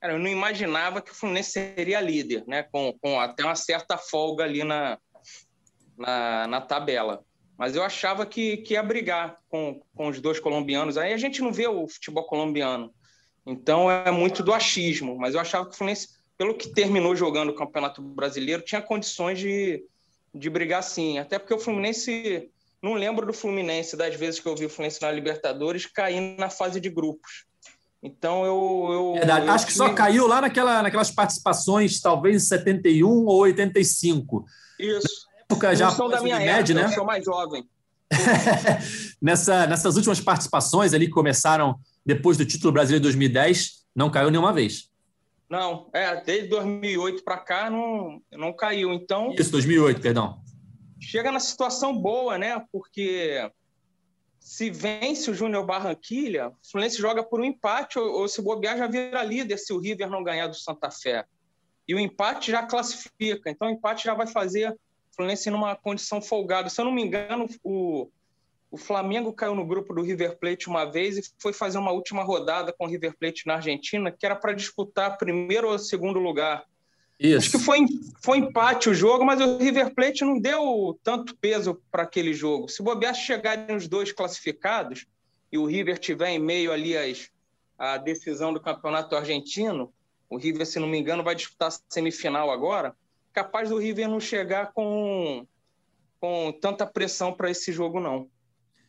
Cara, 0.00 0.14
eu 0.14 0.18
não 0.18 0.28
imaginava 0.28 1.00
que 1.00 1.10
o 1.10 1.14
Fluminense 1.14 1.50
seria 1.50 2.00
líder, 2.00 2.44
né? 2.46 2.62
Com, 2.64 2.94
com 3.00 3.18
até 3.18 3.42
uma 3.42 3.56
certa 3.56 3.96
folga 3.96 4.44
ali 4.44 4.62
na, 4.62 4.98
na, 5.96 6.46
na 6.46 6.60
tabela 6.60 7.24
mas 7.56 7.76
eu 7.76 7.82
achava 7.82 8.26
que, 8.26 8.58
que 8.58 8.74
ia 8.74 8.82
brigar 8.82 9.38
com, 9.48 9.80
com 9.94 10.08
os 10.08 10.20
dois 10.20 10.40
colombianos. 10.40 10.98
Aí 10.98 11.12
a 11.12 11.16
gente 11.16 11.40
não 11.40 11.52
vê 11.52 11.66
o 11.66 11.86
futebol 11.86 12.24
colombiano, 12.24 12.92
então 13.46 13.90
é 13.90 14.10
muito 14.10 14.42
do 14.42 14.52
achismo. 14.52 15.16
Mas 15.16 15.34
eu 15.34 15.40
achava 15.40 15.66
que 15.66 15.72
o 15.72 15.76
Fluminense, 15.76 16.08
pelo 16.36 16.54
que 16.54 16.68
terminou 16.68 17.14
jogando 17.14 17.50
o 17.50 17.54
Campeonato 17.54 18.02
Brasileiro, 18.02 18.62
tinha 18.62 18.82
condições 18.82 19.38
de, 19.38 19.84
de 20.34 20.50
brigar 20.50 20.82
sim. 20.82 21.18
Até 21.18 21.38
porque 21.38 21.54
o 21.54 21.58
Fluminense, 21.58 22.50
não 22.82 22.94
lembro 22.94 23.26
do 23.26 23.32
Fluminense, 23.32 23.96
das 23.96 24.14
vezes 24.14 24.40
que 24.40 24.46
eu 24.46 24.56
vi 24.56 24.66
o 24.66 24.70
Fluminense 24.70 25.00
na 25.00 25.10
Libertadores, 25.10 25.86
cair 25.86 26.36
na 26.38 26.50
fase 26.50 26.80
de 26.80 26.90
grupos. 26.90 27.44
Então 28.02 28.44
eu. 28.44 28.88
eu, 28.92 29.12
Verdade. 29.14 29.46
eu 29.46 29.52
Acho 29.52 29.66
que 29.66 29.72
só 29.72 29.94
caiu 29.94 30.26
lá 30.26 30.40
naquela, 30.40 30.82
naquelas 30.82 31.10
participações, 31.10 32.00
talvez 32.00 32.36
em 32.36 32.46
71 32.46 33.08
ou 33.08 33.38
85. 33.40 34.44
Isso 34.78 35.34
época 35.54 35.74
já 35.76 35.90
da 35.90 36.20
minha 36.20 36.40
época, 36.40 36.74
né? 36.74 36.84
Eu 36.84 36.88
sou 36.92 37.04
mais 37.04 37.24
jovem. 37.24 37.68
Nessa, 39.20 39.66
nessas 39.66 39.96
últimas 39.96 40.20
participações 40.20 40.92
ali 40.92 41.06
que 41.06 41.12
começaram 41.12 41.78
depois 42.04 42.36
do 42.36 42.44
título 42.44 42.70
brasileiro 42.70 43.00
de 43.00 43.04
2010, 43.04 43.84
não 43.96 44.10
caiu 44.10 44.30
nenhuma 44.30 44.52
vez. 44.52 44.90
Não, 45.54 45.88
é, 45.92 46.20
desde 46.20 46.48
2008 46.48 47.22
para 47.22 47.38
cá 47.38 47.70
não, 47.70 48.20
não 48.32 48.52
caiu. 48.52 48.92
Então. 48.92 49.32
Isso, 49.38 49.52
2008, 49.52 50.00
perdão. 50.00 50.42
Chega 51.00 51.30
na 51.30 51.38
situação 51.38 51.96
boa, 51.96 52.36
né? 52.36 52.60
Porque 52.72 53.48
se 54.40 54.68
vence 54.68 55.30
o 55.30 55.34
Júnior 55.34 55.64
Barranquilha, 55.64 56.48
o 56.48 56.54
Fluminense 56.68 56.98
joga 56.98 57.22
por 57.22 57.40
um 57.40 57.44
empate 57.44 58.00
ou, 58.00 58.22
ou 58.22 58.28
se 58.28 58.42
bobear 58.42 58.76
já 58.76 58.88
vira 58.88 59.22
líder 59.22 59.56
se 59.56 59.72
o 59.72 59.78
River 59.78 60.10
não 60.10 60.24
ganhar 60.24 60.48
do 60.48 60.56
Santa 60.56 60.90
Fé. 60.90 61.24
E 61.86 61.94
o 61.94 62.00
empate 62.00 62.50
já 62.50 62.64
classifica. 62.64 63.48
Então 63.48 63.68
o 63.68 63.70
empate 63.70 64.02
já 64.02 64.14
vai 64.14 64.26
fazer 64.26 64.76
Fluminense 65.14 65.50
numa 65.50 65.76
condição 65.76 66.20
folgada. 66.20 66.68
Se 66.68 66.80
eu 66.80 66.84
não 66.84 66.92
me 66.92 67.02
engano, 67.02 67.48
o, 67.62 68.10
o 68.74 68.76
Flamengo 68.76 69.32
caiu 69.32 69.54
no 69.54 69.64
grupo 69.64 69.94
do 69.94 70.02
River 70.02 70.36
Plate 70.36 70.68
uma 70.68 70.84
vez 70.84 71.16
e 71.16 71.22
foi 71.38 71.52
fazer 71.52 71.78
uma 71.78 71.92
última 71.92 72.24
rodada 72.24 72.72
com 72.72 72.84
o 72.84 72.88
River 72.88 73.16
Plate 73.16 73.46
na 73.46 73.54
Argentina, 73.54 74.10
que 74.10 74.26
era 74.26 74.34
para 74.34 74.52
disputar 74.52 75.16
primeiro 75.16 75.68
ou 75.68 75.78
segundo 75.78 76.18
lugar. 76.18 76.64
Isso. 77.16 77.38
Acho 77.38 77.50
que 77.52 77.58
foi, 77.58 77.86
foi 78.20 78.38
empate 78.38 78.90
o 78.90 78.94
jogo, 78.94 79.24
mas 79.24 79.40
o 79.40 79.58
River 79.58 79.94
Plate 79.94 80.24
não 80.24 80.40
deu 80.40 80.98
tanto 81.04 81.36
peso 81.36 81.80
para 81.88 82.02
aquele 82.02 82.34
jogo. 82.34 82.68
Se 82.68 82.82
bobear, 82.82 83.14
chegarem 83.14 83.76
os 83.76 83.86
dois 83.86 84.10
classificados 84.10 85.06
e 85.52 85.56
o 85.56 85.66
River 85.66 85.96
tiver 85.96 86.30
em 86.30 86.40
meio 86.40 86.72
ali 86.72 86.96
as, 86.96 87.30
a 87.78 87.96
decisão 87.96 88.52
do 88.52 88.60
campeonato 88.60 89.14
argentino, 89.14 89.94
o 90.28 90.36
River, 90.36 90.66
se 90.66 90.80
não 90.80 90.88
me 90.88 90.98
engano, 90.98 91.22
vai 91.22 91.36
disputar 91.36 91.68
a 91.68 91.78
semifinal 91.88 92.50
agora 92.50 92.92
capaz 93.32 93.68
do 93.68 93.78
River 93.78 94.08
não 94.08 94.20
chegar 94.20 94.72
com, 94.72 95.46
com 96.20 96.52
tanta 96.60 96.86
pressão 96.86 97.32
para 97.32 97.50
esse 97.50 97.72
jogo, 97.72 97.98
não. 98.00 98.28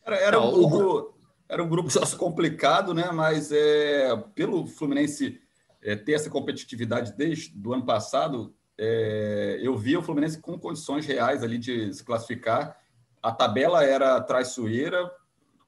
Era, 0.05 0.17
era, 0.17 0.39
um 0.39 0.69
grupo, 0.69 1.17
era 1.49 1.63
um 1.63 1.67
grupo 1.67 1.89
complicado, 2.17 2.93
né? 2.93 3.11
Mas 3.11 3.51
é, 3.51 4.15
pelo 4.35 4.67
Fluminense 4.67 5.41
é, 5.81 5.95
ter 5.95 6.13
essa 6.13 6.29
competitividade 6.29 7.13
desde 7.13 7.67
o 7.67 7.73
ano 7.73 7.85
passado, 7.85 8.53
é, 8.77 9.59
eu 9.61 9.75
via 9.77 9.99
o 9.99 10.03
Fluminense 10.03 10.39
com 10.39 10.59
condições 10.59 11.05
reais 11.05 11.43
ali 11.43 11.57
de 11.57 11.93
se 11.93 12.03
classificar. 12.03 12.77
A 13.21 13.31
tabela 13.31 13.83
era 13.83 14.21
traiçoeira, 14.21 15.09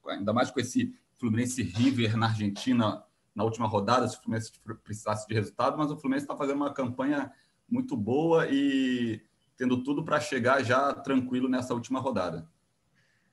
ainda 0.07 0.31
mais 0.31 0.51
com 0.51 0.59
esse 0.59 0.93
Fluminense 1.15 1.63
River 1.63 2.15
na 2.15 2.27
Argentina 2.27 3.03
na 3.33 3.43
última 3.43 3.67
rodada, 3.67 4.07
se 4.07 4.17
o 4.17 4.21
Fluminense 4.21 4.51
precisasse 4.83 5.27
de 5.27 5.33
resultado, 5.35 5.77
mas 5.77 5.91
o 5.91 5.97
Fluminense 5.97 6.25
está 6.25 6.35
fazendo 6.35 6.57
uma 6.57 6.73
campanha 6.73 7.31
muito 7.69 7.95
boa 7.95 8.47
e 8.49 9.21
tendo 9.55 9.83
tudo 9.83 10.03
para 10.03 10.19
chegar 10.19 10.63
já 10.63 10.93
tranquilo 10.93 11.47
nessa 11.47 11.73
última 11.73 11.99
rodada. 11.99 12.47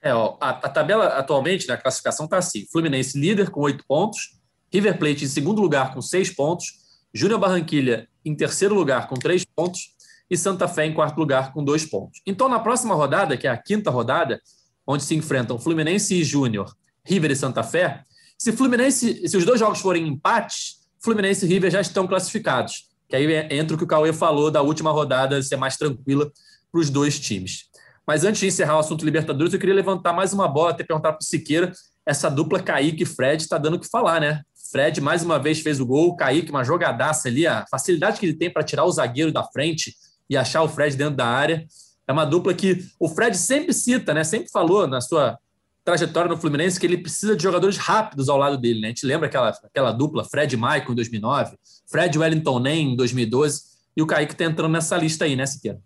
É, 0.04 0.14
ó, 0.14 0.36
a, 0.40 0.50
a, 0.50 0.68
tabela 0.68 1.06
atualmente, 1.06 1.66
na 1.66 1.76
classificação, 1.76 2.26
está 2.26 2.38
assim: 2.38 2.66
Fluminense 2.70 3.18
líder 3.18 3.50
com 3.50 3.60
oito 3.62 3.84
pontos, 3.88 4.38
River 4.72 4.98
Plate 4.98 5.24
em 5.24 5.28
segundo 5.28 5.60
lugar 5.60 5.94
com 5.94 6.02
seis 6.02 6.30
pontos, 6.30 6.66
Júnior 7.12 7.40
Barranquilha 7.40 8.08
em 8.24 8.34
terceiro 8.34 8.74
lugar 8.74 9.08
com 9.08 9.14
três 9.14 9.44
pontos 9.44 9.94
e 10.30 10.36
Santa 10.36 10.68
Fé 10.68 10.86
em 10.86 10.94
quarto 10.94 11.18
lugar 11.18 11.52
com 11.52 11.64
dois 11.64 11.84
pontos. 11.84 12.20
Então, 12.26 12.48
na 12.48 12.58
próxima 12.58 12.94
rodada, 12.94 13.36
que 13.36 13.46
é 13.46 13.50
a 13.50 13.56
quinta 13.56 13.90
rodada, 13.90 14.40
onde 14.86 15.02
se 15.02 15.14
enfrentam 15.14 15.58
Fluminense 15.58 16.14
e 16.14 16.24
Júnior, 16.24 16.74
River 17.04 17.30
e 17.30 17.36
Santa 17.36 17.62
Fé, 17.62 18.04
se 18.38 18.52
Fluminense, 18.52 19.26
se 19.26 19.36
os 19.36 19.44
dois 19.44 19.58
jogos 19.58 19.80
forem 19.80 20.06
empates, 20.06 20.80
Fluminense 21.00 21.46
e 21.46 21.48
River 21.48 21.70
já 21.70 21.80
estão 21.80 22.06
classificados 22.06 22.94
que 23.08 23.16
aí 23.16 23.56
entra 23.56 23.74
o 23.74 23.78
que 23.78 23.84
o 23.84 23.86
Cauê 23.86 24.12
falou 24.12 24.50
da 24.50 24.62
última 24.62 24.90
rodada 24.90 25.40
ser 25.42 25.56
mais 25.56 25.76
tranquila 25.76 26.30
para 26.70 26.80
os 26.80 26.90
dois 26.90 27.18
times. 27.20 27.68
Mas 28.06 28.24
antes 28.24 28.40
de 28.40 28.46
encerrar 28.46 28.76
o 28.76 28.80
assunto 28.80 29.04
Libertadores, 29.04 29.52
eu 29.52 29.58
queria 29.58 29.74
levantar 29.74 30.12
mais 30.12 30.32
uma 30.32 30.46
bola, 30.46 30.70
até 30.70 30.84
perguntar 30.84 31.12
para 31.12 31.22
o 31.22 31.24
Siqueira, 31.24 31.72
essa 32.06 32.30
dupla 32.30 32.60
Kaique 32.60 33.02
e 33.02 33.06
Fred 33.06 33.42
está 33.42 33.56
dando 33.56 33.74
o 33.74 33.80
que 33.80 33.88
falar, 33.88 34.20
né? 34.20 34.42
Fred 34.70 35.00
mais 35.00 35.22
uma 35.22 35.38
vez 35.38 35.60
fez 35.60 35.80
o 35.80 35.86
gol, 35.86 36.16
Kaique 36.16 36.50
uma 36.50 36.64
jogadaça 36.64 37.28
ali, 37.28 37.46
a 37.46 37.64
facilidade 37.70 38.20
que 38.20 38.26
ele 38.26 38.34
tem 38.34 38.50
para 38.50 38.62
tirar 38.62 38.84
o 38.84 38.92
zagueiro 38.92 39.32
da 39.32 39.44
frente 39.44 39.94
e 40.28 40.36
achar 40.36 40.62
o 40.62 40.68
Fred 40.68 40.96
dentro 40.96 41.16
da 41.16 41.26
área. 41.26 41.66
É 42.06 42.12
uma 42.12 42.24
dupla 42.24 42.52
que 42.52 42.84
o 43.00 43.08
Fred 43.08 43.36
sempre 43.36 43.72
cita, 43.72 44.12
né? 44.12 44.22
Sempre 44.24 44.50
falou 44.50 44.86
na 44.86 45.00
sua 45.00 45.38
trajetória 45.84 46.30
no 46.30 46.36
Fluminense 46.36 46.80
que 46.80 46.86
ele 46.86 46.98
precisa 46.98 47.36
de 47.36 47.42
jogadores 47.42 47.76
rápidos 47.76 48.28
ao 48.28 48.38
lado 48.38 48.56
dele. 48.56 48.80
Né? 48.80 48.86
A 48.86 48.90
gente 48.90 49.06
lembra 49.06 49.26
aquela, 49.26 49.50
aquela 49.50 49.92
dupla 49.92 50.24
Fred 50.24 50.56
Michael 50.56 50.90
em 50.90 50.94
2009, 50.94 51.56
Fred 51.86 52.18
Wellington 52.18 52.58
Nem 52.58 52.92
em 52.92 52.96
2012, 52.96 53.62
e 53.96 54.02
o 54.02 54.06
Kaique 54.06 54.32
está 54.32 54.44
entrando 54.44 54.72
nessa 54.72 54.96
lista 54.96 55.24
aí, 55.24 55.36
né, 55.36 55.46
Siqueira? 55.46 55.78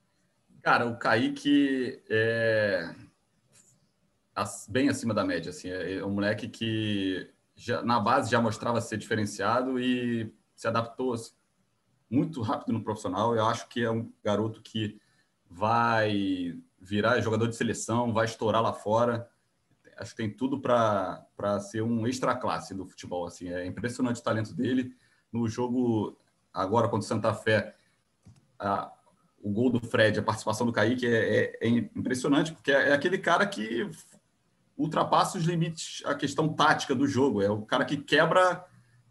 Cara, 0.68 0.86
o 0.86 0.98
Kaique 0.98 1.98
é 2.10 2.94
bem 4.68 4.90
acima 4.90 5.14
da 5.14 5.24
média. 5.24 5.48
Assim, 5.48 5.70
é 5.70 6.04
um 6.04 6.10
moleque 6.10 6.46
que 6.46 7.30
já, 7.56 7.82
na 7.82 7.98
base 7.98 8.30
já 8.30 8.38
mostrava 8.38 8.78
ser 8.82 8.98
diferenciado 8.98 9.80
e 9.80 10.30
se 10.54 10.68
adaptou 10.68 11.14
muito 12.10 12.42
rápido 12.42 12.74
no 12.74 12.84
profissional. 12.84 13.34
Eu 13.34 13.46
acho 13.46 13.66
que 13.70 13.82
é 13.82 13.90
um 13.90 14.12
garoto 14.22 14.60
que 14.60 15.00
vai 15.48 16.54
virar 16.78 17.18
jogador 17.22 17.48
de 17.48 17.56
seleção, 17.56 18.12
vai 18.12 18.26
estourar 18.26 18.60
lá 18.60 18.74
fora. 18.74 19.26
Acho 19.96 20.10
que 20.10 20.18
tem 20.18 20.30
tudo 20.30 20.60
para 20.60 21.60
ser 21.60 21.80
um 21.80 22.06
extra 22.06 22.36
classe 22.36 22.74
do 22.74 22.84
futebol. 22.84 23.24
Assim, 23.24 23.48
é 23.48 23.64
impressionante 23.64 24.20
o 24.20 24.22
talento 24.22 24.52
dele. 24.52 24.94
No 25.32 25.48
jogo 25.48 26.20
agora 26.52 26.88
contra 26.88 27.06
o 27.06 27.08
Santa 27.08 27.32
Fé, 27.32 27.74
a, 28.58 28.92
o 29.40 29.50
gol 29.50 29.70
do 29.70 29.80
Fred, 29.80 30.18
a 30.18 30.22
participação 30.22 30.66
do 30.66 30.72
Kaique 30.72 31.06
é, 31.06 31.56
é, 31.60 31.66
é 31.66 31.68
impressionante, 31.68 32.52
porque 32.52 32.72
é, 32.72 32.90
é 32.90 32.92
aquele 32.92 33.18
cara 33.18 33.46
que 33.46 33.88
ultrapassa 34.76 35.38
os 35.38 35.44
limites, 35.44 36.02
a 36.04 36.14
questão 36.14 36.48
tática 36.48 36.94
do 36.94 37.06
jogo. 37.06 37.42
É 37.42 37.50
o 37.50 37.62
cara 37.62 37.84
que 37.84 37.96
quebra 37.96 38.64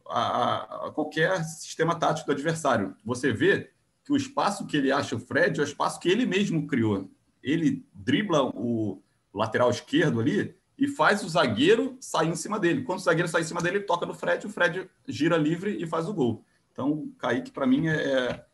a, 0.07 0.87
a, 0.87 0.91
qualquer 0.91 1.43
sistema 1.43 1.95
tático 1.95 2.27
do 2.27 2.31
adversário. 2.31 2.95
Você 3.03 3.31
vê 3.31 3.71
que 4.05 4.13
o 4.13 4.17
espaço 4.17 4.65
que 4.65 4.77
ele 4.77 4.91
acha 4.91 5.15
o 5.15 5.19
Fred 5.19 5.59
é 5.59 5.63
o 5.63 5.65
espaço 5.65 5.99
que 5.99 6.09
ele 6.09 6.25
mesmo 6.25 6.65
criou. 6.65 7.11
Ele 7.43 7.85
dribla 7.93 8.43
o 8.43 9.01
lateral 9.33 9.69
esquerdo 9.69 10.19
ali 10.19 10.55
e 10.77 10.87
faz 10.87 11.23
o 11.23 11.29
zagueiro 11.29 11.97
sair 11.99 12.29
em 12.29 12.35
cima 12.35 12.59
dele. 12.59 12.83
Quando 12.83 12.99
o 12.99 13.03
zagueiro 13.03 13.27
sai 13.27 13.41
em 13.41 13.45
cima 13.45 13.61
dele, 13.61 13.77
ele 13.77 13.85
toca 13.85 14.05
no 14.05 14.13
Fred, 14.13 14.45
o 14.45 14.49
Fred 14.49 14.89
gira 15.07 15.35
livre 15.35 15.75
e 15.81 15.85
faz 15.85 16.07
o 16.07 16.13
gol. 16.13 16.45
Então, 16.71 16.91
o 16.91 17.11
Kaique, 17.17 17.51
para 17.51 17.65
mim, 17.65 17.87
é, 17.87 18.45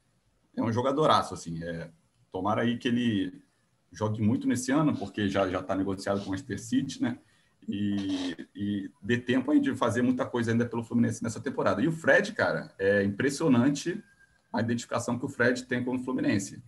é 0.56 0.62
um 0.62 0.72
jogadoraço. 0.72 1.34
Assim, 1.34 1.64
é, 1.64 1.90
tomara 2.32 2.62
aí 2.62 2.78
que 2.78 2.88
ele 2.88 3.42
jogue 3.92 4.22
muito 4.22 4.48
nesse 4.48 4.72
ano, 4.72 4.96
porque 4.96 5.30
já 5.30 5.48
já 5.48 5.60
está 5.60 5.76
negociado 5.76 6.20
com 6.20 6.28
o 6.28 6.30
Manchester 6.30 6.60
City, 6.60 7.02
né? 7.02 7.20
E, 7.68 8.36
e 8.54 8.92
dê 9.02 9.18
tempo 9.18 9.52
aí 9.52 9.60
de 9.60 9.74
fazer 9.76 10.02
muita 10.02 10.26
coisa 10.26 10.52
ainda 10.52 10.66
pelo 10.66 10.84
Fluminense 10.84 11.24
nessa 11.24 11.40
temporada. 11.40 11.82
E 11.82 11.88
o 11.88 11.92
Fred, 11.92 12.34
cara, 12.34 12.74
é 12.78 13.04
impressionante 13.04 14.04
a 14.52 14.62
identificação 14.62 15.18
que 15.18 15.26
o 15.26 15.30
Fred 15.30 15.64
tem 15.66 15.84
com 15.84 15.96
o 15.96 16.00
Fluminense. 16.00 16.62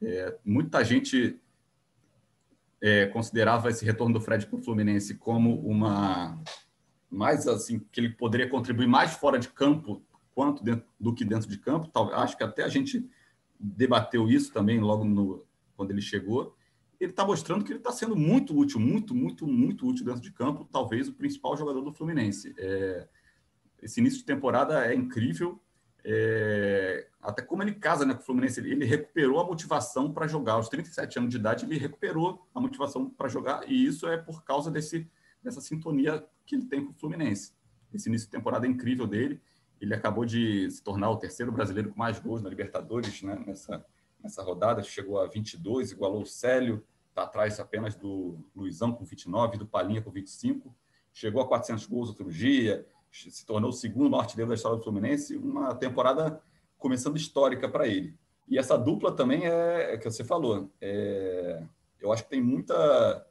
É, 0.00 0.38
muita 0.44 0.84
gente 0.84 1.40
é, 2.80 3.06
considerava 3.06 3.70
esse 3.70 3.84
retorno 3.84 4.14
do 4.14 4.20
Fred 4.20 4.46
para 4.46 4.58
o 4.58 4.62
Fluminense 4.62 5.14
como 5.14 5.60
uma 5.60 6.40
mais 7.10 7.46
assim 7.46 7.78
que 7.78 8.00
ele 8.00 8.10
poderia 8.10 8.48
contribuir 8.48 8.86
mais 8.86 9.14
fora 9.14 9.38
de 9.38 9.48
campo 9.48 10.02
quanto 10.34 10.62
dentro, 10.62 10.86
do 11.00 11.14
que 11.14 11.24
dentro 11.24 11.48
de 11.48 11.58
campo. 11.58 11.88
Tal, 11.88 12.12
acho 12.14 12.36
que 12.36 12.44
até 12.44 12.62
a 12.62 12.68
gente 12.68 13.08
debateu 13.58 14.28
isso 14.28 14.52
também 14.52 14.80
logo 14.80 15.04
no, 15.04 15.44
quando 15.76 15.90
ele 15.90 16.02
chegou 16.02 16.56
ele 17.00 17.10
está 17.10 17.24
mostrando 17.24 17.64
que 17.64 17.72
ele 17.72 17.78
está 17.78 17.92
sendo 17.92 18.16
muito 18.16 18.56
útil, 18.56 18.80
muito, 18.80 19.14
muito, 19.14 19.46
muito 19.46 19.86
útil 19.86 20.04
dentro 20.04 20.20
de 20.20 20.32
campo, 20.32 20.68
talvez 20.70 21.08
o 21.08 21.12
principal 21.12 21.56
jogador 21.56 21.82
do 21.82 21.92
Fluminense. 21.92 22.54
É, 22.58 23.06
esse 23.82 24.00
início 24.00 24.20
de 24.20 24.24
temporada 24.24 24.86
é 24.86 24.94
incrível, 24.94 25.60
é, 26.02 27.08
até 27.20 27.42
como 27.42 27.62
ele 27.62 27.74
casa 27.74 28.06
né, 28.06 28.14
com 28.14 28.20
o 28.20 28.24
Fluminense, 28.24 28.60
ele, 28.60 28.72
ele 28.72 28.84
recuperou 28.84 29.40
a 29.40 29.44
motivação 29.44 30.12
para 30.12 30.26
jogar. 30.26 30.54
Aos 30.54 30.68
37 30.68 31.18
anos 31.18 31.30
de 31.30 31.36
idade, 31.36 31.64
ele 31.66 31.78
recuperou 31.78 32.46
a 32.54 32.60
motivação 32.60 33.10
para 33.10 33.28
jogar, 33.28 33.70
e 33.70 33.84
isso 33.84 34.06
é 34.06 34.16
por 34.16 34.42
causa 34.42 34.70
desse, 34.70 35.08
dessa 35.42 35.60
sintonia 35.60 36.24
que 36.46 36.54
ele 36.54 36.64
tem 36.64 36.84
com 36.84 36.92
o 36.92 36.94
Fluminense. 36.94 37.52
Esse 37.92 38.08
início 38.08 38.26
de 38.26 38.32
temporada 38.32 38.66
é 38.66 38.70
incrível 38.70 39.06
dele, 39.06 39.40
ele 39.80 39.94
acabou 39.94 40.24
de 40.24 40.70
se 40.70 40.82
tornar 40.82 41.10
o 41.10 41.16
terceiro 41.16 41.52
brasileiro 41.52 41.90
com 41.90 41.98
mais 41.98 42.18
gols 42.18 42.42
na 42.42 42.48
Libertadores, 42.48 43.22
né, 43.22 43.42
nessa 43.46 43.84
nessa 44.26 44.42
rodada, 44.42 44.82
chegou 44.82 45.20
a 45.20 45.26
22, 45.26 45.92
igualou 45.92 46.22
o 46.22 46.26
Célio, 46.26 46.84
está 47.08 47.22
atrás 47.22 47.58
apenas 47.58 47.94
do 47.94 48.38
Luizão 48.54 48.92
com 48.92 49.04
29, 49.04 49.56
do 49.56 49.66
Palinha 49.66 50.02
com 50.02 50.10
25, 50.10 50.74
chegou 51.12 51.40
a 51.40 51.46
400 51.46 51.86
gols 51.86 52.08
outro 52.08 52.30
dia, 52.30 52.86
se 53.10 53.46
tornou 53.46 53.70
o 53.70 53.72
segundo 53.72 54.16
artilheiro 54.16 54.48
da 54.48 54.54
história 54.54 54.76
do 54.76 54.82
Fluminense, 54.82 55.36
uma 55.36 55.74
temporada 55.74 56.40
começando 56.76 57.16
histórica 57.16 57.68
para 57.68 57.86
ele. 57.86 58.14
E 58.48 58.58
essa 58.58 58.76
dupla 58.76 59.12
também 59.12 59.46
é, 59.46 59.94
é 59.94 59.96
que 59.96 60.04
você 60.04 60.22
falou, 60.22 60.70
é, 60.80 61.62
eu 62.00 62.12
acho 62.12 62.24
que 62.24 62.30
tem 62.30 62.42
muita 62.42 63.26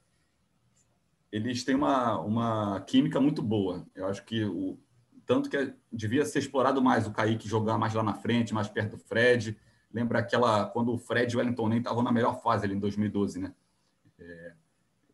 eles 1.31 1.65
têm 1.65 1.75
uma, 1.75 2.17
uma 2.21 2.79
química 2.81 3.19
muito 3.19 3.41
boa. 3.41 3.85
Eu 3.93 4.07
acho 4.07 4.23
que 4.23 4.45
o 4.45 4.79
tanto 5.25 5.49
que 5.49 5.73
devia 5.91 6.25
ser 6.25 6.39
explorado 6.39 6.81
mais 6.81 7.07
o 7.07 7.11
Kaique 7.11 7.47
jogar 7.47 7.77
mais 7.77 7.93
lá 7.93 8.03
na 8.03 8.13
frente, 8.13 8.53
mais 8.53 8.67
perto 8.67 8.91
do 8.91 9.03
Fred, 9.03 9.57
lembra 9.91 10.19
aquela 10.19 10.65
quando 10.65 10.93
o 10.93 10.97
Fred 10.97 11.33
e 11.33 11.35
o 11.35 11.39
Wellington 11.39 11.69
nem 11.69 11.79
estavam 11.79 12.03
na 12.03 12.11
melhor 12.11 12.41
fase 12.41 12.65
ali 12.65 12.75
em 12.75 12.79
2012, 12.79 13.39
né? 13.39 13.53
É, 14.19 14.53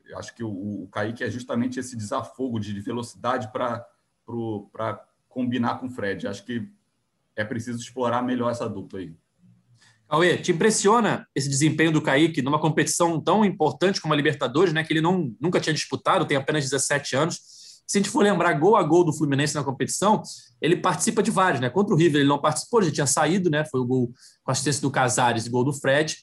eu 0.05 0.17
acho 0.17 0.35
que 0.35 0.43
o, 0.43 0.83
o 0.83 0.87
Kaique 0.91 1.23
é 1.23 1.29
justamente 1.29 1.79
esse 1.79 1.95
desafogo 1.95 2.59
de 2.59 2.79
velocidade 2.81 3.49
para 3.51 3.87
combinar 5.29 5.79
com 5.79 5.87
o 5.87 5.89
Fred. 5.89 6.27
Acho 6.27 6.43
que 6.43 6.67
é 7.35 7.45
preciso 7.45 7.79
explorar 7.79 8.21
melhor 8.21 8.51
essa 8.51 8.67
dupla 8.67 8.99
aí. 8.99 9.15
Cauê, 10.09 10.37
te 10.37 10.51
impressiona 10.51 11.25
esse 11.33 11.47
desempenho 11.47 11.93
do 11.93 12.01
Kaique 12.01 12.41
numa 12.41 12.59
competição 12.59 13.21
tão 13.21 13.45
importante 13.45 14.01
como 14.01 14.13
a 14.13 14.17
Libertadores, 14.17 14.73
né, 14.73 14.83
que 14.83 14.91
ele 14.91 14.99
não, 14.99 15.33
nunca 15.39 15.61
tinha 15.61 15.73
disputado, 15.73 16.25
tem 16.25 16.35
apenas 16.35 16.65
17 16.65 17.15
anos 17.15 17.60
se 17.91 17.97
a 17.97 18.01
gente 18.01 18.09
for 18.09 18.23
lembrar 18.23 18.53
gol 18.53 18.77
a 18.77 18.83
gol 18.83 19.03
do 19.03 19.11
Fluminense 19.11 19.53
na 19.53 19.65
competição, 19.65 20.23
ele 20.61 20.77
participa 20.77 21.21
de 21.21 21.29
vários, 21.29 21.59
né? 21.59 21.69
Contra 21.69 21.93
o 21.93 21.97
River 21.97 22.21
ele 22.21 22.29
não 22.29 22.39
participou, 22.39 22.81
já 22.81 22.89
tinha 22.89 23.05
saído, 23.05 23.49
né? 23.49 23.65
Foi 23.65 23.81
o 23.81 23.85
gol 23.85 24.13
com 24.45 24.51
assistência 24.51 24.81
do 24.81 24.89
Casares 24.89 25.45
e 25.45 25.49
gol 25.49 25.65
do 25.65 25.73
Fred. 25.73 26.15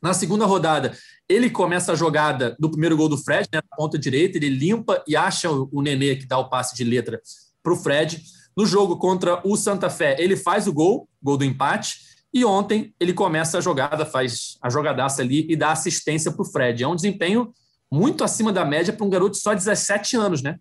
Na 0.00 0.14
segunda 0.14 0.46
rodada, 0.46 0.96
ele 1.28 1.50
começa 1.50 1.90
a 1.90 1.96
jogada 1.96 2.54
do 2.60 2.70
primeiro 2.70 2.96
gol 2.96 3.08
do 3.08 3.18
Fred, 3.18 3.48
né, 3.52 3.58
na 3.68 3.76
ponta 3.76 3.98
direita, 3.98 4.38
ele 4.38 4.48
limpa 4.48 5.02
e 5.08 5.16
acha 5.16 5.50
o 5.50 5.82
Nenê 5.82 6.14
que 6.14 6.24
dá 6.24 6.38
o 6.38 6.48
passe 6.48 6.76
de 6.76 6.84
letra 6.84 7.20
para 7.64 7.72
o 7.72 7.76
Fred. 7.76 8.22
No 8.56 8.64
jogo 8.64 8.96
contra 8.96 9.40
o 9.44 9.56
Santa 9.56 9.90
Fé, 9.90 10.14
ele 10.20 10.36
faz 10.36 10.68
o 10.68 10.72
gol, 10.72 11.08
gol 11.20 11.36
do 11.36 11.44
empate, 11.44 11.98
e 12.32 12.44
ontem 12.44 12.94
ele 13.00 13.12
começa 13.12 13.58
a 13.58 13.60
jogada, 13.60 14.06
faz 14.06 14.56
a 14.62 14.70
jogadaça 14.70 15.20
ali 15.20 15.46
e 15.50 15.56
dá 15.56 15.72
assistência 15.72 16.30
para 16.30 16.42
o 16.42 16.44
Fred. 16.44 16.84
É 16.84 16.86
um 16.86 16.94
desempenho 16.94 17.52
muito 17.90 18.22
acima 18.22 18.52
da 18.52 18.64
média 18.64 18.92
para 18.92 19.04
um 19.04 19.10
garoto 19.10 19.32
de 19.32 19.42
só 19.42 19.52
17 19.52 20.16
anos, 20.16 20.42
né? 20.42 20.60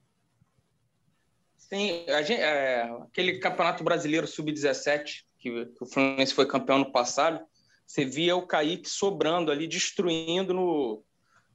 Sim, 1.76 2.06
gente, 2.24 2.42
é, 2.42 2.84
aquele 3.04 3.38
campeonato 3.38 3.84
brasileiro 3.84 4.26
sub-17, 4.26 5.26
que, 5.38 5.66
que, 5.66 5.84
o 5.84 5.86
Fluminense 5.86 6.34
foi 6.34 6.46
campeão 6.46 6.78
no 6.78 6.90
passado, 6.90 7.46
você 7.86 8.06
via 8.06 8.34
o 8.34 8.48
Kaique 8.48 8.88
sobrando 8.88 9.52
ali, 9.52 9.68
destruindo 9.68 10.54
no, 10.54 11.04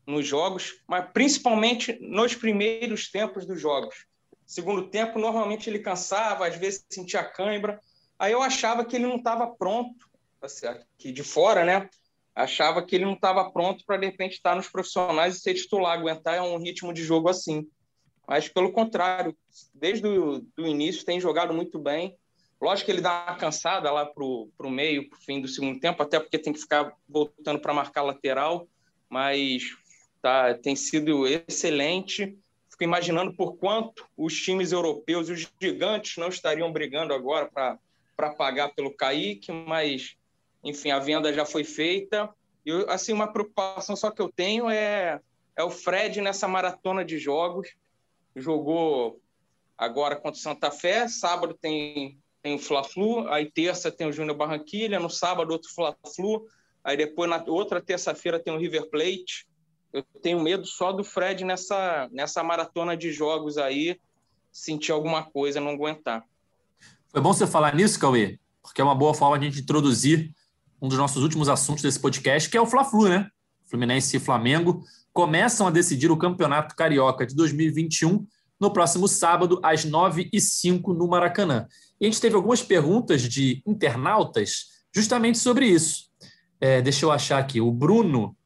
nos 0.07 0.27
jogos, 0.27 0.75
mas 0.87 1.11
principalmente 1.15 1.99
nos 2.03 2.35
primeiros 2.35 3.11
tempos 3.11 3.47
dos 3.47 3.59
jogos. 3.59 4.05
Segundo 4.45 4.91
tempo, 4.91 5.19
normalmente 5.19 5.71
ele 5.71 5.79
cansava, 5.79 6.47
às 6.47 6.57
vezes 6.57 6.85
sentia 6.91 7.25
cãibra. 7.25 7.81
Aí 8.19 8.33
eu 8.33 8.43
achava 8.43 8.85
que 8.85 8.97
ele 8.97 9.07
não 9.07 9.17
estava 9.17 9.47
pronto, 9.47 10.07
assim, 10.43 10.67
aqui 10.67 11.13
de 11.13 11.23
fora, 11.23 11.65
né? 11.65 11.89
Achava 12.35 12.85
que 12.85 12.95
ele 12.95 13.07
não 13.07 13.15
estava 13.15 13.51
pronto 13.51 13.87
para, 13.87 13.97
de 13.97 14.05
repente, 14.05 14.35
estar 14.35 14.55
nos 14.55 14.69
profissionais 14.69 15.37
e 15.37 15.41
ser 15.41 15.55
titular, 15.55 15.99
aguentar 15.99 16.43
um 16.43 16.59
ritmo 16.59 16.93
de 16.93 17.03
jogo 17.03 17.31
assim 17.31 17.67
mas 18.31 18.49
pelo 18.49 18.71
contrário, 18.71 19.37
desde 19.75 20.07
o 20.07 20.39
do 20.57 20.65
início 20.65 21.05
tem 21.05 21.19
jogado 21.19 21.53
muito 21.53 21.81
bem. 21.81 22.17
Lógico 22.61 22.87
que 22.87 22.93
ele 22.93 23.01
dá 23.01 23.25
uma 23.27 23.35
cansada 23.35 23.91
lá 23.91 24.07
para 24.07 24.23
o 24.23 24.71
meio, 24.71 25.09
para 25.11 25.19
o 25.19 25.21
fim 25.21 25.41
do 25.41 25.49
segundo 25.49 25.81
tempo, 25.81 26.01
até 26.01 26.21
porque 26.21 26.39
tem 26.39 26.53
que 26.53 26.61
ficar 26.61 26.95
voltando 27.09 27.59
para 27.59 27.75
marcar 27.75 28.03
lateral, 28.03 28.69
mas 29.09 29.65
tá, 30.23 30.55
tem 30.55 30.77
sido 30.77 31.27
excelente. 31.27 32.39
Fico 32.71 32.85
imaginando 32.85 33.35
por 33.35 33.57
quanto 33.57 34.07
os 34.17 34.41
times 34.41 34.71
europeus, 34.71 35.29
os 35.29 35.51
gigantes, 35.61 36.17
não 36.17 36.29
estariam 36.29 36.73
brigando 36.73 37.13
agora 37.13 37.51
para 37.51 38.31
pagar 38.35 38.69
pelo 38.77 38.95
Kaique, 38.95 39.51
mas, 39.51 40.15
enfim, 40.63 40.93
a 40.93 41.01
venda 41.01 41.33
já 41.33 41.45
foi 41.45 41.65
feita. 41.65 42.33
E, 42.65 42.71
assim, 42.87 43.13
uma 43.13 43.33
preocupação 43.33 43.97
só 43.97 44.09
que 44.09 44.23
eu 44.23 44.31
tenho 44.31 44.71
é, 44.71 45.19
é 45.57 45.65
o 45.65 45.71
Fred 45.71 46.21
nessa 46.21 46.47
maratona 46.47 47.05
de 47.05 47.19
jogos 47.19 47.75
jogou 48.35 49.21
agora 49.77 50.17
contra 50.17 50.39
o 50.39 50.43
Santa 50.43 50.71
Fé, 50.71 51.09
sábado 51.09 51.57
tem, 51.61 52.19
tem 52.43 52.55
o 52.55 52.59
Fla-Flu, 52.59 53.29
aí 53.29 53.51
terça 53.51 53.91
tem 53.91 54.07
o 54.07 54.13
Júnior 54.13 54.37
Barranquilha, 54.37 55.01
no 55.01 55.09
sábado 55.09 55.51
outro 55.53 55.71
Fla-Flu, 55.75 56.47
aí 56.85 56.97
depois 56.97 57.29
na 57.29 57.43
outra 57.47 57.81
terça-feira 57.81 58.39
tem 58.39 58.53
o 58.53 58.59
River 58.59 58.89
Plate. 58.91 59.49
Eu 59.93 60.05
tenho 60.23 60.41
medo 60.41 60.67
só 60.67 60.93
do 60.93 61.03
Fred 61.03 61.45
nessa, 61.45 62.09
nessa 62.13 62.43
maratona 62.43 62.97
de 62.97 63.11
jogos 63.11 63.59
aí, 63.59 63.99
sentir 64.53 64.93
alguma 64.93 65.25
coisa, 65.25 65.61
não 65.61 65.71
aguentar. 65.71 66.25
Foi 67.09 67.21
bom 67.21 67.33
você 67.33 67.47
falar 67.47 67.75
nisso, 67.75 67.99
Cauê, 67.99 68.39
porque 68.63 68.81
é 68.81 68.85
uma 68.85 68.95
boa 68.95 69.15
forma 69.15 69.39
de 69.39 69.47
a 69.47 69.51
gente 69.51 69.63
introduzir 69.63 70.33
um 70.81 70.89
dos 70.89 70.97
nossos 70.97 71.23
últimos 71.23 71.49
assuntos 71.49 71.83
desse 71.83 71.99
podcast, 71.99 72.49
que 72.49 72.57
é 72.57 72.61
o 72.61 72.67
Fla-Flu, 72.67 73.09
né? 73.09 73.29
Fluminense 73.67 74.17
e 74.17 74.21
Flamengo 74.21 74.85
começam 75.13 75.67
a 75.67 75.71
decidir 75.71 76.11
o 76.11 76.17
Campeonato 76.17 76.75
Carioca 76.75 77.27
de 77.27 77.35
2021 77.35 78.27
no 78.61 78.71
próximo 78.73 79.09
sábado, 79.09 79.59
às 79.63 79.87
9h05, 79.87 80.95
no 80.95 81.09
Maracanã. 81.09 81.67
E 82.01 82.07
a 82.07 82.09
gente 82.11 82.21
teve 82.21 82.37
algumas 82.37 82.63
perguntas 82.63 83.23
de 83.23 83.63
internautas 83.67 84.67
justamente 84.95 85.39
sobre 85.39 85.67
isso. 85.67 86.11
É, 86.61 86.83
deixa 86.83 87.07
eu 87.07 87.11
achar 87.11 87.39
aqui. 87.39 87.61
O 87.61 87.73
Bruno, 87.73 88.37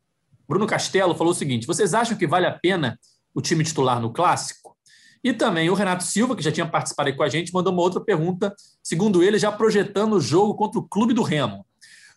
Bruno 0.49 0.67
Castelo 0.67 1.15
falou 1.15 1.33
o 1.33 1.37
seguinte: 1.37 1.67
vocês 1.67 1.95
acham 1.95 2.17
que 2.17 2.27
vale 2.27 2.47
a 2.47 2.53
pena 2.53 2.99
o 3.35 3.41
time 3.41 3.65
titular 3.65 4.01
no 4.01 4.13
clássico? 4.13 4.77
E 5.23 5.33
também 5.33 5.71
o 5.71 5.75
Renato 5.75 6.05
Silva, 6.05 6.37
que 6.37 6.43
já 6.43 6.53
tinha 6.53 6.67
participado 6.67 7.09
aí 7.09 7.17
com 7.17 7.23
a 7.23 7.29
gente, 7.29 7.53
mandou 7.53 7.73
uma 7.73 7.83
outra 7.83 7.99
pergunta, 7.99 8.55
segundo 8.83 9.23
ele, 9.23 9.39
já 9.39 9.51
projetando 9.51 10.13
o 10.13 10.21
jogo 10.21 10.55
contra 10.55 10.79
o 10.79 10.87
Clube 10.87 11.15
do 11.15 11.23
Remo. 11.23 11.67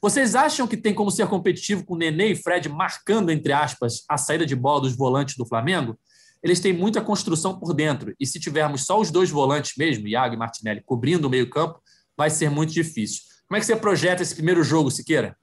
Vocês 0.01 0.35
acham 0.35 0.67
que 0.67 0.77
tem 0.77 0.93
como 0.93 1.09
ser 1.09 1.27
competitivo 1.27 1.83
com 1.83 1.95
Nenê 1.95 2.31
e 2.31 2.35
Fred 2.35 2.69
marcando, 2.69 3.31
entre 3.31 3.51
aspas, 3.51 4.03
a 4.07 4.17
saída 4.17 4.45
de 4.45 4.55
bola 4.55 4.81
dos 4.81 4.95
volantes 4.95 5.35
do 5.35 5.45
Flamengo? 5.45 5.99
Eles 6.43 6.59
têm 6.59 6.71
muita 6.71 7.01
construção 7.01 7.59
por 7.59 7.73
dentro, 7.73 8.13
e 8.19 8.25
se 8.25 8.39
tivermos 8.39 8.85
só 8.85 8.99
os 8.99 9.09
dois 9.09 9.31
volantes 9.31 9.73
mesmo, 9.75 10.07
Iago 10.07 10.35
e 10.35 10.37
Martinelli, 10.37 10.83
cobrindo 10.85 11.27
o 11.27 11.29
meio-campo, 11.29 11.81
vai 12.15 12.29
ser 12.29 12.49
muito 12.49 12.71
difícil. 12.71 13.23
Como 13.47 13.57
é 13.57 13.59
que 13.59 13.65
você 13.65 13.75
projeta 13.75 14.21
esse 14.21 14.35
primeiro 14.35 14.63
jogo, 14.63 14.91
Siqueira? 14.91 15.35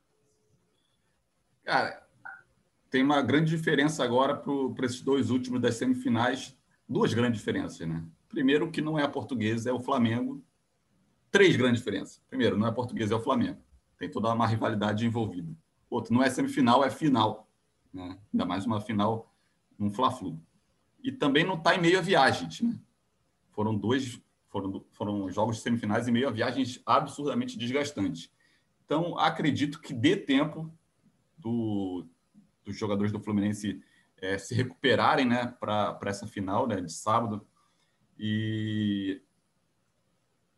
Cara, 1.64 2.00
tem 2.90 3.02
uma 3.02 3.20
grande 3.22 3.50
diferença 3.56 4.04
agora 4.04 4.36
para 4.36 4.86
esses 4.86 5.00
dois 5.00 5.30
últimos 5.30 5.60
das 5.60 5.74
semifinais. 5.74 6.56
Duas 6.88 7.12
grandes 7.12 7.40
diferenças, 7.40 7.88
né? 7.88 8.04
Primeiro, 8.28 8.70
que 8.70 8.80
não 8.80 8.98
é 8.98 9.02
a 9.02 9.08
portuguesa, 9.08 9.70
é 9.70 9.72
o 9.72 9.80
Flamengo. 9.80 10.44
Três 11.30 11.56
grandes 11.56 11.78
diferenças. 11.80 12.22
Primeiro, 12.28 12.56
não 12.56 12.66
é 12.66 12.70
a 12.70 12.72
portuguesa, 12.72 13.14
é 13.14 13.16
o 13.16 13.22
Flamengo. 13.22 13.58
Tem 14.04 14.10
toda 14.10 14.30
uma 14.34 14.46
rivalidade 14.46 15.06
envolvida. 15.06 15.56
Outro, 15.88 16.12
não 16.12 16.22
é 16.22 16.28
semifinal, 16.28 16.84
é 16.84 16.90
final. 16.90 17.48
Né? 17.90 18.18
Ainda 18.30 18.44
mais 18.44 18.66
uma 18.66 18.78
final 18.78 19.34
num 19.78 19.90
Fla-Flu. 19.90 20.38
E 21.02 21.10
também 21.10 21.42
não 21.42 21.54
está 21.54 21.74
em 21.74 21.80
meio 21.80 21.98
a 21.98 22.02
viagens. 22.02 22.60
Né? 22.60 22.78
Foram 23.52 23.74
dois 23.74 24.20
foram, 24.50 24.84
foram 24.92 25.30
jogos 25.30 25.56
de 25.56 25.62
semifinais 25.62 26.06
em 26.06 26.12
meio 26.12 26.28
a 26.28 26.30
viagens 26.30 26.82
absurdamente 26.84 27.56
desgastantes. 27.56 28.30
Então, 28.84 29.18
acredito 29.18 29.80
que 29.80 29.94
dê 29.94 30.14
tempo 30.14 30.70
do, 31.38 32.06
dos 32.62 32.76
jogadores 32.76 33.10
do 33.10 33.20
Fluminense 33.20 33.82
é, 34.18 34.36
se 34.36 34.54
recuperarem 34.54 35.24
né, 35.24 35.46
para 35.58 35.98
essa 36.04 36.26
final 36.26 36.66
né, 36.66 36.78
de 36.78 36.92
sábado. 36.92 37.46
E, 38.18 39.22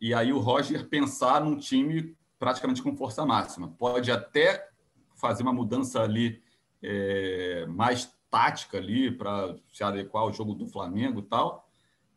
e 0.01 0.13
aí 0.13 0.33
o 0.33 0.41
Roger 0.41 0.89
pensar 0.89 1.41
num 1.45 1.57
time 1.57 2.17
praticamente 2.39 2.83
com 2.83 2.97
força 2.97 3.25
máxima. 3.25 3.69
Pode 3.79 4.11
até 4.11 4.69
fazer 5.15 5.43
uma 5.43 5.53
mudança 5.53 6.03
ali 6.03 6.43
é, 6.83 7.67
mais 7.67 8.15
tática 8.31 8.79
ali 8.79 9.11
para 9.11 9.57
se 9.73 9.83
adequar 9.83 10.23
ao 10.23 10.33
jogo 10.33 10.55
do 10.55 10.67
Flamengo 10.67 11.21
e 11.21 11.23
tal, 11.23 11.69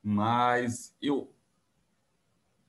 mas 0.03 0.95
eu 1.01 1.31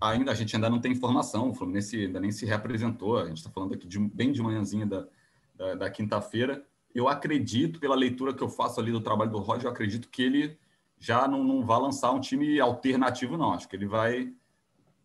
ainda 0.01 0.33
a 0.33 0.35
gente 0.35 0.55
ainda 0.55 0.71
não 0.71 0.81
tem 0.81 0.93
informação, 0.93 1.51
o 1.51 1.55
Fluminense 1.55 1.97
ainda 2.05 2.21
nem 2.21 2.33
se 2.33 2.47
reapresentou, 2.47 3.19
a 3.19 3.27
gente 3.27 3.39
está 3.39 3.51
falando 3.51 3.75
aqui 3.75 3.87
de, 3.87 3.99
bem 3.99 4.33
de 4.33 4.43
manhãzinha 4.43 4.87
da, 4.87 5.07
da, 5.55 5.75
da 5.75 5.91
quinta-feira. 5.91 6.65
Eu 6.95 7.09
acredito, 7.09 7.79
pela 7.79 7.95
leitura 7.95 8.35
que 8.35 8.43
eu 8.43 8.49
faço 8.49 8.81
ali 8.81 8.91
do 8.91 9.01
trabalho 9.01 9.31
do 9.31 9.39
Roger, 9.39 9.67
eu 9.67 9.71
acredito 9.71 10.09
que 10.09 10.23
ele 10.23 10.59
já 10.99 11.29
não, 11.29 11.45
não 11.45 11.65
vai 11.65 11.81
lançar 11.81 12.13
um 12.13 12.21
time 12.21 12.59
alternativo, 12.61 13.37
não. 13.37 13.53
Acho 13.53 13.69
que 13.69 13.77
ele 13.77 13.87
vai, 13.87 14.33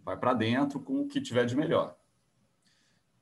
vai 0.03 0.17
para 0.17 0.33
dentro 0.33 0.79
com 0.79 1.01
o 1.01 1.07
que 1.07 1.21
tiver 1.21 1.45
de 1.45 1.55
melhor. 1.55 1.94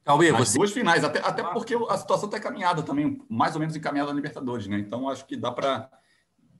Cauê, 0.03 0.29
As 0.29 0.49
você... 0.49 0.57
duas 0.57 0.71
finais, 0.71 1.03
até, 1.03 1.19
até 1.19 1.43
porque 1.43 1.75
a 1.89 1.97
situação 1.97 2.27
está 2.27 2.37
encaminhada 2.37 2.83
também, 2.83 3.21
mais 3.29 3.55
ou 3.55 3.59
menos 3.59 3.75
encaminhada 3.75 4.09
na 4.11 4.15
Libertadores, 4.15 4.67
né? 4.67 4.77
Então 4.77 5.07
acho 5.07 5.25
que 5.25 5.37
dá 5.37 5.51
para 5.51 5.89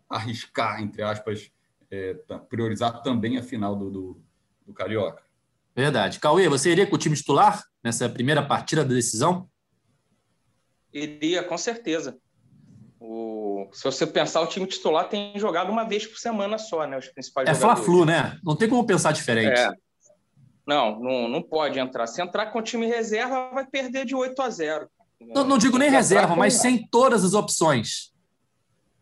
arriscar, 0.10 0.82
entre 0.82 1.02
aspas, 1.02 1.52
é, 1.92 2.16
priorizar 2.48 3.02
também 3.02 3.38
a 3.38 3.44
final 3.44 3.76
do, 3.76 3.92
do, 3.92 4.24
do, 4.66 4.74
Carioca. 4.74 5.24
Verdade. 5.76 6.20
Cauê, 6.20 6.48
você 6.48 6.72
iria 6.72 6.88
com 6.88 6.96
o 6.96 7.00
time 7.00 7.16
titular 7.16 7.64
nessa 7.84 8.08
primeira 8.08 8.42
partida 8.42 8.86
da 8.86 8.94
decisão? 8.94 9.50
Iria, 10.94 11.44
com 11.44 11.58
certeza. 11.58 12.18
O... 13.00 13.68
Se 13.74 13.84
você 13.84 14.08
pensar, 14.08 14.42
o 14.42 14.48
time 14.48 14.66
titular 14.68 15.10
tem 15.10 15.38
jogado 15.38 15.70
uma 15.72 15.84
vez 15.84 16.08
por 16.08 16.18
semana 16.18 16.58
só, 16.58 16.88
né? 16.88 16.98
Os 16.98 17.08
principais 17.10 17.50
é 17.50 17.54
Fla-Flu, 17.54 18.06
né? 18.06 18.40
Não 18.44 18.56
tem 18.56 18.70
como 18.70 18.86
pensar 18.86 19.12
diferente. 19.12 19.60
É. 19.60 19.83
Não, 20.66 21.00
não, 21.00 21.28
não 21.28 21.42
pode 21.42 21.80
entrar. 21.80 22.08
Se 22.08 22.22
entrar 22.22 22.48
com 22.48 22.60
o 22.60 22.64
time 22.64 22.88
reserva, 22.88 23.50
vai 23.54 23.66
perder 23.66 24.06
de 24.06 24.16
8 24.16 24.42
a 24.42 24.50
0. 24.50 24.90
Não, 25.20 25.44
não 25.44 25.58
digo 25.58 25.78
nem 25.78 25.90
reserva, 25.90 26.36
mas 26.36 26.56
sem 26.56 26.88
todas 26.88 27.24
as 27.24 27.34
opções. 27.34 28.14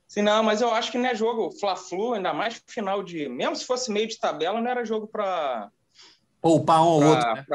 Sim, 0.07 0.23
não, 0.23 0.43
mas 0.43 0.61
eu 0.61 0.73
acho 0.73 0.91
que 0.91 0.97
não 0.97 1.09
é 1.09 1.15
jogo 1.15 1.51
Fla-Flu, 1.57 2.13
ainda 2.13 2.33
mais 2.33 2.61
final 2.67 3.01
de. 3.01 3.29
Mesmo 3.29 3.55
se 3.55 3.65
fosse 3.65 3.91
meio 3.91 4.07
de 4.07 4.19
tabela, 4.19 4.59
não 4.59 4.69
era 4.69 4.83
jogo 4.83 5.07
para. 5.07 5.69
Poupar 6.41 6.81
um 6.81 6.87
ou 6.87 7.03
outro. 7.03 7.33
Né? 7.33 7.45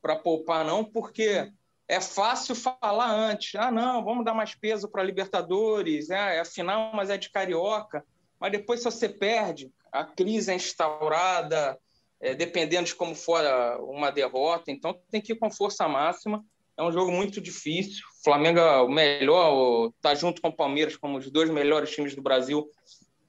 Para 0.00 0.16
poupar, 0.16 0.64
não, 0.64 0.84
porque 0.84 1.50
é 1.88 2.00
fácil 2.00 2.54
falar 2.54 3.10
antes. 3.10 3.54
Ah, 3.56 3.70
não, 3.70 4.04
vamos 4.04 4.24
dar 4.24 4.34
mais 4.34 4.54
peso 4.54 4.88
para 4.88 5.02
Libertadores, 5.02 6.08
né? 6.08 6.36
é 6.36 6.40
a 6.40 6.44
final, 6.44 6.92
mas 6.94 7.10
é 7.10 7.16
de 7.16 7.30
carioca. 7.30 8.04
Mas 8.38 8.52
depois, 8.52 8.80
se 8.80 8.84
você 8.84 9.08
perde, 9.08 9.72
a 9.90 10.04
crise 10.04 10.52
é 10.52 10.54
instaurada, 10.54 11.78
é, 12.20 12.34
dependendo 12.34 12.86
de 12.86 12.94
como 12.94 13.14
for 13.14 13.40
uma 13.80 14.10
derrota. 14.10 14.70
Então, 14.70 14.98
tem 15.10 15.20
que 15.20 15.32
ir 15.32 15.36
com 15.36 15.50
força 15.50 15.86
máxima. 15.88 16.44
É 16.76 16.82
um 16.82 16.92
jogo 16.92 17.10
muito 17.10 17.40
difícil. 17.40 18.04
O 18.20 18.24
Flamengo 18.24 18.58
é 18.58 18.82
o 18.82 18.88
melhor, 18.88 19.90
está 19.96 20.14
junto 20.14 20.42
com 20.42 20.48
o 20.48 20.56
Palmeiras 20.56 20.96
como 20.96 21.18
os 21.18 21.30
dois 21.30 21.50
melhores 21.50 21.90
times 21.90 22.14
do 22.14 22.22
Brasil 22.22 22.68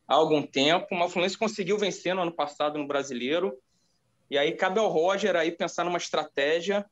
há 0.08 0.16
algum 0.16 0.42
tempo. 0.42 0.88
Mas 0.92 1.08
o 1.08 1.10
Fluminense 1.12 1.38
conseguiu 1.38 1.78
vencer 1.78 2.14
no 2.14 2.22
ano 2.22 2.32
passado 2.34 2.78
no 2.78 2.88
Brasileiro. 2.88 3.58
E 4.30 4.38
aí 4.38 4.52
cabe 4.52 4.80
ao 4.80 4.90
Roger 4.90 5.36
aí 5.36 5.52
pensar 5.52 5.86
numa 5.86 5.98
estratégia. 5.98 6.86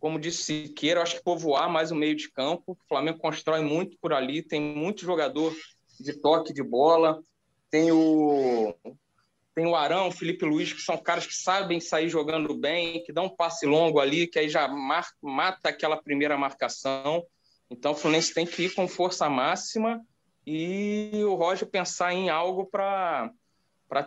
Como 0.00 0.18
disse 0.18 0.42
Siqueira, 0.42 1.02
acho 1.02 1.16
que 1.16 1.22
povoar 1.22 1.70
mais 1.70 1.90
o 1.90 1.94
meio 1.94 2.16
de 2.16 2.30
campo. 2.30 2.72
O 2.72 2.88
Flamengo 2.88 3.18
constrói 3.18 3.62
muito 3.62 3.96
por 4.00 4.12
ali, 4.12 4.42
tem 4.42 4.60
muito 4.60 5.02
jogador 5.02 5.54
de 6.00 6.14
toque 6.14 6.52
de 6.52 6.62
bola. 6.62 7.22
Tem 7.70 7.92
o 7.92 8.74
tem 9.54 9.66
o 9.66 9.76
Arão, 9.76 10.08
o 10.08 10.12
Felipe 10.12 10.44
Luiz, 10.44 10.72
que 10.72 10.80
são 10.80 10.96
caras 10.96 11.26
que 11.26 11.34
sabem 11.34 11.80
sair 11.80 12.08
jogando 12.08 12.56
bem, 12.56 13.02
que 13.04 13.12
dão 13.12 13.26
um 13.26 13.36
passe 13.36 13.66
longo 13.66 14.00
ali, 14.00 14.26
que 14.26 14.38
aí 14.38 14.48
já 14.48 14.66
marca, 14.66 15.14
mata 15.20 15.68
aquela 15.68 16.00
primeira 16.00 16.38
marcação. 16.38 17.24
Então 17.70 17.92
o 17.92 17.94
Fluminense 17.94 18.32
tem 18.32 18.46
que 18.46 18.64
ir 18.64 18.74
com 18.74 18.88
força 18.88 19.28
máxima 19.28 20.00
e 20.46 21.10
o 21.24 21.34
Roger 21.34 21.68
pensar 21.68 22.12
em 22.12 22.30
algo 22.30 22.66
para 22.66 23.32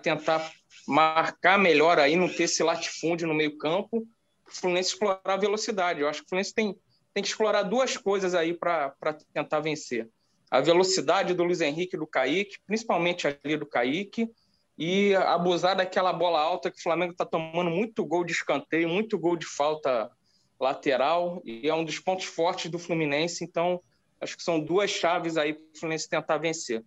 tentar 0.01 0.51
marcar 0.87 1.57
melhor 1.57 1.99
aí, 1.99 2.15
não 2.15 2.27
ter 2.27 2.43
esse 2.43 2.63
latifúndio 2.63 3.27
no 3.27 3.33
meio-campo, 3.33 4.07
o 4.47 4.51
Fluminense 4.51 4.89
explorar 4.89 5.21
a 5.25 5.37
velocidade. 5.37 6.01
Eu 6.01 6.09
acho 6.09 6.21
que 6.21 6.25
o 6.25 6.29
Fluminense 6.29 6.53
tem, 6.53 6.75
tem 7.13 7.23
que 7.23 7.29
explorar 7.29 7.63
duas 7.63 7.97
coisas 7.97 8.35
aí 8.35 8.53
para 8.53 8.93
tentar 9.33 9.59
vencer. 9.59 10.09
A 10.49 10.61
velocidade 10.61 11.33
do 11.33 11.43
Luiz 11.43 11.61
Henrique 11.61 11.95
e 11.95 11.99
do 11.99 12.05
Kaique, 12.05 12.57
principalmente 12.65 13.27
ali 13.27 13.57
do 13.57 13.65
Kaique, 13.65 14.29
e 14.77 15.15
abusar 15.15 15.75
daquela 15.75 16.11
bola 16.11 16.39
alta 16.39 16.69
que 16.69 16.79
o 16.79 16.83
Flamengo 16.83 17.13
está 17.13 17.25
tomando 17.25 17.69
muito 17.69 18.05
gol 18.05 18.25
de 18.25 18.33
escanteio, 18.33 18.89
muito 18.89 19.17
gol 19.17 19.37
de 19.37 19.45
falta 19.45 20.11
lateral, 20.59 21.41
e 21.45 21.67
é 21.67 21.73
um 21.73 21.85
dos 21.85 21.99
pontos 21.99 22.25
fortes 22.25 22.69
do 22.69 22.77
Fluminense. 22.79 23.43
Então, 23.43 23.81
acho 24.19 24.35
que 24.35 24.43
são 24.43 24.59
duas 24.59 24.89
chaves 24.89 25.37
aí 25.37 25.53
para 25.53 25.63
o 25.63 25.79
Fluminense 25.79 26.09
tentar 26.09 26.37
vencer. 26.37 26.83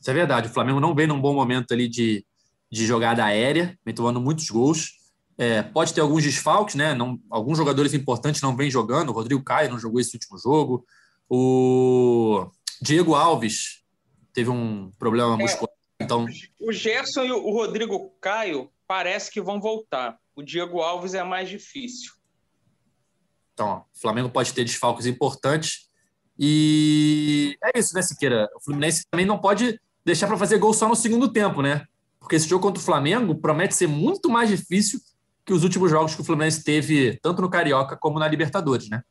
Isso 0.00 0.10
é 0.10 0.14
verdade. 0.14 0.48
O 0.48 0.52
Flamengo 0.52 0.78
não 0.78 0.94
vem 0.94 1.06
num 1.06 1.20
bom 1.20 1.34
momento 1.34 1.72
ali 1.72 1.88
de, 1.88 2.24
de 2.70 2.86
jogada 2.86 3.24
aérea, 3.24 3.76
vem 3.84 3.94
tomando 3.94 4.20
muitos 4.20 4.48
gols. 4.48 4.98
É, 5.36 5.62
pode 5.62 5.94
ter 5.94 6.00
alguns 6.00 6.22
desfalques, 6.24 6.74
né? 6.74 6.94
Não, 6.94 7.18
alguns 7.30 7.58
jogadores 7.58 7.94
importantes 7.94 8.40
não 8.40 8.56
vêm 8.56 8.70
jogando. 8.70 9.10
O 9.10 9.12
Rodrigo 9.12 9.42
Caio 9.42 9.70
não 9.70 9.78
jogou 9.78 10.00
esse 10.00 10.14
último 10.16 10.38
jogo. 10.38 10.84
O 11.28 12.48
Diego 12.80 13.14
Alves 13.14 13.82
teve 14.32 14.50
um 14.50 14.90
problema 14.98 15.34
é, 15.34 15.36
muscular 15.36 15.77
então... 16.00 16.26
O 16.58 16.72
Gerson 16.72 17.24
e 17.24 17.32
o 17.32 17.50
Rodrigo 17.50 18.10
Caio 18.20 18.70
parece 18.86 19.30
que 19.30 19.40
vão 19.40 19.60
voltar. 19.60 20.18
O 20.34 20.42
Diego 20.42 20.80
Alves 20.80 21.14
é 21.14 21.22
mais 21.22 21.48
difícil. 21.48 22.12
Então, 23.52 23.66
ó, 23.68 23.78
o 23.78 24.00
Flamengo 24.00 24.30
pode 24.30 24.52
ter 24.52 24.64
desfalques 24.64 25.06
importantes. 25.06 25.88
E 26.38 27.58
é 27.62 27.78
isso, 27.78 27.94
né, 27.94 28.02
Siqueira? 28.02 28.48
O 28.54 28.60
Fluminense 28.60 29.04
também 29.10 29.26
não 29.26 29.38
pode 29.38 29.80
deixar 30.04 30.26
para 30.28 30.38
fazer 30.38 30.58
gol 30.58 30.72
só 30.72 30.88
no 30.88 30.94
segundo 30.94 31.32
tempo, 31.32 31.60
né? 31.60 31.84
Porque 32.20 32.36
esse 32.36 32.48
jogo 32.48 32.62
contra 32.62 32.80
o 32.80 32.84
Flamengo 32.84 33.34
promete 33.34 33.74
ser 33.74 33.88
muito 33.88 34.30
mais 34.30 34.48
difícil 34.48 35.00
que 35.44 35.52
os 35.52 35.64
últimos 35.64 35.90
jogos 35.90 36.14
que 36.14 36.20
o 36.20 36.24
Fluminense 36.24 36.62
teve, 36.62 37.18
tanto 37.20 37.42
no 37.42 37.50
Carioca 37.50 37.96
como 37.96 38.18
na 38.18 38.28
Libertadores, 38.28 38.88
né? 38.88 39.02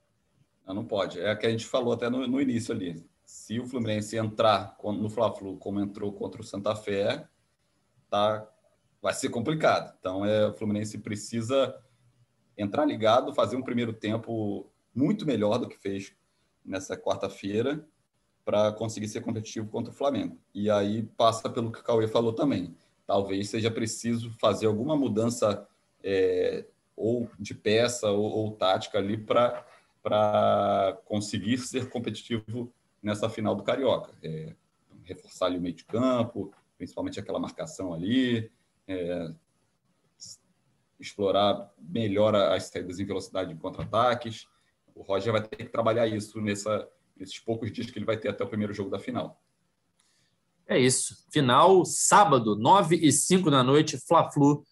Não, 0.66 0.76
não 0.76 0.86
pode. 0.86 1.20
É 1.20 1.34
o 1.34 1.38
que 1.38 1.46
a 1.46 1.50
gente 1.50 1.66
falou 1.66 1.94
até 1.94 2.10
no, 2.10 2.26
no 2.28 2.40
início 2.40 2.74
ali 2.74 3.04
se 3.28 3.60
o 3.60 3.68
Fluminense 3.68 4.16
entrar 4.16 4.78
no 4.82 5.10
Fla-Flu 5.10 5.58
como 5.58 5.82
entrou 5.82 6.14
contra 6.14 6.40
o 6.40 6.46
Santa 6.46 6.74
Fé, 6.74 7.28
tá, 8.10 8.50
vai 9.02 9.14
ser 9.14 9.28
complicado. 9.28 9.94
Então, 10.00 10.26
é, 10.26 10.48
o 10.48 10.54
Fluminense 10.54 10.98
precisa 11.00 11.78
entrar 12.58 12.86
ligado, 12.86 13.34
fazer 13.34 13.58
um 13.58 13.62
primeiro 13.62 13.92
tempo 13.92 14.72
muito 14.96 15.26
melhor 15.26 15.58
do 15.58 15.68
que 15.68 15.78
fez 15.78 16.16
nessa 16.64 16.96
quarta-feira 16.96 17.86
para 18.46 18.72
conseguir 18.72 19.10
ser 19.10 19.20
competitivo 19.20 19.68
contra 19.68 19.92
o 19.92 19.96
Flamengo. 19.96 20.40
E 20.56 20.72
aí 20.72 21.04
passa 21.04 21.50
pelo 21.50 21.70
que 21.70 21.82
o 21.82 21.84
Cauê 21.84 22.08
falou 22.08 22.32
também. 22.32 22.78
Talvez 23.06 23.50
seja 23.50 23.70
preciso 23.70 24.32
fazer 24.40 24.68
alguma 24.68 24.96
mudança 24.96 25.68
é, 26.02 26.66
ou 26.96 27.30
de 27.38 27.54
peça 27.54 28.10
ou, 28.10 28.24
ou 28.24 28.52
tática 28.54 28.98
ali 28.98 29.18
para 29.18 30.98
conseguir 31.04 31.58
ser 31.58 31.90
competitivo 31.90 32.74
nessa 33.08 33.30
final 33.30 33.56
do 33.56 33.64
Carioca. 33.64 34.14
É, 34.22 34.54
reforçar 35.04 35.46
ali 35.48 35.58
o 35.58 35.62
meio 35.62 35.74
de 35.74 35.86
campo, 35.86 36.54
principalmente 36.78 37.20
aquela 37.20 37.40
marcação 37.40 37.94
ali, 37.94 38.52
é, 38.88 39.32
explorar 41.00 41.72
melhor 41.80 42.36
as 42.36 42.66
saídas 42.66 43.00
em 43.00 43.06
velocidade 43.06 43.54
de 43.54 43.60
contra-ataques. 43.60 44.46
O 44.94 45.02
Roger 45.02 45.32
vai 45.32 45.42
ter 45.42 45.56
que 45.56 45.72
trabalhar 45.72 46.06
isso 46.08 46.42
nessa, 46.42 46.88
nesses 47.16 47.40
poucos 47.40 47.72
dias 47.72 47.90
que 47.90 47.98
ele 47.98 48.06
vai 48.06 48.18
ter 48.18 48.30
até 48.30 48.44
o 48.44 48.48
primeiro 48.48 48.74
jogo 48.74 48.90
da 48.90 49.00
final. 49.00 49.42
É 50.68 50.78
isso. 50.78 51.26
Final, 51.32 51.86
sábado, 51.86 52.58
9 52.58 52.98
e 52.98 53.12
5 53.12 53.50
da 53.50 53.64
noite, 53.64 53.98
Fla-Flu. 53.98 54.66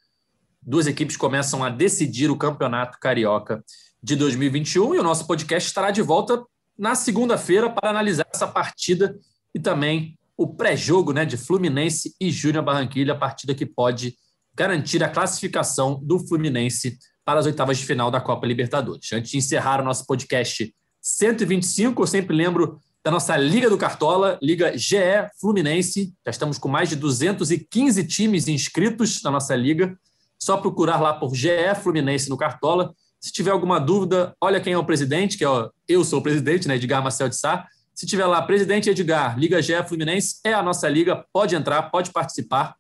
Duas 0.62 0.88
equipes 0.88 1.16
começam 1.16 1.64
a 1.64 1.70
decidir 1.70 2.30
o 2.30 2.38
campeonato 2.38 3.00
carioca 3.00 3.64
de 4.04 4.16
2021 4.16 4.96
e 4.96 5.00
o 5.00 5.04
nosso 5.04 5.26
podcast 5.26 5.70
estará 5.70 5.92
de 5.92 6.02
volta 6.02 6.44
na 6.78 6.96
segunda-feira 6.96 7.70
para 7.70 7.90
analisar 7.90 8.28
essa 8.34 8.48
partida 8.48 9.18
e 9.54 9.60
também 9.60 10.18
o 10.38 10.48
pré-jogo 10.48 11.14
né, 11.14 11.26
de 11.26 11.38
Fluminense 11.38 12.14
e 12.20 12.30
Júnior 12.30 12.64
Barranquilha, 12.64 13.14
a 13.14 13.18
partida 13.18 13.56
que 13.56 13.66
pode 13.66 14.16
garantir 14.54 15.04
a 15.04 15.10
classificação 15.10 16.00
do 16.02 16.20
Fluminense 16.20 16.98
para 17.24 17.40
as 17.40 17.46
oitavas 17.46 17.78
de 17.78 17.86
final 17.86 18.12
da 18.12 18.22
Copa 18.22 18.46
Libertadores. 18.46 19.12
Antes 19.12 19.32
de 19.32 19.38
encerrar 19.38 19.82
o 19.82 19.86
nosso 19.86 20.06
podcast 20.06 20.74
125, 21.02 22.02
eu 22.02 22.08
sempre 22.08 22.36
lembro 22.36 22.80
da 23.04 23.12
nossa 23.12 23.38
Liga 23.38 23.70
do 23.70 23.78
Cartola, 23.78 24.40
Liga 24.42 24.78
GE 24.78 24.98
Fluminense. 25.40 26.14
Já 26.26 26.32
estamos 26.32 26.58
com 26.58 26.68
mais 26.68 26.90
de 26.90 26.96
215 26.96 28.04
times 28.08 28.48
inscritos 28.48 29.22
na 29.22 29.32
nossa 29.32 29.56
liga. 29.56 29.98
Só 30.40 30.58
procurar 30.58 31.00
lá 31.00 31.14
por 31.14 31.36
GE 31.36 31.76
Fluminense 31.82 32.30
no 32.30 32.38
Cartola. 32.38 32.94
Se 33.26 33.32
tiver 33.32 33.50
alguma 33.50 33.80
dúvida, 33.80 34.36
olha 34.40 34.62
quem 34.62 34.74
é 34.74 34.78
o 34.78 34.86
presidente, 34.86 35.36
que 35.36 35.44
é 35.44 35.50
o, 35.50 35.72
eu 35.90 36.04
sou 36.04 36.20
o 36.20 36.22
presidente, 36.22 36.68
né, 36.68 36.76
Edgar 36.76 37.02
Marcel 37.02 37.28
de 37.28 37.36
Sá. 37.36 37.68
Se 37.92 38.06
tiver 38.06 38.28
lá, 38.28 38.40
presidente 38.40 38.88
Edgar, 38.88 39.36
Liga 39.36 39.60
GE 39.64 39.74
Fluminense, 39.88 40.36
é 40.44 40.54
a 40.54 40.62
nossa 40.62 40.88
liga, 40.88 41.26
pode 41.34 41.56
entrar, 41.56 41.82
pode 41.90 42.12
participar. 42.12 42.76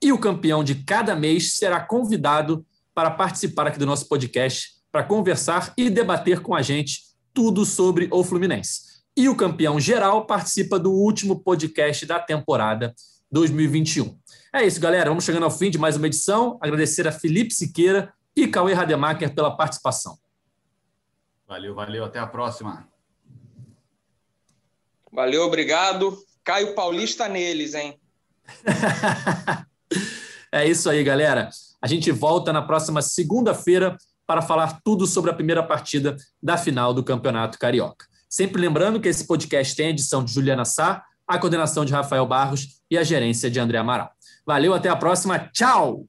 E 0.00 0.12
o 0.12 0.18
campeão 0.18 0.62
de 0.62 0.76
cada 0.76 1.16
mês 1.16 1.56
será 1.56 1.80
convidado 1.80 2.64
para 2.94 3.10
participar 3.10 3.66
aqui 3.66 3.80
do 3.80 3.84
nosso 3.86 4.06
podcast, 4.06 4.74
para 4.92 5.02
conversar 5.02 5.74
e 5.76 5.90
debater 5.90 6.38
com 6.38 6.54
a 6.54 6.62
gente 6.62 7.00
tudo 7.34 7.66
sobre 7.66 8.08
o 8.12 8.22
Fluminense. 8.22 8.82
E 9.16 9.28
o 9.28 9.34
campeão 9.34 9.80
geral 9.80 10.24
participa 10.24 10.78
do 10.78 10.92
último 10.92 11.40
podcast 11.40 12.06
da 12.06 12.20
temporada 12.20 12.94
2021. 13.28 14.16
É 14.54 14.64
isso, 14.64 14.80
galera. 14.80 15.10
Vamos 15.10 15.24
chegando 15.24 15.42
ao 15.42 15.50
fim 15.50 15.68
de 15.68 15.78
mais 15.78 15.96
uma 15.96 16.06
edição. 16.06 16.58
Agradecer 16.60 17.08
a 17.08 17.12
Felipe 17.12 17.52
Siqueira 17.52 18.12
e 18.44 18.48
Cauê 18.48 18.72
Rademacher 18.72 19.34
pela 19.34 19.56
participação. 19.56 20.18
Valeu, 21.46 21.74
valeu. 21.74 22.04
Até 22.04 22.18
a 22.18 22.26
próxima. 22.26 22.88
Valeu, 25.12 25.42
obrigado. 25.42 26.16
Caio 26.44 26.74
Paulista 26.74 27.28
neles, 27.28 27.74
hein? 27.74 28.00
é 30.52 30.66
isso 30.66 30.88
aí, 30.88 31.02
galera. 31.02 31.50
A 31.82 31.86
gente 31.86 32.10
volta 32.12 32.52
na 32.52 32.62
próxima 32.62 33.02
segunda-feira 33.02 33.96
para 34.26 34.42
falar 34.42 34.80
tudo 34.84 35.06
sobre 35.06 35.30
a 35.30 35.34
primeira 35.34 35.62
partida 35.62 36.16
da 36.40 36.56
final 36.56 36.94
do 36.94 37.02
Campeonato 37.02 37.58
Carioca. 37.58 38.06
Sempre 38.28 38.62
lembrando 38.62 39.00
que 39.00 39.08
esse 39.08 39.26
podcast 39.26 39.74
tem 39.74 39.86
a 39.86 39.90
edição 39.90 40.24
de 40.24 40.32
Juliana 40.32 40.64
Sá, 40.64 41.04
a 41.26 41.38
coordenação 41.38 41.84
de 41.84 41.92
Rafael 41.92 42.26
Barros 42.26 42.80
e 42.88 42.96
a 42.96 43.02
gerência 43.02 43.50
de 43.50 43.58
André 43.58 43.78
Amaral. 43.78 44.12
Valeu, 44.46 44.72
até 44.72 44.88
a 44.88 44.96
próxima. 44.96 45.38
Tchau! 45.52 46.06